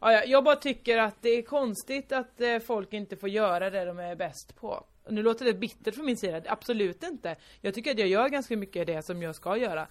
Ja, 0.00 0.12
ja, 0.12 0.24
jag 0.24 0.44
bara 0.44 0.56
tycker 0.56 0.98
att 0.98 1.22
det 1.22 1.28
är 1.28 1.42
konstigt 1.42 2.12
att 2.12 2.40
eh, 2.40 2.58
folk 2.58 2.92
inte 2.92 3.16
får 3.16 3.28
göra 3.28 3.70
det 3.70 3.84
de 3.84 3.98
är 3.98 4.16
bäst 4.16 4.56
på. 4.56 4.86
Nu 5.08 5.22
låter 5.22 5.44
det 5.44 5.54
bittert 5.54 5.94
från 5.94 6.06
min 6.06 6.16
sida, 6.16 6.42
absolut 6.46 7.02
inte. 7.02 7.36
Jag 7.60 7.74
tycker 7.74 7.90
att 7.90 7.98
jag 7.98 8.08
gör 8.08 8.28
ganska 8.28 8.56
mycket 8.56 8.86
det 8.86 9.02
som 9.06 9.22
jag 9.22 9.34
ska 9.34 9.56
göra. 9.56 9.82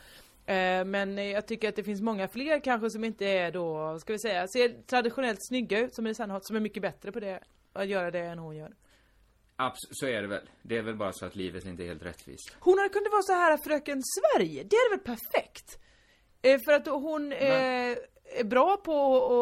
Eh, 0.46 0.86
men 0.86 1.18
jag 1.30 1.48
tycker 1.48 1.70
att 1.70 1.76
det 1.76 1.84
finns 1.84 2.02
många 2.02 2.28
fler 2.28 2.60
kanske 2.60 2.90
som 2.90 3.04
inte 3.04 3.26
är 3.26 3.52
då, 3.52 4.00
ska 4.00 4.14
vi 4.14 4.20
säga, 4.20 4.48
ser 4.48 4.82
traditionellt 4.82 5.40
snygga 5.42 5.80
ut 5.80 5.96
som 5.96 6.08
är 6.08 6.14
Sandholt, 6.14 6.46
som 6.46 6.56
är 6.56 6.60
mycket 6.60 6.82
bättre 6.82 7.12
på 7.12 7.20
det, 7.20 7.40
att 7.74 7.88
göra 7.88 8.12
det 8.12 8.20
än 8.20 8.40
hon 8.40 8.56
gör. 8.56 8.76
Abs- 9.58 9.90
så 9.92 10.08
är 10.08 10.22
det 10.22 10.28
väl. 10.28 10.50
Det 10.62 10.78
är 10.78 10.82
väl 10.82 10.96
bara 10.96 11.14
så 11.14 11.26
att 11.26 11.36
livet 11.36 11.66
inte 11.66 11.84
är 11.84 11.88
helt 11.88 12.04
rättvist. 12.04 12.56
Hon 12.60 12.78
hade 12.78 12.90
kunnat 12.90 13.12
vara 13.12 13.22
så 13.22 13.34
här 13.34 13.58
fröken 13.58 14.02
Sverige, 14.04 14.64
det 14.64 14.76
är 14.76 14.90
väl 14.90 15.00
perfekt? 15.00 15.80
Eh, 16.42 16.60
för 16.60 16.72
att 16.72 16.88
hon 16.88 17.32
eh, 17.32 17.40
är 18.40 18.44
bra 18.44 18.78
på 18.78 18.94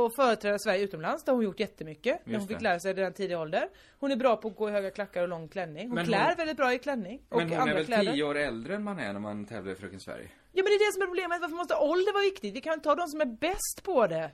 att 0.05 0.15
företräda 0.15 0.59
Sverige 0.59 0.81
utomlands, 0.83 1.23
det 1.23 1.31
har 1.31 1.35
hon 1.35 1.43
gjort 1.45 1.59
jättemycket. 1.59 2.19
Just 2.25 2.39
hon 2.39 2.47
fick 2.47 2.61
lära 2.61 2.79
sig 2.79 2.93
redan 2.93 3.13
tidig 3.13 3.37
ålder. 3.37 3.69
Hon 3.99 4.11
är 4.11 4.15
bra 4.15 4.35
på 4.37 4.47
att 4.47 4.55
gå 4.55 4.69
i 4.69 4.71
höga 4.71 4.91
klackar 4.91 5.21
och 5.21 5.27
lång 5.29 5.47
klänning. 5.47 5.87
Hon 5.87 5.95
Men 5.95 6.05
klär 6.05 6.25
hon- 6.27 6.35
väldigt 6.37 6.57
bra 6.57 6.73
i 6.73 6.79
klänning. 6.79 7.21
Och 7.29 7.37
Men 7.37 7.49
hon 7.59 7.69
är 7.69 7.73
väl 7.73 7.85
kläder. 7.85 8.11
tio 8.13 8.23
år 8.23 8.37
äldre 8.37 8.75
än 8.75 8.83
man 8.83 8.99
är 8.99 9.13
när 9.13 9.19
man 9.19 9.45
tävlar 9.45 9.71
i 9.71 9.75
Fröken 9.75 9.99
Sverige? 9.99 10.29
Ja 10.51 10.63
men 10.63 10.65
det 10.65 10.75
är 10.75 10.87
det 10.87 10.93
som 10.93 11.01
är 11.01 11.05
problemet, 11.05 11.41
varför 11.41 11.55
måste 11.55 11.75
ålder 11.75 12.13
vara 12.13 12.23
viktigt? 12.23 12.55
Vi 12.55 12.61
kan 12.61 12.79
ta 12.81 12.95
de 12.95 13.07
som 13.07 13.21
är 13.21 13.25
bäst 13.25 13.83
på 13.83 14.07
det. 14.07 14.31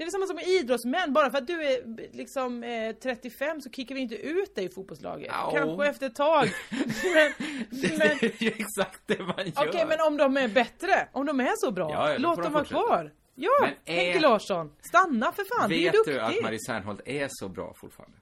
Det 0.00 0.06
är 0.06 0.10
samma 0.10 0.26
som 0.26 0.36
med 0.36 0.48
idrottsmän, 0.48 1.12
bara 1.12 1.30
för 1.30 1.38
att 1.38 1.46
du 1.46 1.62
är 1.64 1.82
liksom 2.16 2.64
eh, 2.64 2.94
35 3.02 3.60
så 3.60 3.70
kickar 3.70 3.94
vi 3.94 4.00
inte 4.00 4.14
ut 4.14 4.54
dig 4.54 4.64
i 4.64 4.68
fotbollslaget. 4.68 5.32
Au. 5.32 5.50
Kanske 5.52 5.86
efter 5.86 6.06
ett 6.06 6.14
tag. 6.14 6.48
men, 6.70 7.32
men, 7.70 7.98
Det 8.20 8.22
är 8.22 8.42
ju 8.42 8.48
exakt 8.48 9.00
det 9.06 9.18
man 9.18 9.36
gör. 9.38 9.68
Okej 9.68 9.86
men 9.88 10.00
om 10.00 10.16
de 10.16 10.36
är 10.36 10.48
bättre, 10.48 11.08
om 11.12 11.26
de 11.26 11.40
är 11.40 11.52
så 11.56 11.70
bra, 11.70 11.90
Ja, 11.90 12.18
låt 12.18 12.36
dem 12.36 12.44
de 12.44 12.52
vara 12.52 12.64
kvar. 12.64 13.12
Ja, 13.34 13.50
Men 13.60 13.70
är- 13.84 14.04
Henke 14.04 14.20
Larsson, 14.20 14.72
stanna 14.80 15.32
för 15.32 15.58
fan, 15.58 15.68
du 15.68 15.74
är 15.74 15.78
ju 15.78 15.84
Vet 15.84 15.92
duktig. 15.92 16.14
du 16.14 16.20
att 16.20 16.42
Marie 16.42 16.58
Serneholt 16.66 17.00
är 17.04 17.28
så 17.30 17.48
bra 17.48 17.74
fortfarande? 17.80 18.16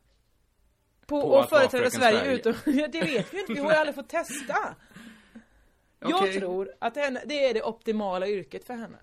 på, 1.07 1.23
på 1.23 1.39
att 1.39 1.49
företräda 1.49 1.91
Sverige, 1.91 2.19
Sverige? 2.19 2.35
utom, 2.35 2.55
det 2.65 3.01
vet 3.01 3.35
vi 3.35 3.41
inte, 3.41 3.53
vi 3.53 3.61
har 3.61 3.73
ju 3.73 3.77
aldrig 3.79 3.95
fått 3.95 4.09
testa. 4.09 4.57
Jag 6.01 6.15
Okej. 6.15 6.39
tror 6.41 6.73
att 6.79 6.95
det 6.95 7.45
är 7.45 7.55
det 7.55 7.63
optimala 7.63 8.27
yrket 8.29 8.67
för 8.67 8.75
henne. 8.75 8.99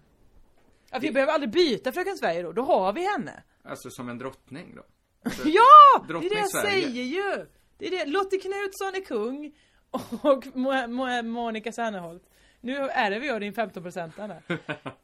Att 0.96 1.04
vi 1.04 1.12
behöver 1.12 1.34
aldrig 1.34 1.52
byta 1.52 1.91
Fröken 1.91 2.18
Sverige 2.18 2.41
då, 2.41 2.52
då 2.52 2.62
har 2.62 2.93
vi 2.93 3.08
henne. 3.08 3.43
Alltså 3.64 3.89
som 3.89 4.10
en 4.10 4.18
drottning 4.18 4.76
då? 4.76 4.84
Ja! 5.46 5.62
Det 6.00 6.04
är 6.04 6.08
Drottning 6.08 6.30
det 6.30 6.36
jag 6.39 6.50
Sverige. 6.50 6.72
säger 6.82 7.04
ju! 7.04 7.46
Det 7.78 7.88
är 7.88 7.91
det, 7.91 8.06
Lottie 8.06 8.39
Knutsson 8.39 8.96
är 8.96 9.06
kung 9.06 9.56
och 9.91 10.43
Mo- 10.46 10.88
Mo- 10.88 11.22
Monica 11.24 11.72
Serneholt. 11.72 12.24
Nu 12.62 12.76
ärver 12.78 13.28
jag 13.28 13.41
din 13.41 13.54
15-procentare. 13.54 14.41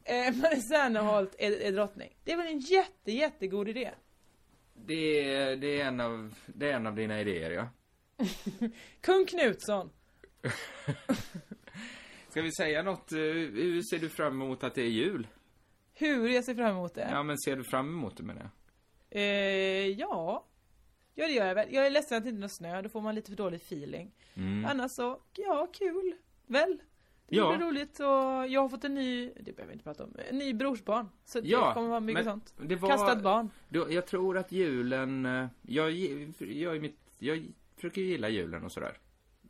eh, 0.04 0.34
Marie 0.36 0.60
Serneholt 0.60 1.34
är, 1.38 1.52
är 1.62 1.72
drottning. 1.72 2.16
Det 2.24 2.32
är 2.32 2.36
väl 2.36 2.46
en 2.46 2.58
jätte, 2.58 3.12
jättegod 3.12 3.68
idé? 3.68 3.90
Det 4.86 5.34
är, 5.34 5.56
det 5.56 5.80
är 5.80 5.84
en 5.86 6.00
av, 6.00 6.34
det 6.46 6.70
är 6.70 6.74
en 6.74 6.86
av 6.86 6.94
dina 6.94 7.20
idéer 7.20 7.50
ja. 7.50 7.68
Kung 9.00 9.26
Knutsson. 9.26 9.90
Ska 12.28 12.42
vi 12.42 12.52
säga 12.52 12.82
något, 12.82 13.12
eh, 13.12 13.18
hur 13.18 13.82
ser 13.90 13.98
du 13.98 14.08
fram 14.08 14.42
emot 14.42 14.64
att 14.64 14.74
det 14.74 14.82
är 14.82 14.86
jul? 14.90 15.26
Hur 15.94 16.28
jag 16.28 16.44
ser 16.44 16.54
fram 16.54 16.70
emot 16.70 16.94
det? 16.94 17.08
Ja 17.10 17.22
men 17.22 17.38
ser 17.38 17.56
du 17.56 17.64
fram 17.64 17.88
emot 17.88 18.16
det 18.16 18.22
menar 18.22 18.40
jag? 18.42 18.50
Eh, 19.22 19.86
ja. 19.88 20.46
Ja 21.14 21.26
det 21.26 21.32
gör 21.32 21.46
jag 21.46 21.54
väl. 21.54 21.68
Jag 21.74 21.86
är 21.86 21.90
ledsen 21.90 22.18
att 22.18 22.24
det 22.24 22.30
inte 22.30 22.44
är 22.44 22.48
snö, 22.48 22.82
då 22.82 22.88
får 22.88 23.00
man 23.00 23.14
lite 23.14 23.30
för 23.30 23.36
dålig 23.36 23.56
feeling. 23.60 24.10
Mm. 24.34 24.64
Annars 24.64 24.90
så, 24.92 25.20
ja 25.36 25.68
kul. 25.72 26.12
Väl? 26.46 26.78
Det 27.28 27.36
Ja. 27.36 27.56
blir 27.56 27.66
roligt 27.66 28.00
och 28.00 28.48
jag 28.52 28.60
har 28.60 28.68
fått 28.68 28.84
en 28.84 28.94
ny, 28.94 29.32
det 29.40 29.52
behöver 29.52 29.66
vi 29.66 29.72
inte 29.72 29.84
prata 29.84 30.04
om, 30.04 30.16
en 30.28 30.38
ny 30.38 30.54
brorsbarn. 30.54 31.08
Så 31.24 31.40
det 31.40 31.48
Ja, 31.48 31.74
kommer 31.74 31.88
vara 31.88 32.00
mycket 32.00 32.24
sånt. 32.24 32.54
det 32.62 32.76
var- 32.76 32.88
Kastat 32.88 33.22
barn. 33.22 33.50
Då, 33.68 33.92
jag 33.92 34.06
tror 34.06 34.38
att 34.38 34.52
julen, 34.52 35.26
eh, 35.26 35.46
jag, 35.62 35.90
jag, 36.38 36.76
är 36.76 36.80
mitt, 36.80 36.98
jag 37.18 37.44
försöker 37.76 38.00
ju 38.00 38.06
gilla 38.08 38.28
julen 38.28 38.64
och 38.64 38.72
sådär. 38.72 38.98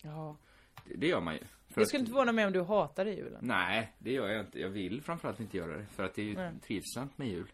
Ja. 0.03 0.37
Det, 0.85 0.95
det 0.97 1.07
gör 1.07 1.21
man 1.21 1.35
ju. 1.35 1.41
För 1.73 1.81
Jag 1.81 1.83
att- 1.83 1.89
skulle 1.89 2.01
inte 2.01 2.11
förvåna 2.13 2.33
mig 2.33 2.47
om 2.47 2.53
du 2.53 2.61
hatade 2.63 3.11
julen. 3.15 3.39
Nej, 3.43 3.93
det 3.99 4.13
gör 4.13 4.29
jag 4.29 4.41
inte. 4.41 4.61
Jag 4.61 4.69
vill 4.69 5.03
framförallt 5.03 5.41
inte 5.41 5.57
göra 5.57 5.77
det. 5.77 5.87
För 5.87 6.05
att 6.05 6.15
det 6.15 6.23
är 6.23 6.27
ju 6.27 6.35
Nej. 6.35 6.53
trivsamt 6.67 7.19
med 7.19 7.29
jul. 7.29 7.47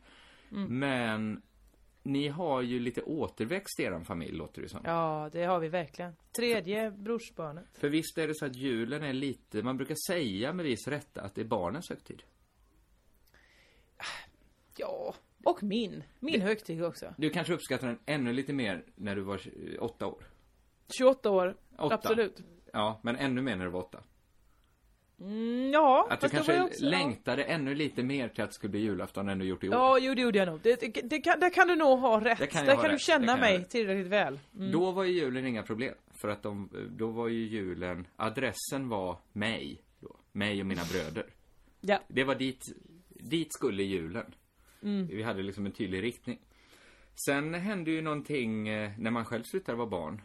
Mm. 0.52 0.78
Men 0.78 1.42
ni 2.02 2.28
har 2.28 2.62
ju 2.62 2.80
lite 2.80 3.02
återväxt 3.02 3.80
i 3.80 3.82
er 3.82 4.04
familj, 4.04 4.36
låter 4.36 4.62
det 4.62 4.68
som. 4.68 4.80
Ja, 4.84 5.30
det 5.32 5.44
har 5.44 5.58
vi 5.60 5.68
verkligen. 5.68 6.12
Tredje 6.36 6.90
brorsbarnet. 6.90 7.64
För 7.78 7.88
visst 7.88 8.18
är 8.18 8.28
det 8.28 8.34
så 8.34 8.46
att 8.46 8.56
julen 8.56 9.02
är 9.02 9.12
lite, 9.12 9.62
man 9.62 9.76
brukar 9.76 9.96
säga 10.08 10.52
med 10.52 10.64
viss 10.64 10.88
rätta 10.88 11.22
att 11.22 11.34
det 11.34 11.40
är 11.40 11.44
barnens 11.44 11.88
högtid. 11.90 12.22
Ja, 14.76 15.14
och 15.44 15.62
min. 15.62 16.02
Min 16.20 16.40
högtid 16.40 16.84
också. 16.84 17.14
Du 17.18 17.30
kanske 17.30 17.52
uppskattar 17.54 17.86
den 17.86 17.98
ännu 18.06 18.32
lite 18.32 18.52
mer 18.52 18.84
när 18.94 19.16
du 19.16 19.22
var 19.22 19.34
eh, 19.36 19.82
åtta 19.82 20.06
år? 20.06 20.24
28 20.98 21.30
år. 21.30 21.56
Åtta. 21.78 21.94
Absolut. 21.94 22.42
Ja, 22.72 23.00
men 23.02 23.16
ännu 23.16 23.42
mer 23.42 23.56
när 23.56 23.64
du 23.64 23.70
var 23.70 23.80
åtta. 23.80 23.98
Mm, 25.20 25.70
ja, 25.72 26.06
Att 26.10 26.20
du 26.20 26.28
kanske 26.28 26.62
också, 26.62 26.84
ja. 26.84 26.90
längtade 26.90 27.44
ännu 27.44 27.74
lite 27.74 28.02
mer 28.02 28.28
till 28.28 28.44
att 28.44 28.50
det 28.50 28.54
skulle 28.54 28.70
bli 28.70 28.80
julafton 28.80 29.28
än 29.28 29.38
du 29.38 29.44
gjort 29.44 29.64
i 29.64 29.68
år. 29.68 29.74
Ja, 29.74 29.98
jo 29.98 30.14
det 30.14 30.20
gjorde 30.22 30.38
jag 30.38 30.48
nog. 30.48 30.60
Det, 30.62 30.80
det, 30.80 31.00
det 31.02 31.18
kan, 31.20 31.40
där 31.40 31.50
kan 31.50 31.68
du 31.68 31.76
nog 31.76 31.98
ha 31.98 32.24
rätt. 32.24 32.38
Där 32.38 32.46
kan 32.46 32.58
jag 32.64 32.68
där 32.68 32.74
kan 32.82 32.84
du 32.84 32.90
rätt. 32.92 33.00
känna 33.00 33.26
Där 33.26 33.32
kan 33.32 33.40
mig 33.40 33.64
tillräckligt 33.64 34.06
väl. 34.06 34.38
Mm. 34.56 34.72
Då 34.72 34.90
var 34.92 35.04
ju 35.04 35.12
julen 35.12 35.46
inga 35.46 35.62
problem. 35.62 35.94
För 36.20 36.28
att 36.28 36.42
de, 36.42 36.70
då 36.90 37.10
var 37.10 37.28
ju 37.28 37.46
julen, 37.46 38.06
adressen 38.16 38.88
var 38.88 39.18
mig. 39.32 39.82
Då. 40.00 40.16
Mig 40.32 40.60
och 40.60 40.66
mina 40.66 40.82
bröder. 40.92 41.26
Ja. 41.80 42.00
Det 42.08 42.24
var 42.24 42.34
dit, 42.34 42.62
dit 43.08 43.52
skulle 43.52 43.82
julen. 43.82 44.34
Mm. 44.82 45.06
Vi 45.06 45.22
hade 45.22 45.42
liksom 45.42 45.66
en 45.66 45.72
tydlig 45.72 46.02
riktning. 46.02 46.38
Sen 47.26 47.54
hände 47.54 47.90
ju 47.90 48.02
någonting 48.02 48.68
eh, 48.68 48.90
när 48.98 49.10
man 49.10 49.24
själv 49.24 49.42
slutade 49.42 49.78
vara 49.78 49.88
barn. 49.88 50.22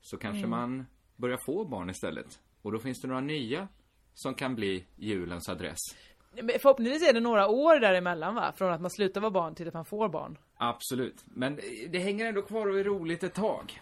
Så 0.00 0.16
kanske 0.16 0.38
Mm. 0.38 0.50
man 0.50 0.86
börjar 1.18 1.38
få 1.46 1.64
barn 1.64 1.90
istället. 1.90 2.38
Och 2.62 2.72
då 2.72 2.78
finns 2.78 3.00
det 3.00 3.08
några 3.08 3.20
nya 3.20 3.68
som 4.14 4.34
kan 4.34 4.54
bli 4.54 4.84
julens 4.96 5.48
adress. 5.48 5.78
Men 6.32 6.48
Förhoppningsvis 6.48 7.08
är 7.08 7.12
det 7.12 7.20
några 7.20 7.48
år 7.48 7.80
däremellan 7.80 8.34
va? 8.34 8.52
Från 8.56 8.72
att 8.72 8.80
man 8.80 8.90
slutar 8.90 9.20
vara 9.20 9.30
barn 9.30 9.54
till 9.54 9.68
att 9.68 9.74
man 9.74 9.84
får 9.84 10.08
barn. 10.08 10.38
Absolut. 10.54 11.24
Men 11.24 11.60
det 11.90 11.98
hänger 11.98 12.26
ändå 12.26 12.42
kvar 12.42 12.66
och 12.66 12.78
är 12.78 12.84
roligt 12.84 13.22
ett 13.22 13.34
tag. 13.34 13.80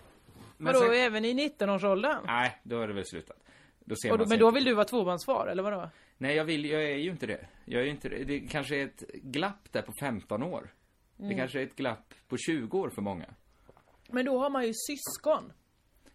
Men 0.56 0.72
Vadå, 0.72 0.86
sen- 0.86 0.94
även 0.94 1.24
i 1.24 1.34
19-årsåldern? 1.34 2.22
Nej, 2.26 2.60
då 2.62 2.80
är 2.80 2.88
det 2.88 2.94
väl 2.94 3.04
slutat. 3.06 3.36
Då 3.84 3.96
ser 3.96 4.12
Och 4.12 4.18
man 4.18 4.28
men 4.28 4.38
då 4.38 4.50
vill 4.50 4.64
du 4.64 4.74
vara 4.74 4.84
tvåbarnsfar, 4.84 5.46
eller 5.46 5.62
vadå? 5.62 5.90
Nej, 6.18 6.36
jag 6.36 6.44
vill, 6.44 6.64
jag 6.64 6.82
är 6.84 6.96
ju 6.96 7.10
inte 7.10 7.26
det. 7.26 7.46
Jag 7.64 7.82
är 7.82 7.86
inte 7.86 8.08
det. 8.08 8.24
Det 8.24 8.40
kanske 8.40 8.76
är 8.76 8.84
ett 8.84 9.02
glapp 9.14 9.72
där 9.72 9.82
på 9.82 9.92
15 10.00 10.42
år. 10.42 10.74
Det 11.16 11.24
Mm. 11.24 11.36
kanske 11.36 11.60
är 11.60 11.64
ett 11.66 11.76
glapp 11.76 12.14
på 12.28 12.36
20 12.36 12.78
år 12.78 12.90
för 12.90 13.02
många. 13.02 13.26
Men 14.08 14.24
då 14.24 14.38
har 14.38 14.50
man 14.50 14.66
ju 14.66 14.72
syskon. 14.74 15.52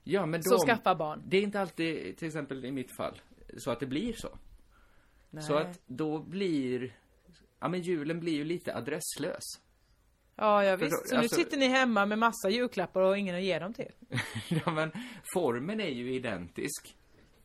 Ja, 0.04 0.26
men 0.26 0.42
de, 0.42 0.58
skaffar 0.68 0.96
barn. 0.96 1.24
Det 1.26 1.38
är 1.38 1.42
inte 1.42 1.62
alltid, 1.62 2.18
till 2.18 2.28
exempel 2.28 2.66
i 2.66 2.72
mitt 2.72 2.96
fall, 2.98 3.22
så 3.58 3.72
att 3.72 3.80
det 3.80 3.86
blir 3.86 4.14
så. 4.14 4.38
Nej. 5.30 5.44
Så 5.44 5.56
att 5.56 5.80
då 5.88 6.20
blir, 6.20 6.96
ja 7.60 7.68
men 7.68 7.82
julen 7.82 8.20
blir 8.20 8.34
ju 8.34 8.44
lite 8.44 8.76
adresslös. 8.76 9.44
Ja, 10.36 10.64
ja 10.64 10.76
visst. 10.76 11.10
Så 11.10 11.16
alltså- 11.18 11.38
nu 11.38 11.44
sitter 11.44 11.58
ni 11.58 11.68
hemma 11.68 12.06
med 12.06 12.20
massa 12.20 12.50
julklappar 12.50 13.02
och 13.02 13.18
ingen 13.18 13.36
att 13.36 13.44
ge 13.44 13.60
dem 13.60 13.74
till. 13.74 13.92
ja 14.66 14.72
men 14.72 14.92
formen 15.34 15.80
är 15.82 15.90
ju 15.90 16.14
identisk. 16.14 16.96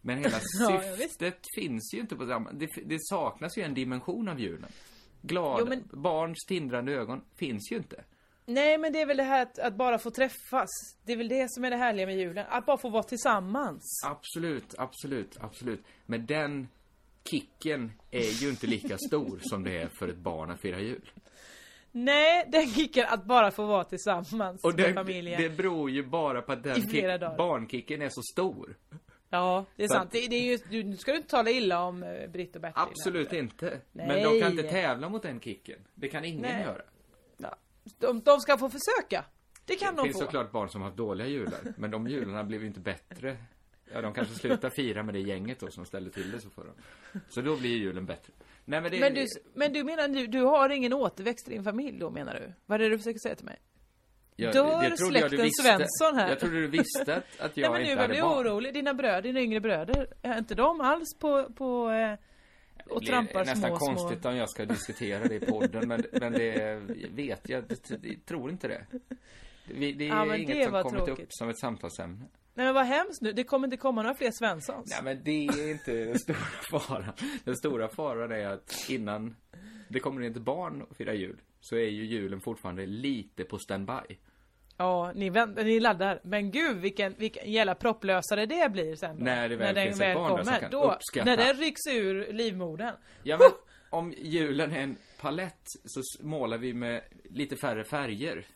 Men 0.01 0.19
hela 0.19 0.37
Ja, 0.61 0.85
ja, 0.85 0.97
syftet 0.97 1.39
finns 1.59 1.95
ju 1.95 2.01
inte 2.01 2.17
på 2.17 2.27
samma, 2.27 2.53
det, 2.53 2.69
det 2.85 2.99
saknas 3.01 3.59
ju 3.59 3.63
en 3.63 3.75
dimension 3.75 4.29
av 4.29 4.41
julen. 4.41 4.71
Glada, 5.23 5.61
Jo, 5.61 5.67
men- 5.69 6.03
barns 6.03 6.45
tindrande 6.49 6.93
ögon 6.93 7.25
finns 7.37 7.73
ju 7.73 7.77
inte. 7.77 8.05
Nej, 8.49 8.79
men 8.79 8.93
det 8.93 9.01
är 9.01 9.07
väl 9.07 9.17
det 9.17 9.23
här 9.23 9.43
att, 9.43 9.59
att 9.59 9.75
bara 9.75 9.99
få 9.99 10.11
träffas. 10.11 10.69
Det 11.05 11.13
är 11.13 11.17
väl 11.17 11.29
det 11.29 11.51
som 11.53 11.65
är 11.65 11.71
det 11.71 11.77
härliga 11.77 12.07
med 12.07 12.17
julen. 12.19 12.47
Att 12.49 12.67
bara 12.67 12.77
få 12.79 12.89
vara 12.89 13.03
tillsammans. 13.03 14.03
Absolut, 14.07 14.75
absolut, 14.79 15.37
absolut. 15.41 15.83
Men 16.07 16.27
den 16.27 16.69
kicken 17.25 17.93
är 18.11 18.43
ju 18.43 18.49
inte 18.49 18.67
lika 18.67 18.99
stor 18.99 19.39
som 19.43 19.65
det 19.65 19.77
är 19.83 19.89
för 19.89 20.09
ett 20.09 20.17
barn 20.17 20.51
att 20.51 20.61
fira 20.61 20.81
jul. 20.81 21.11
Nej, 21.93 22.45
den 22.49 22.67
kicken 22.67 23.07
att 23.09 23.25
bara 23.25 23.51
få 23.51 23.67
vara 23.67 23.85
tillsammans 23.85 24.65
Och 24.65 24.75
med 24.75 24.85
det, 24.89 24.95
familjen. 24.95 25.43
det 25.43 25.49
beror 25.49 25.91
ju 25.91 26.03
bara 26.07 26.43
på 26.43 26.53
att 26.53 26.63
den 26.63 26.91
kick, 26.91 27.05
barnkicken 27.39 28.03
är 28.03 28.09
så 28.09 28.23
stor. 28.33 28.77
Ja, 29.31 29.65
det 29.77 29.85
är 29.85 29.89
Så 29.89 29.95
sant. 29.95 30.07
att- 30.07 30.13
Det, 30.13 30.27
det 30.29 30.37
är 30.37 30.43
ju, 30.43 30.59
du, 30.71 30.83
nu 30.85 30.97
ska 30.97 31.11
du 31.13 31.17
inte 31.17 31.31
tala 31.31 31.51
illa 31.51 31.81
om 31.83 32.03
eh, 32.03 32.29
Britt 32.31 32.57
och 32.57 32.63
Bertil. 32.63 32.83
Absolut 32.83 33.33
inte. 33.33 33.81
Men 33.93 34.07
Nej. 34.09 34.23
de 34.23 34.41
kan 34.41 34.51
inte 34.51 34.63
tävla 34.63 35.09
mot 35.09 35.23
den 35.23 35.41
kicken. 35.41 35.79
Det 35.95 36.09
kan 36.09 36.25
ingen 36.25 36.43
Nej. 36.43 36.63
göra. 36.63 36.83
De, 37.99 38.21
de 38.21 38.41
ska 38.41 38.59
få 38.59 38.71
försöka. 38.71 39.25
Det 39.65 39.75
kan 39.77 39.95
Det 39.95 40.01
de 40.01 40.05
finns 40.05 40.19
få. 40.19 40.25
såklart 40.25 40.53
barn 40.53 40.69
som 40.69 40.81
har 40.81 40.89
haft 40.89 40.97
dåliga 40.99 41.27
jular. 41.29 41.59
Men 41.77 41.91
de 41.91 42.07
jularna 42.09 42.45
blev 42.45 42.61
ju 42.61 42.67
inte 42.67 42.81
bättre. 42.81 43.37
Ja, 43.93 44.01
de 44.03 44.15
kanske 44.15 44.35
slutar 44.35 44.71
fira 44.71 45.03
med 45.03 45.15
det 45.15 45.21
gänget 45.21 45.61
då 45.61 45.71
som 45.71 45.85
ställde 45.87 46.11
till 46.11 46.31
det 46.31 46.41
så 46.41 46.51
för 46.51 46.65
dem. 46.65 46.75
Så 47.29 47.41
då 47.41 47.57
blir 47.57 47.71
ju 47.71 47.77
julen 47.77 48.07
bättre. 48.07 48.33
Nej 48.65 48.81
men 48.81 48.91
det 48.91 49.01
Men 49.01 49.15
du, 49.15 49.27
men 49.55 49.73
du 49.73 49.85
menar 49.85 50.09
nu, 50.09 50.27
du 50.27 50.41
har 50.43 50.71
ingen 50.71 50.93
återväxt 50.93 51.49
i 51.49 51.51
din 51.51 51.65
familj 51.65 51.99
då 51.99 52.11
menar 52.11 52.35
du? 52.35 52.53
Vad 52.67 52.81
är 52.81 52.85
det 52.85 52.91
du 52.91 52.99
försöker 52.99 53.19
säga 53.19 53.35
till 53.35 53.45
mig? 53.45 53.59
jag, 54.37 54.53
Dör 54.55 54.65
det 54.81 54.83
jag 54.83 54.91
du 54.93 54.97
släkten 54.97 55.43
visste. 55.43 55.63
Svensson 55.63 56.15
här? 56.17 56.29
Jag 56.29 56.41
trodde 56.41 56.61
du 56.61 56.67
visste 56.67 57.17
att, 57.17 57.41
att 57.41 57.57
jag 57.57 57.71
Nej 57.73 57.73
men 57.73 57.83
nu 57.83 57.91
inte 57.91 58.03
hade 58.03 58.17
jag 58.17 58.29
barn. 58.29 58.43
bli 58.43 58.51
orolig. 58.51 58.75
Dina 58.75 58.95
bröder, 58.95 59.23
dina 59.23 59.41
yngre 59.41 59.61
bröder, 59.61 60.07
är 60.23 60.39
inte 60.39 60.55
de 60.55 60.81
alls 60.81 61.17
på, 61.21 61.45
på 61.57 61.91
eh, 61.91 61.95
Det 61.95 62.19
och 62.91 63.01
blir 63.01 63.09
trampar 63.11 63.45
nästan 63.45 63.71
små, 63.71 63.79
konstigt 63.79 64.21
små... 64.21 64.31
om 64.31 64.37
jag 64.37 64.51
ska 64.51 64.65
diskutera 64.65 65.25
det 65.25 65.35
i 65.35 65.41
podden, 65.41 65.89
men, 65.89 66.05
men 66.13 66.33
det 66.33 66.81
vet 67.11 67.49
jag, 67.49 67.65
det, 68.01 68.27
tror 68.27 68.51
inte 68.51 68.69
det. 68.69 68.87
Det, 69.69 69.93
det 69.93 70.05
är 70.05 70.09
Ja, 70.09 70.37
inget 70.37 70.57
det 70.57 70.65
som 70.65 70.83
kommit 70.83 71.01
upp 71.01 71.07
tråkigt. 71.07 71.27
som 71.31 71.49
ett 71.49 71.59
samtalsämne. 71.59 72.25
Nej 72.55 72.67
men 72.67 72.75
vad 72.75 72.87
hemskt 72.87 73.23
nu, 73.23 73.33
det 73.33 73.45
kommer 73.45 73.67
inte 73.67 73.77
komma 73.77 74.03
några 74.03 74.15
fler 74.15 74.31
Svenssons. 74.31 74.91
Nej 74.91 75.01
men 75.15 75.25
det 75.25 75.47
är 75.47 75.71
inte 75.71 75.93
den 76.05 76.19
stora 76.19 76.37
faran. 76.71 77.13
Den 77.45 77.57
stora 77.57 77.89
faran 77.89 78.33
är 78.33 78.47
att 78.47 78.87
innan 78.89 79.37
det 79.89 80.01
kommer 80.01 80.23
in 80.23 80.33
ett 80.33 80.43
barn 80.43 80.83
och 80.83 80.97
firar 80.97 81.13
jul, 81.15 81.41
så 81.61 81.77
är 81.77 81.89
ju 81.89 82.05
julen 82.07 82.41
fortfarande 82.41 82.87
lite 82.87 83.45
på 83.45 83.59
standby. 83.59 84.17
Ja, 84.77 85.13
ni, 85.15 85.31
vänt, 85.31 85.57
ni 85.57 85.81
laddar. 85.81 86.21
Men 86.25 86.51
gud 86.51 86.77
vilken, 86.77 87.15
vilken 87.19 87.53
jävla 87.53 87.75
propplösare 87.75 88.47
det 88.47 88.73
blir 88.73 88.97
sen 88.97 89.19
då. 89.19 89.25
När 89.25 89.49
det 89.49 89.57
väl 89.57 89.75
den 89.75 90.15
barn 90.15 90.37
där 90.37 90.45
som 90.45 90.61
kan 90.61 90.71
då, 90.71 90.93
uppskatta. 90.93 91.25
När 91.25 91.37
den 91.37 91.57
rycks 91.57 91.87
ur 91.87 92.33
livmodern. 92.33 92.95
Ja 93.23 93.39
men, 93.39 93.49
om 93.91 94.15
julen 94.19 94.73
är 94.73 94.81
en 94.81 94.97
palett 95.21 95.63
så 95.85 96.03
målar 96.21 96.59
vi 96.59 96.75
med 96.75 97.03
lite 97.31 97.57
färre 97.57 97.85
färger. 97.85 98.47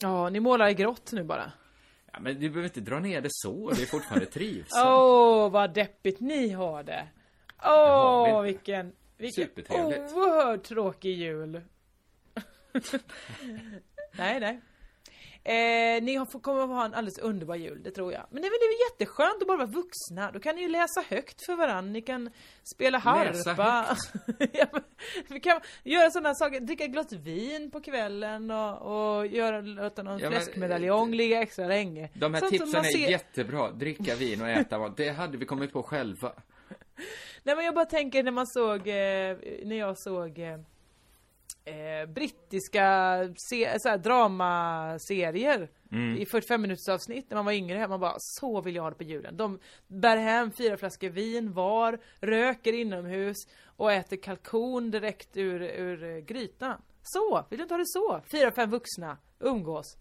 Ja, 0.00 0.28
ni 0.28 0.40
målar 0.40 0.68
i 0.68 0.74
grått 0.74 1.12
nu 1.12 1.24
bara. 1.24 1.52
Ja, 2.12 2.18
men 2.20 2.34
du 2.40 2.48
behöver 2.48 2.64
inte 2.64 2.80
dra 2.80 2.98
ner 2.98 3.20
det 3.20 3.28
så, 3.30 3.70
det 3.70 3.82
är 3.82 3.86
fortfarande 3.86 4.26
Åh, 4.26 4.32
trivsamt. 4.32 5.52
vad 5.52 5.74
deppigt 5.74 6.20
ni 6.20 6.48
har 6.48 6.82
det. 6.82 7.08
Åh, 7.64 8.42
vi. 8.42 8.52
vilken, 8.52 8.92
vilken 9.16 9.48
oerhört 9.74 10.62
tråkig 10.62 11.18
jul. 11.18 11.60
nej, 14.12 14.40
nej. 14.40 14.60
Eh, 15.46 16.02
ni 16.02 16.14
har, 16.16 16.40
kommer 16.40 16.62
att 16.62 16.68
ha 16.68 16.84
en 16.84 16.94
alldeles 16.94 17.18
underbar 17.18 17.54
jul, 17.54 17.82
det 17.82 17.90
tror 17.90 18.12
jag. 18.12 18.26
Men 18.30 18.42
det 18.42 18.48
är 18.48 18.50
väl 18.50 18.78
jätteskönt 18.90 19.42
att 19.42 19.48
bara 19.48 19.56
vara 19.56 19.66
vuxna. 19.66 20.30
Då 20.32 20.40
kan 20.40 20.56
ni 20.56 20.62
ju 20.62 20.68
läsa 20.68 21.00
högt 21.08 21.46
för 21.46 21.56
varandra, 21.56 21.92
ni 21.92 22.02
kan 22.02 22.30
spela 22.62 22.98
harpa. 22.98 23.96
ja, 24.52 24.66
men, 24.72 24.82
vi 25.28 25.40
kan 25.40 25.60
göra 25.84 26.10
sådana 26.10 26.34
saker, 26.34 26.60
dricka 26.60 26.84
ett 26.84 26.90
glas 26.90 27.12
vin 27.12 27.70
på 27.70 27.80
kvällen 27.80 28.50
och, 28.50 29.16
och 29.18 29.26
göra, 29.26 29.60
låta 29.60 30.02
någon 30.02 30.18
Ja, 30.18 30.30
fläskmedaljong 30.30 31.14
ligga 31.14 31.42
extra 31.42 31.66
länge. 31.66 32.08
De 32.14 32.34
här 32.34 32.40
Sånt 32.40 32.52
tipsen 32.52 32.80
är 32.84 32.84
ser- 32.84 33.10
jättebra. 33.10 33.70
Dricka 33.70 34.14
vin 34.14 34.42
och 34.42 34.48
äta 34.48 34.78
mat. 34.78 34.96
Det 34.96 35.08
hade 35.08 35.38
vi 35.38 35.44
kommit 35.44 35.72
på 35.72 35.82
själva. 35.82 36.32
Nej 37.42 37.56
men 37.56 37.64
jag 37.64 37.74
bara 37.74 37.84
tänker 37.84 38.22
när 38.22 38.32
man 38.32 38.46
såg, 38.46 38.88
eh, 38.88 39.36
när 39.64 39.76
jag 39.76 39.98
såg 39.98 40.38
eh, 40.38 40.58
eh, 41.66 42.08
brittiska 42.08 43.18
se, 43.50 43.80
så 43.80 43.88
här, 43.88 43.98
dramaserier 43.98 45.70
Mm. 45.92 46.16
i 46.18 46.26
45 46.26 46.62
minuters 46.62 46.88
avsnitt 46.88 47.26
när 47.30 47.36
man 47.36 47.44
var 47.44 47.52
yngre. 47.52 47.88
Man 47.88 48.00
bara, 48.00 48.14
så 48.18 48.60
vill 48.60 48.74
jag 48.76 48.82
ha 48.82 48.90
det 48.90 48.96
på 48.96 49.02
julen. 49.04 49.36
De 49.36 49.58
bär 49.86 50.16
hem 50.16 50.50
fyra 50.52 50.76
flaskor 50.76 51.08
vin 51.08 51.52
var, 51.52 51.98
röker 52.20 52.72
inomhus 52.72 53.36
och 53.64 53.92
äter 53.92 54.16
kalkon 54.16 54.90
direkt 54.90 55.36
ur, 55.36 55.62
ur 55.62 56.20
grytan. 56.20 56.82
Så, 57.02 57.46
vill 57.50 57.58
du 57.58 57.62
inte 57.62 57.74
ha 57.74 57.78
det 57.78 57.86
så? 57.86 58.20
Fyra, 58.30 58.50
fem 58.52 58.70
vuxna, 58.70 59.18
umgås. 59.38 59.96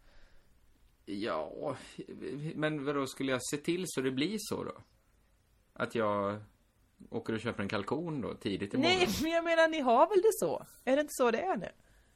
Ja, 1.05 1.75
men 2.55 2.85
vadå, 2.85 3.07
skulle 3.07 3.31
jag 3.31 3.41
se 3.43 3.57
till 3.57 3.83
så 3.87 4.01
det 4.01 4.11
blir 4.11 4.37
så 4.39 4.63
då? 4.63 4.73
Att 5.73 5.95
jag 5.95 6.41
åker 7.09 7.33
och 7.33 7.39
köper 7.39 7.63
en 7.63 7.69
kalkon 7.69 8.21
då, 8.21 8.33
tidigt 8.33 8.73
i 8.73 8.77
morgon? 8.77 8.91
Nej, 8.97 9.07
men 9.21 9.31
jag 9.31 9.43
menar 9.43 9.67
ni 9.67 9.79
har 9.79 10.07
väl 10.09 10.21
det 10.21 10.33
så? 10.33 10.65
Är 10.85 10.95
det 10.95 11.01
inte 11.01 11.13
så 11.13 11.31
det 11.31 11.41
är 11.41 11.57
nu? 11.57 11.67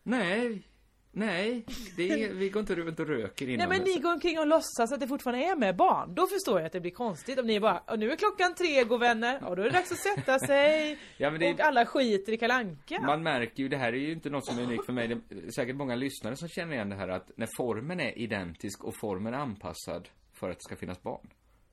Nej, 0.04 0.64
nej, 1.12 1.66
det 1.98 2.24
är, 2.24 2.34
vi 2.34 2.50
går 2.50 2.60
inte 2.60 2.76
runt 2.76 3.00
och 3.00 3.08
röker 3.08 3.46
Nej 3.46 3.56
inomhus. 3.56 3.78
men 3.80 3.88
ni 3.88 4.00
går 4.00 4.14
omkring 4.14 4.40
och 4.40 4.48
låtsas 4.48 4.92
att 4.92 5.00
det 5.00 5.08
fortfarande 5.08 5.46
är 5.46 5.56
med 5.56 5.76
barn. 5.76 6.16
Då 6.16 6.28
förstår 6.28 6.60
jag 6.60 6.66
att 6.66 6.72
det 6.72 6.80
blir 6.82 6.92
konstigt 6.92 7.40
om 7.40 7.48
ni 7.48 7.60
bara 7.60 7.80
"Och 7.80 8.00
nu 8.00 8.12
är 8.12 8.16
klockan 8.16 8.56
tre 8.56 8.84
vänner 8.84 9.44
och 9.44 9.56
då 9.56 9.62
är 9.62 9.66
det 9.66 9.72
dags 9.72 9.92
att 9.92 9.98
sätta 9.98 10.40
sig 10.48 10.98
Ja, 11.18 11.32
men 11.32 11.40
det- 11.40 11.54
och 11.54 11.60
alla 11.60 11.86
skiter 11.86 12.34
i 12.34 12.38
kalanka. 12.38 13.02
Man 13.02 13.24
märker 13.24 13.64
ju, 13.64 13.70
det 13.70 13.78
här 13.78 13.94
är 13.94 13.98
ju 13.98 14.12
inte 14.12 14.30
något 14.30 14.46
som 14.46 14.60
är 14.60 14.64
unikt 14.64 14.86
för 14.86 14.94
mig. 14.94 15.08
Det 15.08 15.14
är 15.48 15.52
säkert 15.52 15.76
många 15.76 15.96
lyssnare 15.96 16.36
som 16.36 16.48
känner 16.48 16.74
igen 16.74 16.90
det 16.90 16.96
här 16.96 17.10
att 17.10 17.32
när 17.38 17.48
formen 17.58 18.00
är 18.00 18.18
identisk 18.18 18.84
och 18.84 18.94
formen 19.02 19.34
är 19.34 19.38
anpassad 19.38 20.10
för 20.34 20.50
att 20.50 20.58
det 20.58 20.64
ska 20.64 20.76
finnas 20.76 21.02
barn. 21.02 21.30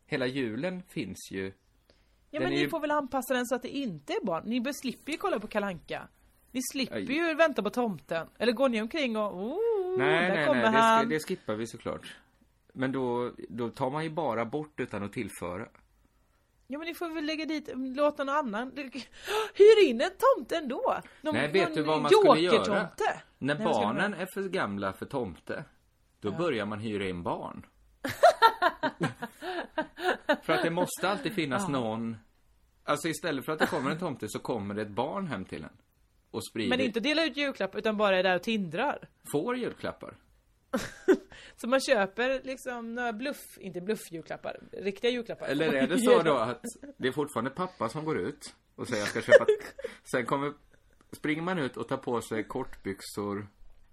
Hela 0.07 0.26
julen 0.26 0.82
finns 0.88 1.28
ju... 1.32 1.52
ja 2.37 2.41
den 2.41 2.49
men 2.49 2.57
ni 2.59 2.62
ju- 2.62 2.68
får 2.68 2.80
väl 2.80 2.91
anpassa 2.91 3.34
den 3.34 3.47
så 3.47 3.55
att 3.55 3.62
det 3.62 3.76
inte 3.76 4.12
är 4.12 4.24
barn. 4.24 4.43
Ni 4.47 4.74
slipper 4.74 5.12
ju 5.12 5.18
kolla 5.18 5.41
på 5.41 5.47
kalanka. 5.47 6.09
Ni 6.51 6.61
slipper 6.72 6.97
Aj. 6.97 7.12
ju 7.12 7.34
vänta 7.34 7.62
på 7.62 7.70
tomten. 7.70 8.26
Eller 8.39 8.53
går 8.53 8.68
ni 8.68 8.82
omkring 8.82 9.16
och 9.16 9.34
oh, 9.37 9.99
Nej, 9.99 10.28
där 10.28 10.34
nej, 10.37 10.47
kommer 10.47 10.62
nej, 10.62 10.72
det, 10.72 10.78
han. 10.78 11.05
sk- 11.05 11.09
det 11.09 11.20
skippar 11.20 11.55
vi 11.55 11.66
såklart. 11.66 12.16
Men 12.72 12.93
då, 12.93 13.32
då 13.49 13.68
tar 13.70 13.91
man 13.91 14.05
ju 14.05 14.11
bara 14.11 14.45
bort 14.45 14.80
utan 14.80 15.03
att 15.03 15.12
tillföra. 15.12 15.66
Ja 16.66 16.78
men 16.78 16.89
ni 16.89 16.95
får 16.95 17.09
väl 17.09 17.24
lägga 17.24 17.45
dit, 17.45 17.70
låta 17.74 18.24
någon 18.24 18.37
annan 18.37 18.72
Hyr 19.55 19.89
in 19.89 20.01
en 20.01 20.11
tomte 20.18 20.57
ändå! 20.57 20.97
Någon, 21.20 21.34
Nej, 21.34 21.53
vet 21.53 21.74
du 21.74 21.82
vad 21.82 22.03
man 22.03 22.11
skulle 22.11 22.41
göra? 22.41 22.89
När 23.39 23.55
Nej, 23.55 23.64
barnen 23.64 24.14
är 24.14 24.26
för 24.34 24.43
gamla 24.49 24.93
för 24.93 25.07
tomte, 25.07 25.64
då 26.20 26.32
börjar 26.32 26.66
man 26.66 26.78
hyra 26.80 27.09
in 27.09 27.22
barn. 27.22 27.66
för 30.43 30.53
att 30.53 30.62
det 30.62 30.70
måste 30.70 31.11
alltid 31.11 31.32
finnas 31.32 31.62
Ja. 31.62 31.68
någon... 31.68 32.16
Alltså 32.87 33.09
istället 33.09 33.45
för 33.45 33.53
att 33.53 33.59
det 33.59 33.66
kommer 33.66 33.91
en 33.91 33.99
tomte 33.99 34.28
så 34.28 34.39
kommer 34.39 34.74
det 34.74 34.82
ett 34.82 34.89
barn 34.89 35.26
hem 35.26 35.45
till 35.45 35.64
en. 35.64 35.70
Och 36.30 36.47
sprider... 36.47 36.68
Men 36.68 36.80
inte 36.80 37.01
dela 37.01 37.24
ut 37.24 37.37
julklapp 37.37 37.74
utan 37.74 37.97
bara 37.97 38.18
är 38.18 38.22
där 38.22 38.37
och 38.37 38.43
tindrar. 38.43 39.09
Får 39.32 39.57
julklappar. 39.57 40.14
Så 41.57 41.68
man 41.68 41.80
köper 41.80 42.41
liksom 42.45 42.95
några 42.95 43.12
bluff, 43.12 43.59
inte 43.61 43.80
bluffjulklappar, 43.80 44.61
riktiga 44.72 45.11
julklappar. 45.11 45.47
Eller 45.47 45.72
är 45.72 45.87
det 45.87 45.99
så 46.05 46.22
då 46.22 46.37
att 46.37 46.62
det 46.97 47.09
är 47.09 47.12
fortfarande 47.12 47.51
pappa 47.51 47.89
som 47.89 48.05
går 48.05 48.18
ut 48.18 48.55
och 48.74 48.89
säger 48.89 49.03
jag 49.03 49.09
ska 49.09 49.20
köpa... 49.20 49.47
Sen 50.11 50.26
kommer... 50.26 50.53
Springer 51.12 51.43
man 51.43 51.59
ut 51.59 51.76
och 51.76 51.89
tar 51.89 51.97
på 51.97 52.20
sig 52.20 52.45
kortbyxor 52.45 53.49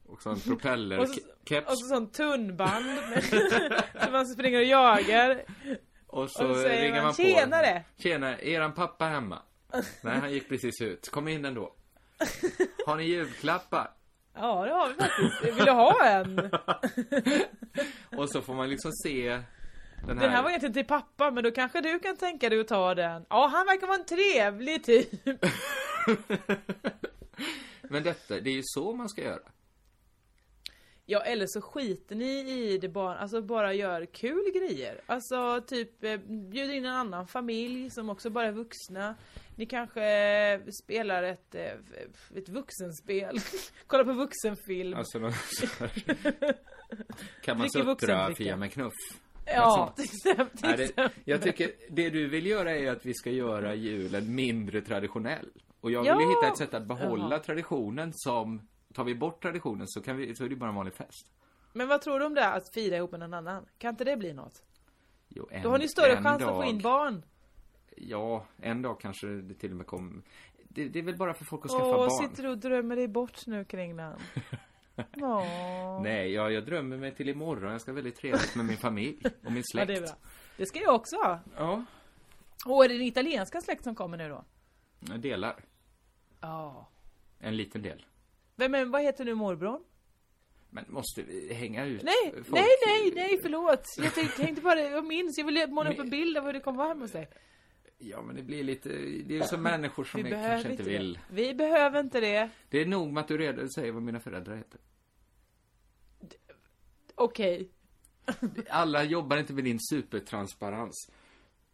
och 0.06 0.22
sån 0.22 0.32
Och 0.32 0.38
så, 0.38 0.50
propellerkeps. 0.50 1.68
och 1.68 1.78
så 1.78 1.88
sån 1.88 2.12
tunnband 2.12 2.86
så 4.04 4.12
man 4.12 4.28
springer 4.28 4.60
och 4.60 4.66
jagar. 4.66 5.44
Och 6.14 6.32
så, 6.32 6.50
Och 6.50 6.56
så 6.56 6.68
ringer 6.68 6.94
man, 6.94 7.04
man 7.04 7.14
på. 7.14 7.22
"Tjenare!" 7.22 7.84
Tjena, 7.98 8.38
är 8.38 8.48
eran 8.48 8.74
pappa 8.74 9.06
hemma? 9.06 9.42
Nej, 10.02 10.20
han 10.20 10.32
gick 10.32 10.50
precis 10.50 10.82
ut. 10.82 11.10
Kom 11.12 11.28
in 11.28 11.46
ändå. 11.46 11.74
Har 12.86 12.96
ni 12.96 13.04
julklappar? 13.04 13.92
Ja 14.36 14.66
det 14.66 14.72
har 14.72 14.88
vi 14.88 14.94
faktiskt. 14.94 15.58
Vill 15.58 15.66
du 15.66 15.72
ha 15.72 16.06
en? 16.06 16.52
Och 18.20 18.30
så 18.30 18.42
får 18.42 18.54
man 18.54 18.70
liksom 18.70 18.92
se 18.92 19.30
Den 20.08 20.18
Den 20.18 20.30
här 20.32 20.44
var 20.44 20.50
egentligen 20.50 20.74
till 20.74 20.86
pappa, 20.86 21.32
men 21.32 21.44
då 21.44 21.52
kanske 21.52 21.82
du 21.82 22.00
kan 22.00 22.18
tänka 22.18 22.50
dig 22.50 22.60
att 22.60 22.68
ta 22.68 22.96
den. 22.96 23.26
Ja, 23.30 23.48
han 23.48 23.66
verkar 23.66 23.88
vara 23.88 23.98
en 23.98 24.06
trevlig 24.06 24.84
typ. 24.84 25.10
Men 27.82 28.04
detta, 28.04 28.40
det 28.40 28.50
är 28.50 28.56
ju 28.56 28.62
så 28.64 28.94
man 28.94 29.10
ska 29.10 29.22
göra. 29.22 29.40
Ja, 31.14 31.22
eller 31.22 31.46
så 31.48 31.62
skiter 31.62 32.16
ni 32.16 32.52
i 32.52 32.78
det 32.78 32.90
bara, 32.90 33.18
alltså 33.18 33.42
bara 33.42 33.74
gör 33.74 34.06
kul 34.06 34.44
grejer. 34.56 35.02
Alltså 35.06 35.62
typ 35.68 36.04
eh, 36.04 36.18
bjuder 36.52 36.74
in 36.74 36.86
en 36.86 36.94
annan 36.94 37.28
familj 37.28 37.90
som 37.90 38.10
också 38.10 38.30
bara 38.30 38.48
är 38.48 38.52
vuxna. 38.52 39.16
Ni 39.56 39.66
kanske 39.66 40.04
eh, 40.54 40.60
spelar 40.84 41.24
ett, 41.24 41.56
eh, 41.56 41.72
ett 42.36 42.50
vuxenspel. 42.50 43.38
Kollar 43.88 44.04
på 44.04 44.14
vuxenfilm. 44.14 44.98
Alltså, 44.98 45.20
någon 45.20 45.32
kan 47.42 47.58
man 47.58 47.70
suttra. 47.70 48.36
Fia 48.36 48.58
med 48.58 48.72
knuff? 48.72 48.94
Ja, 49.46 49.94
till 49.96 50.06
exempel. 50.06 50.60
Nej, 50.78 50.92
det, 50.96 51.10
jag 51.26 51.42
tycker, 51.42 51.72
det 51.90 52.10
du 52.10 52.30
vill 52.30 52.46
göra 52.48 52.76
är 52.76 52.92
att 52.92 53.06
vi 53.06 53.14
ska 53.14 53.32
göra 53.32 53.76
julen 53.76 54.36
mindre 54.36 54.82
traditionell. 54.82 55.50
Och 55.82 55.92
jag 55.92 56.02
vill 56.02 56.28
ju 56.28 56.34
Ja. 56.34 56.40
hitta 56.42 56.52
ett 56.52 56.58
sätt 56.58 56.74
att 56.74 56.88
behålla 56.88 57.36
Jaha. 57.36 57.40
traditionen 57.44 58.12
som, 58.14 58.68
tar 58.94 59.04
vi 59.04 59.16
bort 59.16 59.42
traditionen 59.42 59.88
så 59.88 60.02
kan 60.02 60.18
vi, 60.18 60.36
så 60.36 60.46
är 60.46 60.50
det 60.50 60.56
bara 60.56 60.70
en 60.70 60.76
vanlig 60.76 60.94
fest. 60.94 61.32
Men 61.74 61.88
vad 61.88 62.02
tror 62.02 62.20
du 62.20 62.26
om 62.26 62.34
det, 62.34 62.42
här, 62.42 62.58
att 62.58 62.70
fira 62.70 62.98
ihop 62.98 63.12
med 63.12 63.20
någon 63.20 63.34
annan? 63.34 63.66
Kan 63.78 63.90
inte 63.90 64.04
det 64.04 64.18
bli 64.18 64.34
något? 64.34 64.64
Jo, 65.30 65.48
en, 65.52 65.64
Då 65.64 65.70
har 65.70 65.78
ni 65.78 65.88
större 65.88 66.22
chans 66.24 66.42
dag, 66.42 66.50
att 66.50 66.56
få 66.56 66.64
in 66.70 66.82
barn. 66.82 67.26
Ja, 67.98 68.46
en 68.58 68.82
dag 68.82 69.00
kanske 69.00 69.28
det 69.28 69.54
till 69.54 69.72
och 69.72 69.78
med 69.78 69.88
kommer. 69.88 70.22
Det, 70.68 70.88
det 70.90 71.00
är 71.00 71.04
väl 71.04 71.18
bara 71.18 71.34
för 71.34 71.46
folk 71.46 71.66
att 71.66 71.72
skaffa 71.72 71.86
Åh, 71.86 71.96
barn. 71.98 72.30
sitter 72.30 72.44
du 72.44 72.50
och 72.50 72.58
drömmer 72.58 72.96
dig 72.96 73.08
bort 73.08 73.48
nu 73.48 73.66
kring 73.66 73.96
den? 73.98 74.20
Åh. 75.22 76.02
Nej, 76.02 76.32
ja, 76.32 76.50
jag 76.50 76.66
drömmer 76.66 76.98
mig 76.98 77.16
till 77.16 77.30
imorgon. 77.30 77.72
Jag 77.72 77.82
ska 77.82 77.92
ha 77.92 77.96
väldigt 77.96 78.16
trevligt 78.16 78.56
med 78.56 78.66
min 78.66 78.78
familj 78.78 79.22
och 79.46 79.52
min 79.52 79.56
Ja, 79.58 79.64
släkt. 79.72 79.88
det 79.88 79.94
är 79.98 80.02
bra. 80.02 80.16
Det 80.58 80.66
ska 80.66 80.80
jag 80.80 80.96
också 80.96 81.16
ha. 81.16 81.40
Ja, 81.58 81.86
Och 82.66 82.86
är 82.86 82.90
det 82.90 82.98
din 82.98 83.08
italienska 83.08 83.62
släkt 83.62 83.84
som 83.84 83.96
kommer 83.96 84.18
nu 84.18 84.30
då? 84.30 84.44
jag 85.00 85.20
delar. 85.20 85.56
Ja. 86.42 86.90
En 87.40 87.58
liten 87.58 87.82
del. 87.82 88.06
Vem 88.64 88.76
är, 88.76 88.86
vad 88.86 89.02
heter 89.02 89.26
nu 89.26 89.36
morbrorn? 89.36 89.84
Men 90.70 90.86
måste 90.88 91.22
vi 91.22 91.54
hänga 91.54 91.86
ut 91.86 92.04
Nej, 92.04 92.32
folk? 92.34 92.50
nej, 92.50 92.68
nej, 92.88 93.12
nej, 93.16 93.40
förlåt. 93.42 93.86
Jag 93.98 94.14
tänkte, 94.16 94.38
tänkte 94.38 94.62
bara, 94.62 94.80
jag 94.80 95.06
minns, 95.06 95.38
jag 95.38 95.46
ville 95.46 95.68
måla 95.68 95.94
upp 95.94 96.00
en 96.00 96.10
bild 96.10 96.38
av 96.38 96.46
hur 96.46 96.54
det 96.54 96.60
kommer 96.60 96.78
vara 96.78 96.88
hemma 96.88 97.02
hos 97.02 97.12
dig. 97.12 97.30
Ja, 97.98 98.22
men 98.22 98.36
det 98.36 98.44
blir 98.44 98.64
lite... 98.64 98.90
Det 99.26 99.38
är 99.38 99.44
som 99.44 99.62
människor 99.72 100.04
som 100.04 100.24
Vi 100.24 100.30
kanske 100.30 100.72
inte 100.72 100.84
vill... 100.84 101.14
det. 101.14 101.20
Vi 101.30 101.54
behöver 101.54 102.00
inte 102.00 102.20
det. 102.20 102.50
Det 102.70 102.82
är 102.82 102.86
nog 102.86 103.14
med 103.14 103.22
att 103.22 103.28
du 103.28 103.38
redan 103.38 103.70
säger 103.70 103.92
vad 103.92 104.04
mina 104.04 104.20
föräldrar 104.20 104.56
heter. 104.56 104.80
Okej. 107.16 107.70
Alla 108.70 109.04
jobbar 109.04 109.38
inte 109.38 109.54
med 109.54 109.64
din 109.64 109.80
supertransparens. 109.80 111.12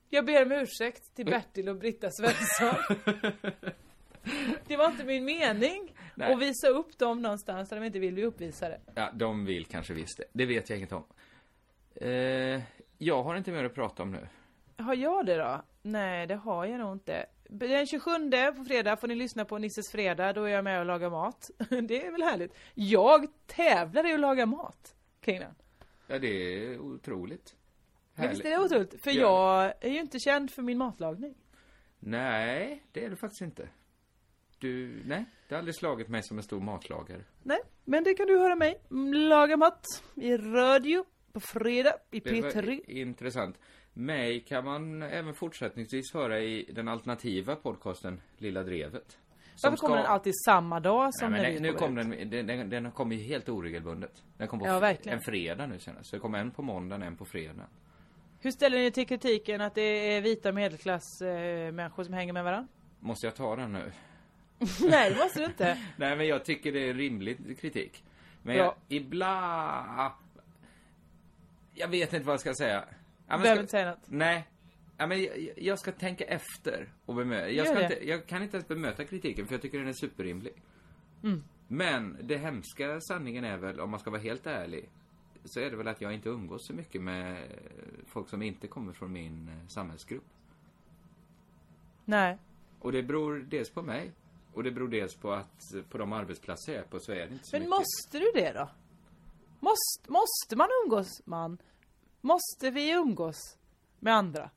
Jag 0.09 0.25
ber 0.25 0.45
om 0.45 0.51
ursäkt 0.51 1.15
till 1.15 1.25
Bertil 1.25 1.69
och 1.69 1.75
Britta 1.75 2.09
Svensson. 2.11 2.75
Det 4.67 4.77
var 4.77 4.91
inte 4.91 5.03
min 5.03 5.25
mening 5.25 5.95
Nej. 6.19 6.33
att 6.33 6.41
visa 6.41 6.67
upp 6.67 6.97
dem 6.97 7.21
någonstans 7.21 7.69
där 7.69 7.79
de 7.79 7.85
inte 7.85 7.99
vill 7.99 8.13
bli 8.13 8.23
uppvisade. 8.23 8.79
Ja, 8.95 9.11
de 9.13 9.45
vill 9.45 9.65
kanske 9.65 9.93
visst 9.93 10.17
det. 10.17 10.23
Det 10.33 10.45
vet 10.45 10.69
jag 10.69 10.77
inget 10.77 10.91
om. 10.91 11.03
Eh, 11.95 12.61
jag 12.97 13.23
har 13.23 13.35
inte 13.35 13.51
mer 13.51 13.63
att 13.63 13.73
prata 13.75 14.03
om 14.03 14.11
nu. 14.11 14.27
Har 14.83 14.95
jag 14.95 15.25
det 15.25 15.35
då? 15.37 15.61
Nej, 15.81 16.27
det 16.27 16.35
har 16.35 16.65
jag 16.65 16.79
nog 16.79 16.91
inte. 16.95 17.25
Den 17.49 17.87
27 17.87 18.11
på 18.57 18.63
fredag 18.63 18.97
får 18.97 19.07
ni 19.07 19.15
lyssna 19.15 19.45
på 19.45 19.57
Nisses 19.57 19.91
fredag, 19.91 20.33
då 20.33 20.43
är 20.43 20.49
jag 20.49 20.63
med 20.63 20.79
och 20.79 20.85
lagar 20.85 21.09
mat. 21.09 21.49
Det 21.69 22.05
är 22.05 22.11
väl 22.11 22.21
härligt. 22.23 22.53
Jag 22.73 23.27
tävlar 23.45 24.09
i 24.09 24.13
att 24.13 24.19
laga 24.19 24.45
mat 24.45 24.95
kring 25.21 25.39
den. 25.39 25.55
Ja, 26.07 26.19
det 26.19 26.27
är 26.27 26.79
otroligt. 26.79 27.55
Men 28.15 28.29
visst 28.29 28.41
är 28.41 28.49
det 28.49 28.55
Härligt. 28.55 28.71
otroligt? 28.71 29.03
För 29.03 29.11
Ja. 29.11 29.63
jag 29.65 29.73
är 29.81 29.89
ju 29.89 29.99
inte 29.99 30.19
känd 30.19 30.51
för 30.51 30.61
min 30.61 30.77
matlagning. 30.77 31.35
Nej, 31.99 32.83
det 32.91 33.05
är 33.05 33.09
du 33.09 33.15
faktiskt 33.15 33.41
inte. 33.41 33.69
Du, 34.59 35.03
nej, 35.05 35.25
det 35.47 35.55
har 35.55 35.59
aldrig 35.59 35.75
slagit 35.75 36.07
mig 36.09 36.23
som 36.23 36.37
en 36.37 36.43
stor 36.43 36.59
matlagare. 36.59 37.23
Nej, 37.43 37.59
men 37.85 38.03
det 38.03 38.13
kan 38.13 38.27
du 38.27 38.39
höra 38.39 38.55
mig 38.55 38.81
laga 39.29 39.57
mat 39.57 39.85
i 40.15 40.37
radio 40.37 41.05
på 41.33 41.39
fredag 41.39 41.93
i 42.11 42.19
Det 42.19 42.41
var 42.41 42.49
P3. 42.49 42.81
intressant. 42.87 43.59
Mig 43.93 44.39
kan 44.39 44.65
man 44.65 45.03
även 45.03 45.33
fortsättningsvis 45.33 46.13
höra 46.13 46.39
i 46.39 46.71
den 46.75 46.87
alternativa 46.87 47.55
podcasten 47.55 48.21
Lilla 48.37 48.63
Drevet. 48.63 49.17
Varför 49.63 49.77
kommer 49.77 49.97
den 49.97 50.05
alltid 50.05 50.33
samma 50.45 50.79
dag 50.79 51.13
som 51.15 51.31
Nej, 51.31 51.53
vi 51.53 51.59
nu 51.59 51.73
kom 51.73 51.97
ut? 51.97 52.05
den, 52.19 52.29
den, 52.29 52.47
den, 52.47 52.69
den 52.69 52.91
kommer 52.91 53.15
ju 53.15 53.21
helt 53.23 53.49
oregelbundet. 53.49 54.23
Den 54.37 54.47
kom 54.47 54.59
på 54.59 54.65
Ja, 54.67 54.79
verkligen. 54.79 55.17
en 55.17 55.23
fredag 55.23 55.67
nu 55.67 55.79
senast. 55.79 56.09
Så 56.09 56.15
det 56.15 56.19
kom 56.19 56.35
en 56.35 56.51
på 56.51 56.61
måndagen, 56.61 57.03
en 57.03 57.15
på 57.15 57.25
fredag. 57.25 57.67
Hur 58.39 58.51
ställer 58.51 58.77
ni 58.77 58.91
till 58.91 59.07
kritiken 59.07 59.61
att 59.61 59.75
det 59.75 59.81
är 60.15 60.21
vita 60.21 60.51
medelklass 60.51 61.21
eh, 61.21 62.03
som 62.03 62.13
hänger 62.13 62.33
med 62.33 62.43
varandra? 62.43 62.67
Måste 62.99 63.27
jag 63.27 63.35
ta 63.35 63.55
den 63.55 63.73
nu? 63.73 63.91
Nej, 64.89 65.09
det 65.11 65.17
måste 65.17 65.39
du 65.39 65.45
inte. 65.45 65.77
Nej, 65.97 66.17
men 66.17 66.27
jag 66.27 66.45
tycker 66.45 66.71
det 66.71 66.89
är 66.89 66.93
rimlig 66.93 67.59
kritik. 67.59 68.03
Men 68.43 68.55
Ja. 68.55 68.63
jag, 68.63 68.75
ibland... 68.97 70.11
Jag 71.73 71.87
vet 71.87 72.13
inte 72.13 72.25
vad 72.25 72.33
jag 72.33 72.39
ska 72.39 72.53
säga. 72.53 72.85
Men 73.27 73.41
Behöver 73.41 73.55
ska- 73.55 73.61
inte 73.61 73.71
säga 73.71 73.89
något. 73.89 73.99
Nej. 74.05 74.47
Ja, 74.97 75.07
men 75.07 75.23
jag, 75.23 75.49
jag 75.57 75.79
ska 75.79 75.91
tänka 75.91 76.23
efter 76.25 76.89
och 77.05 77.15
bemöta. 77.15 77.49
Jag, 77.49 77.83
inte, 77.83 78.07
jag 78.07 78.27
kan 78.27 78.43
inte 78.43 78.57
ens 78.57 78.67
bemöta 78.67 79.03
kritiken 79.05 79.47
för 79.47 79.53
jag 79.53 79.61
tycker 79.61 79.79
den 79.79 79.87
är 79.87 79.93
superrimlig. 79.93 80.53
Mm. 81.23 81.43
Men 81.67 82.17
det 82.21 82.37
hemska 82.37 83.01
sanningen 83.01 83.43
är 83.43 83.57
väl, 83.57 83.79
om 83.79 83.89
man 83.89 83.99
ska 83.99 84.09
vara 84.09 84.21
helt 84.21 84.47
ärlig, 84.47 84.89
så 85.45 85.59
är 85.59 85.69
det 85.69 85.75
väl 85.77 85.87
att 85.87 86.01
jag 86.01 86.13
inte 86.13 86.29
umgås 86.29 86.67
så 86.67 86.73
mycket 86.73 87.01
med 87.01 87.43
folk 88.07 88.29
som 88.29 88.41
inte 88.41 88.67
kommer 88.67 88.93
från 88.93 89.11
min 89.11 89.47
eh, 89.49 89.67
samhällsgrupp. 89.67 90.23
Nej. 92.05 92.37
Och 92.79 92.91
det 92.91 93.03
beror 93.03 93.45
dels 93.49 93.69
på 93.69 93.81
mig, 93.81 94.11
och 94.53 94.63
det 94.63 94.71
beror 94.71 94.87
dels 94.87 95.15
på 95.15 95.31
att 95.31 95.61
på 95.89 95.97
de 95.97 96.13
arbetsplatser 96.13 96.73
jag 96.73 96.81
är 96.83 96.87
på 96.87 96.99
så 96.99 97.11
är 97.11 97.15
det 97.27 97.33
inte 97.33 97.45
så 97.45 97.55
Men 97.55 97.61
mycket. 97.61 97.69
måste 97.79 98.19
du 98.19 98.31
det 98.35 98.51
då? 98.53 98.69
Måste, 99.59 100.11
måste 100.11 100.55
man 100.55 100.67
umgås, 100.85 101.21
man? 101.25 101.57
Måste 102.21 102.69
vi 102.71 102.91
umgås 102.91 103.57
med 103.99 104.13
andra? 104.15 104.49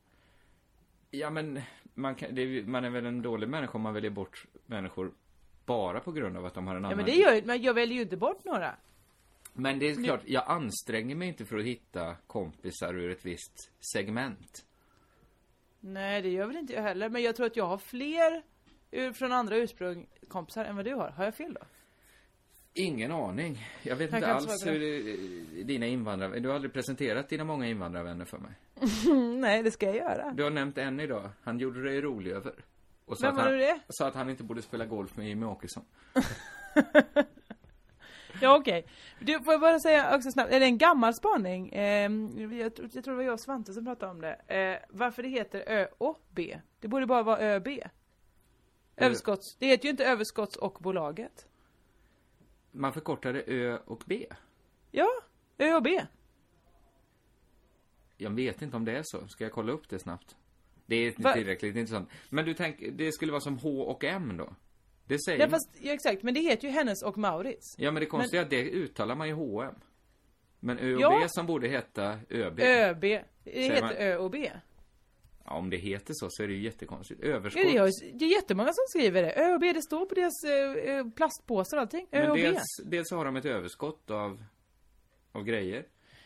Ja, 1.11 1.29
men 1.29 1.61
man, 1.93 2.15
kan, 2.15 2.35
det 2.35 2.67
man 2.67 2.85
är 2.85 2.89
väl 2.89 3.05
en 3.05 3.21
dålig 3.21 3.49
människa 3.49 3.73
om 3.73 3.81
man 3.81 3.93
väljer 3.93 4.11
bort 4.11 4.45
människor 4.65 5.11
bara 5.65 5.99
på 5.99 6.11
grund 6.11 6.37
av 6.37 6.45
att 6.45 6.53
de 6.53 6.67
har 6.67 6.75
en 6.75 6.81
Ja 6.83 6.87
annan... 6.87 6.97
men 6.97 7.05
det 7.05 7.15
gör 7.15 7.33
ju- 7.33 7.43
men 7.45 7.61
jag 7.61 7.73
väljer 7.73 7.95
ju 7.95 8.01
inte 8.01 8.17
bort 8.17 8.43
några. 8.43 8.75
Men 9.53 9.79
det 9.79 9.89
är 9.89 10.03
klart, 10.03 10.21
jag 10.25 10.43
anstränger 10.47 11.15
mig 11.15 11.27
inte 11.27 11.45
för 11.45 11.57
att 11.57 11.65
hitta 11.65 12.15
kompisar 12.27 12.93
ur 12.93 13.11
ett 13.11 13.25
visst 13.25 13.71
segment. 13.93 14.65
Nej 15.79 16.21
det 16.21 16.29
gör 16.29 16.47
väl 16.47 16.57
inte 16.57 16.73
jag 16.73 16.81
heller, 16.81 17.09
men 17.09 17.21
jag 17.23 17.35
tror 17.35 17.45
att 17.45 17.55
jag 17.55 17.67
har 17.67 17.77
fler 17.77 18.43
från 19.13 19.31
andra 19.31 19.55
ursprung 19.57 20.07
kompisar 20.27 20.65
än 20.65 20.75
vad 20.75 20.85
du 20.85 20.93
har. 20.93 21.09
Har 21.09 21.23
jag 21.25 21.35
fel 21.35 21.53
då? 21.53 21.61
Ingen 22.73 23.11
aning. 23.11 23.67
Jag 23.83 23.95
vet 23.95 24.11
Jag 24.11 24.17
inte 24.19 24.33
alls 24.33 24.65
hur 24.65 24.83
eh, 24.83 25.65
dina 25.65 25.85
invandrare... 25.85 26.39
Du 26.39 26.47
har 26.49 26.55
aldrig 26.55 26.73
presenterat 26.73 27.29
dina 27.29 27.43
många 27.43 27.67
invandrarvänner 27.67 28.25
för 28.25 28.37
mig. 28.37 28.51
Nej 29.39 29.63
det 29.63 29.71
ska 29.71 29.85
jag 29.85 29.95
göra. 29.95 30.31
Du 30.33 30.43
har 30.43 30.49
nämnt 30.49 30.77
en 30.77 30.99
idag. 30.99 31.29
Han 31.43 31.59
gjorde 31.59 31.83
dig 31.83 32.01
rolig 32.01 32.31
över. 32.31 32.53
Och 33.05 33.17
sa 33.17 33.27
Vem 33.27 33.35
var 33.35 33.43
han, 33.43 33.57
det? 33.57 33.79
sa 33.89 34.07
att 34.07 34.15
han 34.15 34.29
inte 34.29 34.43
borde 34.43 34.61
spela 34.61 34.85
golf 34.85 35.17
med 35.17 35.27
Jimmy 35.27 35.45
Åkesson. 35.45 35.83
Ja 38.41 38.57
okej. 38.57 38.85
Du 39.19 39.39
får 39.43 39.53
jag 39.53 39.61
bara 39.61 39.79
säga 39.79 40.15
också 40.15 40.31
snabbt, 40.31 40.51
är 40.51 40.59
det 40.59 40.65
en 40.65 40.77
gammal 40.77 41.13
spaning? 41.13 41.69
Eh, 41.69 42.11
jag, 42.59 42.75
tror- 42.75 42.89
jag 42.93 43.03
tror 43.03 43.13
det 43.13 43.17
var 43.17 43.23
jag 43.23 43.33
och 43.33 43.39
Svante 43.39 43.73
som 43.73 43.85
pratade 43.85 44.11
om 44.11 44.21
det. 44.21 44.33
Eh, 44.47 44.77
varför 44.89 45.23
det 45.23 45.29
heter 45.29 45.63
Ö 45.67 45.87
och 45.97 46.19
B? 46.29 46.59
Det 46.79 46.87
borde 46.87 47.05
bara 47.05 47.23
vara 47.23 47.39
ÖB. 47.39 47.67
Överskotts, 48.95 49.55
det 49.59 49.67
heter 49.67 49.83
ju 49.85 49.89
inte 49.91 50.05
överskotts 50.05 50.55
och 50.55 50.77
bolaget. 50.81 51.47
Man 52.71 52.93
förkortade 52.93 53.43
Ö 53.47 53.77
och 53.85 54.03
B. 54.05 54.25
Ja, 54.91 55.07
Ö 55.57 55.73
och 55.75 55.83
B. 55.83 56.01
Jag 58.17 58.29
vet 58.29 58.61
inte 58.61 58.77
om 58.77 58.85
det 58.85 58.91
är 58.97 59.01
så. 59.05 59.27
Ska 59.27 59.43
jag 59.43 59.53
kolla 59.53 59.71
upp 59.71 59.89
det 59.89 59.99
snabbt? 59.99 60.35
Det 60.85 60.95
är 60.95 61.07
inte 61.07 61.21
Va- 61.21 61.33
tillräckligt 61.33 61.75
intressant. 61.75 62.09
Men 62.29 62.45
du 62.45 62.53
tänker, 62.53 62.91
det 62.91 63.11
skulle 63.11 63.31
vara 63.31 63.41
som 63.41 63.57
H 63.57 63.81
och 63.81 64.03
M 64.03 64.37
då? 64.37 64.55
Det 65.05 65.19
säger 65.25 65.39
Ja 65.39 65.49
fast, 65.49 65.69
ja, 65.81 65.93
exakt, 65.93 66.23
men 66.23 66.33
det 66.33 66.39
heter 66.39 66.67
ju 66.67 66.73
Hennes 66.73 67.03
och 67.03 67.17
Maurits. 67.17 67.75
Ja 67.77 67.91
men 67.91 67.99
det 67.99 68.05
konstiga 68.05 68.41
är 68.41 68.45
att 68.45 68.49
det 68.49 68.69
uttalar 68.69 69.15
man 69.15 69.27
ju 69.27 69.33
H&M. 69.33 69.75
Men 70.59 70.79
Ö 70.79 70.95
och 70.95 71.01
Ja. 71.01 71.19
B 71.21 71.25
som 71.29 71.45
borde 71.45 71.67
heta 71.67 72.19
ÖB. 72.29 72.59
ÖB. 72.59 73.01
Det 73.01 73.23
Säger 73.43 73.69
heter 73.73 73.81
man- 73.81 73.93
Ö 73.97 74.17
och 74.17 74.31
B. 74.31 74.51
Ja, 75.45 75.51
om 75.55 75.69
det 75.69 75.77
heter 75.77 76.13
så 76.13 76.27
så 76.29 76.43
är 76.43 76.47
det 76.47 76.53
ju 76.53 76.61
jättekonstigt. 76.63 77.19
Ja, 77.23 77.29
Överskott. 77.29 77.63
det, 77.63 77.77
är, 77.77 78.19
det 78.19 78.25
är 78.25 78.29
jättemånga 78.29 78.67
som 78.73 78.83
skriver 78.89 79.21
det. 79.23 79.31
Ö 79.31 79.53
och 79.53 79.59
B, 79.59 79.73
det 79.73 79.81
står 79.81 80.05
på 80.05 80.15
deras 80.15 80.43
eh, 80.43 81.07
plastpåsar 81.15 81.77
och 81.77 81.81
allting. 81.81 82.07
Ö 82.11 82.19
Men 82.21 82.29
och 82.31 82.35
B. 82.35 82.41
dels, 82.41 82.63
dels 82.85 83.11
har 83.11 83.25
de 83.25 83.35
ett 83.35 83.45
överskott 83.45 84.11
av, 84.11 84.43
av 85.31 85.43
grejer. 85.43 85.85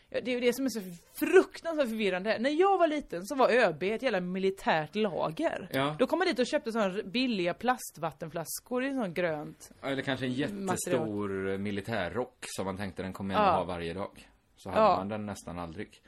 Ja, 0.09 0.20
det 0.22 0.32
är 0.32 0.36
ju 0.36 0.41
det 0.41 0.53
som 0.53 0.65
är 0.65 0.70
så 0.70 0.82
fruktansvärt 1.20 1.88
förvirrande. 1.89 2.38
När 2.39 2.49
jag 2.49 2.78
var 2.78 2.88
liten 2.88 3.26
så 3.26 3.36
var 3.36 3.49
ÖB 3.49 3.84
ett 3.84 4.01
jävla 4.03 4.20
militärt 4.22 4.95
lager. 4.95 5.70
Ja. 5.74 5.95
Då 5.99 6.07
kom 6.07 6.20
man 6.20 6.28
dit 6.28 6.39
och 6.39 6.47
köpte 6.47 6.72
sådana 6.72 7.03
billiga 7.03 7.53
plastvattenflaskor 7.53 8.84
i 8.86 8.93
sånt 8.93 9.15
grönt. 9.15 9.72
Eller 9.84 10.01
kanske 10.01 10.26
en 10.26 10.34
jättestor 10.34 11.49
eh, 11.51 11.57
militärrock 11.57 12.38
som 12.47 12.65
man 12.65 12.78
tänkte 12.78 13.03
den 13.03 13.13
kommer 13.13 13.34
jag 13.36 13.43
Ja. 13.43 13.51
ha 13.51 13.63
varje 13.63 13.93
dag. 13.93 14.30
Så 14.57 14.70
hade 14.70 14.82
Ja. 14.82 14.95
man 14.97 15.09
den 15.09 15.26
nästan 15.26 15.59
aldrig. 15.59 16.01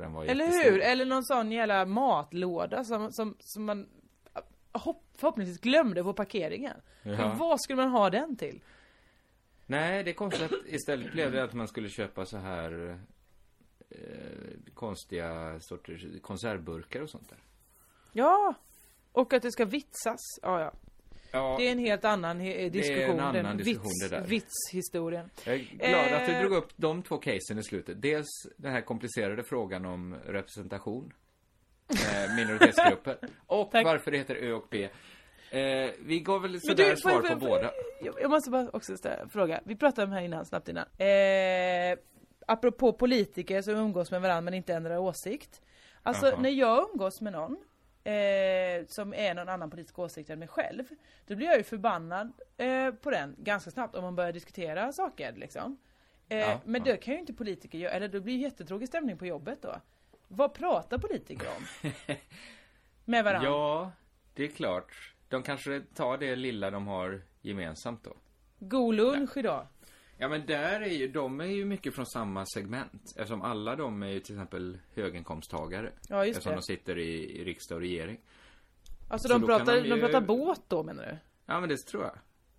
För 0.00 0.04
den 0.04 0.12
var 0.12 0.24
Eller 0.24 0.46
hur? 0.46 0.80
Eller 0.80 1.04
någon 1.04 1.24
sån 1.24 1.52
jävla 1.52 1.84
matlåda 1.86 2.84
som, 2.84 3.12
som, 3.12 3.36
som 3.40 3.64
man 3.64 3.88
hopp, 4.72 5.04
förhoppningsvis 5.14 5.60
glömde 5.60 6.02
på 6.02 6.12
parkeringen. 6.12 6.76
Ja. 7.02 7.16
För 7.16 7.28
vad 7.28 7.60
skulle 7.60 7.76
man 7.76 7.90
ha 7.90 8.10
den 8.10 8.36
till? 8.36 8.60
Nej, 9.66 10.04
det 10.04 10.10
är 10.10 10.14
konstigt 10.14 10.52
att 10.52 10.66
istället 10.66 11.12
blev 11.12 11.32
det 11.32 11.44
att 11.44 11.52
man 11.52 11.68
skulle 11.68 11.88
köpa 11.88 12.26
så 12.26 12.36
här 12.36 12.98
eh, 13.90 14.72
konstiga 14.74 15.60
sorters 15.60 16.20
konservburkar 16.22 17.00
och 17.00 17.10
sånt 17.10 17.28
där. 17.28 17.38
Ja! 18.12 18.54
Och 19.12 19.32
att 19.32 19.42
det 19.42 19.52
ska 19.52 19.64
vitsas. 19.64 20.20
Ja, 20.42 20.60
ja. 20.60 20.72
Ja, 21.32 21.56
Det 21.58 21.68
är 21.68 21.72
en 21.72 21.78
helt 21.78 22.04
annan 22.04 22.40
he- 22.40 22.54
är 22.54 22.66
en 22.66 22.72
diskussion. 22.72 23.20
annan 23.20 23.34
den 23.44 23.56
diskussion 23.56 23.82
vits, 23.84 24.10
det 24.10 24.16
där. 24.16 24.26
Vitshistorien. 24.26 25.30
jag 25.44 25.54
är 25.54 25.58
glad 26.08 26.20
att 26.22 26.26
du 26.26 26.32
Eh. 26.32 26.40
drog 26.40 26.52
upp 26.52 26.68
de 26.76 27.02
två 27.02 27.16
casen 27.18 27.58
i 27.58 27.62
slutet. 27.62 28.02
Dels 28.02 28.26
den 28.56 28.72
här 28.72 28.80
komplicerade 28.80 29.42
frågan 29.44 29.84
om 29.84 30.14
representation. 30.14 31.12
Eh, 31.90 32.36
minoritetsgrupper. 32.36 33.18
Och 33.46 33.70
Tack. 33.70 33.84
varför 33.84 34.10
det 34.10 34.18
heter 34.18 34.34
Ö 34.36 34.52
och 34.52 34.70
P. 34.70 34.88
Eh, 35.50 35.90
vi 35.98 36.20
gav 36.20 36.42
väl 36.42 36.60
sådär 36.60 36.90
du, 36.90 36.96
svar 36.96 37.20
på 37.22 37.36
båda. 37.36 37.70
Jag 38.20 38.30
måste 38.30 38.50
bara 38.50 38.68
också 38.72 38.96
ställa 38.96 39.28
fråga. 39.28 39.60
Vi 39.64 39.76
pratade 39.76 40.06
om 40.06 40.12
här 40.12 40.22
innan, 40.22 40.46
snabbt 40.46 40.68
innan. 40.68 40.84
Eh, 40.98 41.98
apropå 42.46 42.92
politiker 42.92 43.62
som 43.62 43.74
umgås 43.74 44.10
med 44.10 44.20
varandra 44.20 44.40
men 44.40 44.54
inte 44.54 44.74
ändrar 44.74 44.98
åsikt. 44.98 45.60
Alltså 46.02 46.26
Jaha. 46.26 46.40
när 46.40 46.50
jag 46.50 46.88
umgås 46.92 47.20
med 47.20 47.32
någon 47.32 47.56
eh, 48.04 48.86
som 48.86 49.14
är 49.14 49.34
någon 49.34 49.48
annan 49.48 49.70
politisk 49.70 49.98
åsikt 49.98 50.30
än 50.30 50.38
mig 50.38 50.48
själv. 50.48 50.84
Då 51.26 51.36
blir 51.36 51.46
jag 51.46 51.56
ju 51.56 51.62
förbannad 51.62 52.32
eh, 52.56 52.90
på 52.94 53.10
den 53.10 53.34
ganska 53.38 53.70
snabbt 53.70 53.96
om 53.96 54.04
man 54.04 54.16
börjar 54.16 54.32
diskutera 54.32 54.92
saker 54.92 55.32
liksom. 55.32 55.78
Eh, 56.28 56.38
Ja, 56.38 56.60
men 56.64 56.82
ja. 56.84 56.92
det 56.92 56.96
kan 56.96 57.14
ju 57.14 57.20
inte 57.20 57.32
politiker 57.32 57.78
göra, 57.78 57.92
eller 57.92 58.08
det 58.08 58.20
blir 58.20 58.34
ju 58.34 58.40
jättetråkig 58.40 58.88
stämning 58.88 59.18
på 59.18 59.26
jobbet 59.26 59.62
då. 59.62 59.74
Vad 60.28 60.54
pratar 60.54 60.98
politiker 60.98 61.48
om? 61.56 61.90
med 63.04 63.24
varandra? 63.24 63.48
Ja, 63.48 63.92
det 64.34 64.44
är 64.44 64.48
klart. 64.48 65.14
De 65.28 65.42
kanske 65.42 65.80
tar 65.94 66.18
det 66.18 66.36
lilla 66.36 66.70
de 66.70 66.86
har 66.86 67.22
gemensamt 67.40 68.04
då. 68.04 68.16
God 68.58 68.94
lunch 68.94 69.36
idag. 69.36 69.66
Ja 70.20 70.28
men 70.28 70.46
där 70.46 70.80
är 70.80 70.86
ju, 70.90 71.08
de 71.08 71.40
är 71.40 71.44
ju 71.44 71.64
mycket 71.64 71.94
från 71.94 72.06
samma 72.06 72.46
segment. 72.46 73.02
Eftersom 73.16 73.42
alla 73.42 73.76
de 73.76 74.02
är 74.02 74.06
ju 74.08 74.20
till 74.20 74.34
exempel 74.34 74.78
höginkomsttagare. 74.94 75.92
Ja, 76.08 76.26
just 76.26 76.36
eftersom 76.38 76.50
det. 76.52 76.56
de 76.56 76.62
sitter 76.62 76.98
i, 76.98 77.40
i 77.40 77.44
riksdag 77.44 77.76
och 77.76 77.80
regering. 77.80 78.20
Alltså 79.08 79.28
Så 79.28 79.34
de 79.34 79.40
då 79.40 79.46
kan 79.46 79.56
pratar, 79.58 79.74
de 79.82 79.88
de 79.88 79.94
ju- 79.94 80.00
pratar 80.00 80.20
båt 80.20 80.62
då 80.68 80.82
menar 80.82 81.06
du? 81.06 81.16
Ja 81.46 81.60
men 81.60 81.68
det 81.68 81.76
tror 81.76 82.02
jag. 82.02 82.18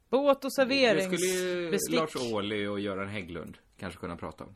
Båt 0.10 0.38
och 0.38 0.42
Det 0.44 0.52
skulle 0.52 0.74
ju 0.76 0.82
serveringsbestick. 1.10 2.00
Lars 2.00 2.16
Ohly 2.16 2.68
och 2.68 2.80
Göran 2.80 3.08
Hägglund 3.08 3.58
kanske 3.78 4.00
kunna 4.00 4.16
prata 4.16 4.44
om. 4.44 4.56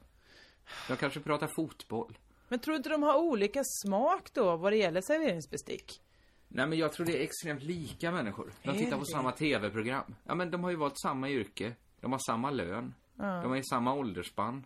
De 0.87 0.97
kanske 0.97 1.19
pratar 1.19 1.49
fotboll. 1.55 2.17
Men 2.47 2.59
tror 2.59 2.75
inte 2.77 2.89
de 2.89 3.03
har 3.03 3.17
olika 3.17 3.61
smak 3.63 4.33
då 4.33 4.57
vad 4.57 4.71
det 4.71 4.77
gäller 4.77 5.01
serveringsbestick? 5.01 6.01
Nej 6.47 6.67
men 6.67 6.77
jag 6.77 6.93
tror 6.93 7.05
det 7.05 7.17
är 7.19 7.23
extremt 7.23 7.63
lika 7.63 8.11
människor. 8.11 8.51
De 8.63 8.69
Är 8.69 8.73
tittar 8.73 8.97
på 8.97 9.03
det? 9.03 9.11
samma 9.11 9.31
tv-program. 9.31 10.15
Ja 10.23 10.35
men 10.35 10.51
de 10.51 10.63
har 10.63 10.71
ju 10.71 10.77
valt 10.77 10.99
samma 10.99 11.29
yrke. 11.29 11.73
De 12.01 12.11
har 12.11 12.19
samma 12.19 12.51
lön. 12.51 12.93
Ja. 13.17 13.41
De 13.43 13.53
är 13.53 13.57
i 13.57 13.63
samma 13.63 13.93
åldersspann. 13.93 14.65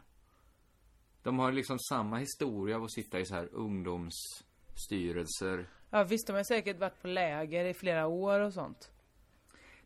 De 1.23 1.39
har 1.39 1.51
liksom 1.51 1.79
samma 1.79 2.17
historia 2.17 2.75
av 2.75 2.83
att 2.83 2.93
sitta 2.93 3.19
i 3.19 3.25
så 3.25 3.35
här 3.35 3.49
ungdomsstyrelser. 3.53 5.67
Ja 5.89 6.03
visst, 6.03 6.27
de 6.27 6.33
har 6.33 6.43
säkert 6.43 6.79
varit 6.79 7.01
på 7.01 7.07
läger 7.07 7.65
i 7.65 7.73
flera 7.73 8.07
år 8.07 8.39
och 8.39 8.53
sånt. 8.53 8.91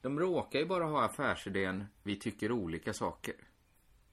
De 0.02 0.20
råkar 0.20 0.60
ju 0.60 0.66
bara 0.66 0.84
ha 0.84 1.06
affärsidén, 1.06 1.86
vi 2.04 2.16
tycker 2.20 2.52
olika 2.52 2.94
saker. 2.94 3.36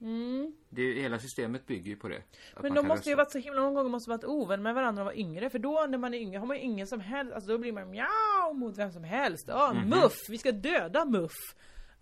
Mm. 0.01 0.53
Det, 0.69 0.93
hela 0.93 1.19
systemet 1.19 1.67
bygger 1.67 1.91
ju 1.91 1.97
på 1.97 2.09
det. 2.09 2.23
Men 2.63 2.75
de 2.75 2.87
måste 2.87 3.11
ju 3.11 3.17
rösta. 3.17 3.23
varit 3.25 3.33
så 3.33 3.39
himla 3.39 3.61
många 3.61 3.75
gånger 3.75 3.91
måste 3.91 4.11
varit 4.11 4.25
ovän 4.25 4.63
med 4.63 4.75
varandra 4.75 5.01
de 5.01 5.05
var 5.07 5.19
yngre. 5.19 5.51
För 5.51 5.59
då 5.59 5.87
när 5.89 5.99
man 5.99 6.15
är 6.15 6.19
yngre 6.19 6.39
har 6.39 6.47
man 6.47 6.57
ju 6.57 6.63
ingen 6.63 6.87
som 6.87 7.01
helst, 7.01 7.33
alltså 7.33 7.51
då 7.51 7.59
blir 7.59 7.73
man 7.73 7.91
mjau 7.91 8.53
mot 8.55 8.79
vem 8.79 8.93
som 8.93 9.05
helst. 9.05 9.45
Ja, 9.49 9.73
Mhm. 9.75 9.89
muff! 9.89 10.17
Vi 10.29 10.39
ska 10.39 10.53
döda 10.53 11.05
muff! 11.05 11.33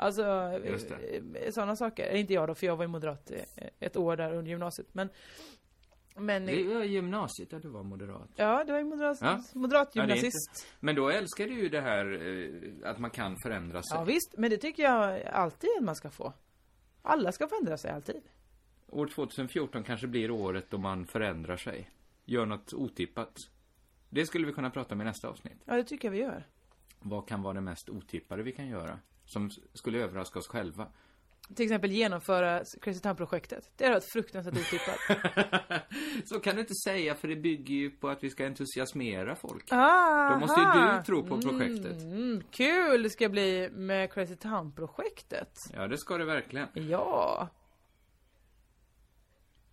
Alltså, 0.01 0.53
Just 0.65 0.89
sådana 1.55 1.77
saker. 1.77 2.07
Eller 2.07 2.21
inte 2.21 2.33
jag 2.35 2.49
då, 2.49 2.55
för 2.55 2.67
jag 2.67 2.77
var 2.77 2.85
ju 2.85 2.89
moderat 2.89 3.31
eh, 3.31 3.67
ett 3.81 3.97
år 3.97 4.17
där 4.17 4.33
under 4.35 4.51
gymnasiet. 4.51 4.87
Men, 4.93 5.09
men 6.17 6.47
Det 6.47 6.65
var 6.65 6.83
gymnasiet 6.85 7.51
där 7.51 7.61
du 7.61 7.69
var 7.69 7.83
moderat. 7.83 8.29
Ja, 8.35 8.65
det 8.65 8.73
var 8.73 8.83
moderat, 8.83 9.19
Ja. 9.21 9.43
moderat 9.55 9.91
Ja, 9.93 10.03
gymnasist. 10.03 10.25
inte- 10.51 10.67
Men 10.81 10.95
då 10.95 11.09
älskar 11.11 11.47
du 11.47 11.55
ju 11.55 11.69
det 11.69 11.81
här 11.81 12.07
eh, 12.85 12.91
att 12.91 12.99
man 12.99 13.11
kan 13.11 13.37
förändra 13.43 13.83
sig. 13.83 13.99
Ja, 13.99 14.05
visst, 14.05 14.35
men 14.39 14.51
det 14.51 14.57
tycker 14.57 14.83
jag 14.83 15.23
alltid 15.23 15.71
att 15.79 15.85
man 15.85 15.97
ska 15.97 16.11
få. 16.11 16.33
Alla 17.03 17.33
ska 17.33 17.49
förändra 17.49 17.77
sig 17.79 17.91
alltid. 17.91 18.23
År 18.91 19.07
2014 19.07 19.83
kanske 19.85 20.07
blir 20.07 20.31
året 20.31 20.67
då 20.71 20.79
man 20.79 21.07
förändrar 21.07 21.57
sig. 21.57 21.91
Gör 22.25 22.47
något 22.47 22.73
otippat. 22.73 23.33
Det 24.11 24.27
skulle 24.27 24.47
vi 24.47 24.53
kunna 24.53 24.71
prata 24.71 24.95
om 24.95 25.01
i 25.01 25.05
nästa 25.05 25.29
avsnitt. 25.29 25.59
Ja, 25.65 25.75
det 25.77 25.85
tycker 25.85 26.09
jag 26.09 26.13
vi 26.13 26.19
gör. 26.19 26.47
Vad 27.01 27.29
kan 27.29 27.43
vara 27.43 27.55
det 27.55 27.61
mest 27.61 27.89
otippade 27.89 28.43
vi 28.43 28.53
kan 28.53 28.69
göra? 28.69 28.99
Som 29.33 29.51
skulle 29.75 29.99
överraska 29.99 30.39
oss 30.39 30.49
själva. 30.49 30.87
Till 31.55 31.65
exempel 31.65 31.91
genomföra 31.91 32.63
Crazy 32.81 33.01
Town-projektet. 33.01 33.71
Det 33.77 33.85
har 33.85 33.93
varit 33.93 34.13
fruktansvärt 34.13 34.55
otippat. 34.55 34.99
Så 36.29 36.41
kan 36.41 36.55
du 36.55 36.61
inte 36.61 36.75
säga 36.75 37.15
för 37.15 37.29
det 37.29 37.37
bygger 37.37 37.75
ju 37.75 37.91
på 37.91 38.09
att 38.09 38.25
vi 38.25 38.31
ska 38.31 38.47
entusiasmera 38.47 39.37
folk. 39.37 39.65
Ah, 39.71 40.31
Då 40.33 40.39
måste 40.39 40.61
ju 40.61 40.97
du 40.97 41.03
tro 41.03 41.27
på 41.27 41.41
projektet. 41.41 42.03
Mm, 42.03 42.43
kul 42.51 43.03
det 43.03 43.11
ska 43.11 43.29
bli 43.29 43.71
med 43.73 44.13
Crazy 44.13 44.37
Town-projektet. 44.37 45.53
Ja, 45.75 45.89
det 45.89 45.99
ska 45.99 46.19
det 46.19 46.25
verkligen. 46.25 46.69
Ja. 46.75 47.49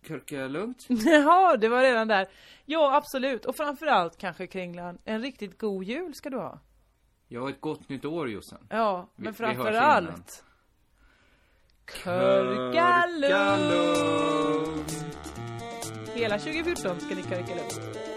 Körka 0.02 0.46
lugnt. 0.48 0.86
Jaha, 0.88 1.56
det 1.56 1.68
var 1.68 1.82
redan 1.82 2.08
där. 2.08 2.28
Ja, 2.64 2.96
absolut. 2.96 3.44
Och 3.44 3.56
framförallt 3.56 4.18
kanske 4.18 4.46
Kringlan, 4.46 4.98
en 5.04 5.22
riktigt 5.22 5.58
god 5.58 5.84
jul 5.84 6.14
ska 6.14 6.30
du 6.30 6.36
ha. 6.36 6.60
Ja, 7.28 7.50
ett 7.50 7.60
gott 7.60 7.88
nytt 7.88 8.04
år 8.04 8.30
Jossan. 8.30 8.66
Ja, 8.68 9.08
men 9.16 9.24
innan. 9.24 9.34
framförallt. 9.34 10.44
Körka 12.04 13.06
lugnt! 13.20 13.66
Hela 16.14 16.38
2014 16.38 17.00
ska 17.00 17.14
ni 17.14 17.22
körka 17.22 17.54
lugnt. 17.54 18.15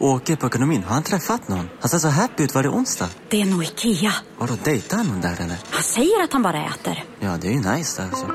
Du, 0.00 0.06
åker 0.06 0.36
på 0.36 0.46
ekonomin. 0.46 0.82
Har 0.82 0.94
han 0.94 1.02
träffat 1.02 1.48
någon? 1.48 1.68
Han 1.80 1.88
ser 1.88 1.98
så 1.98 2.08
happy 2.08 2.42
ut. 2.42 2.54
Var 2.54 2.62
det 2.62 2.68
onsdag? 2.68 3.08
Det 3.28 3.40
är 3.40 3.44
nog 3.44 3.64
Ikea. 3.64 4.12
Har 4.38 4.46
du 4.46 4.56
dejtar 4.64 4.96
han 4.96 5.06
någon 5.06 5.20
där 5.20 5.36
eller? 5.38 5.56
Han 5.70 5.82
säger 5.82 6.24
att 6.24 6.32
han 6.32 6.42
bara 6.42 6.64
äter. 6.66 7.04
Ja, 7.20 7.38
det 7.40 7.48
är 7.48 7.52
ju 7.52 7.58
nice 7.76 8.02
alltså. 8.02 8.26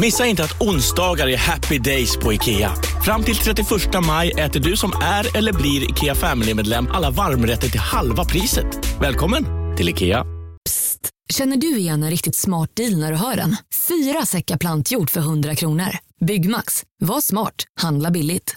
Missa 0.00 0.26
inte 0.26 0.44
att 0.44 0.60
onsdagar 0.62 1.28
är 1.28 1.36
happy 1.36 1.78
days 1.78 2.16
på 2.16 2.32
IKEA. 2.32 2.72
Fram 3.04 3.22
till 3.22 3.36
31 3.36 3.68
maj 4.06 4.30
äter 4.30 4.60
du 4.60 4.76
som 4.76 4.92
är 5.02 5.36
eller 5.36 5.52
blir 5.52 5.90
IKEA 5.90 6.14
Family-medlem 6.14 6.88
alla 6.92 7.10
varmrätter 7.10 7.68
till 7.68 7.80
halva 7.80 8.24
priset. 8.24 9.00
Välkommen 9.00 9.44
till 9.76 9.88
IKEA. 9.88 10.24
Känner 11.32 11.56
du 11.56 11.76
igen 11.78 12.02
en 12.02 12.10
riktigt 12.10 12.36
smart 12.36 12.70
deal 12.76 12.98
när 12.98 13.12
du 13.12 13.18
hör 13.18 13.36
den? 13.36 13.56
Fyra 13.88 14.26
säckar 14.26 14.56
plantjord 14.56 15.10
för 15.10 15.20
100 15.20 15.54
kronor. 15.54 15.88
Byggmax. 16.26 16.82
Var 17.00 17.20
smart. 17.20 17.54
Handla 17.80 18.10
billigt. 18.10 18.56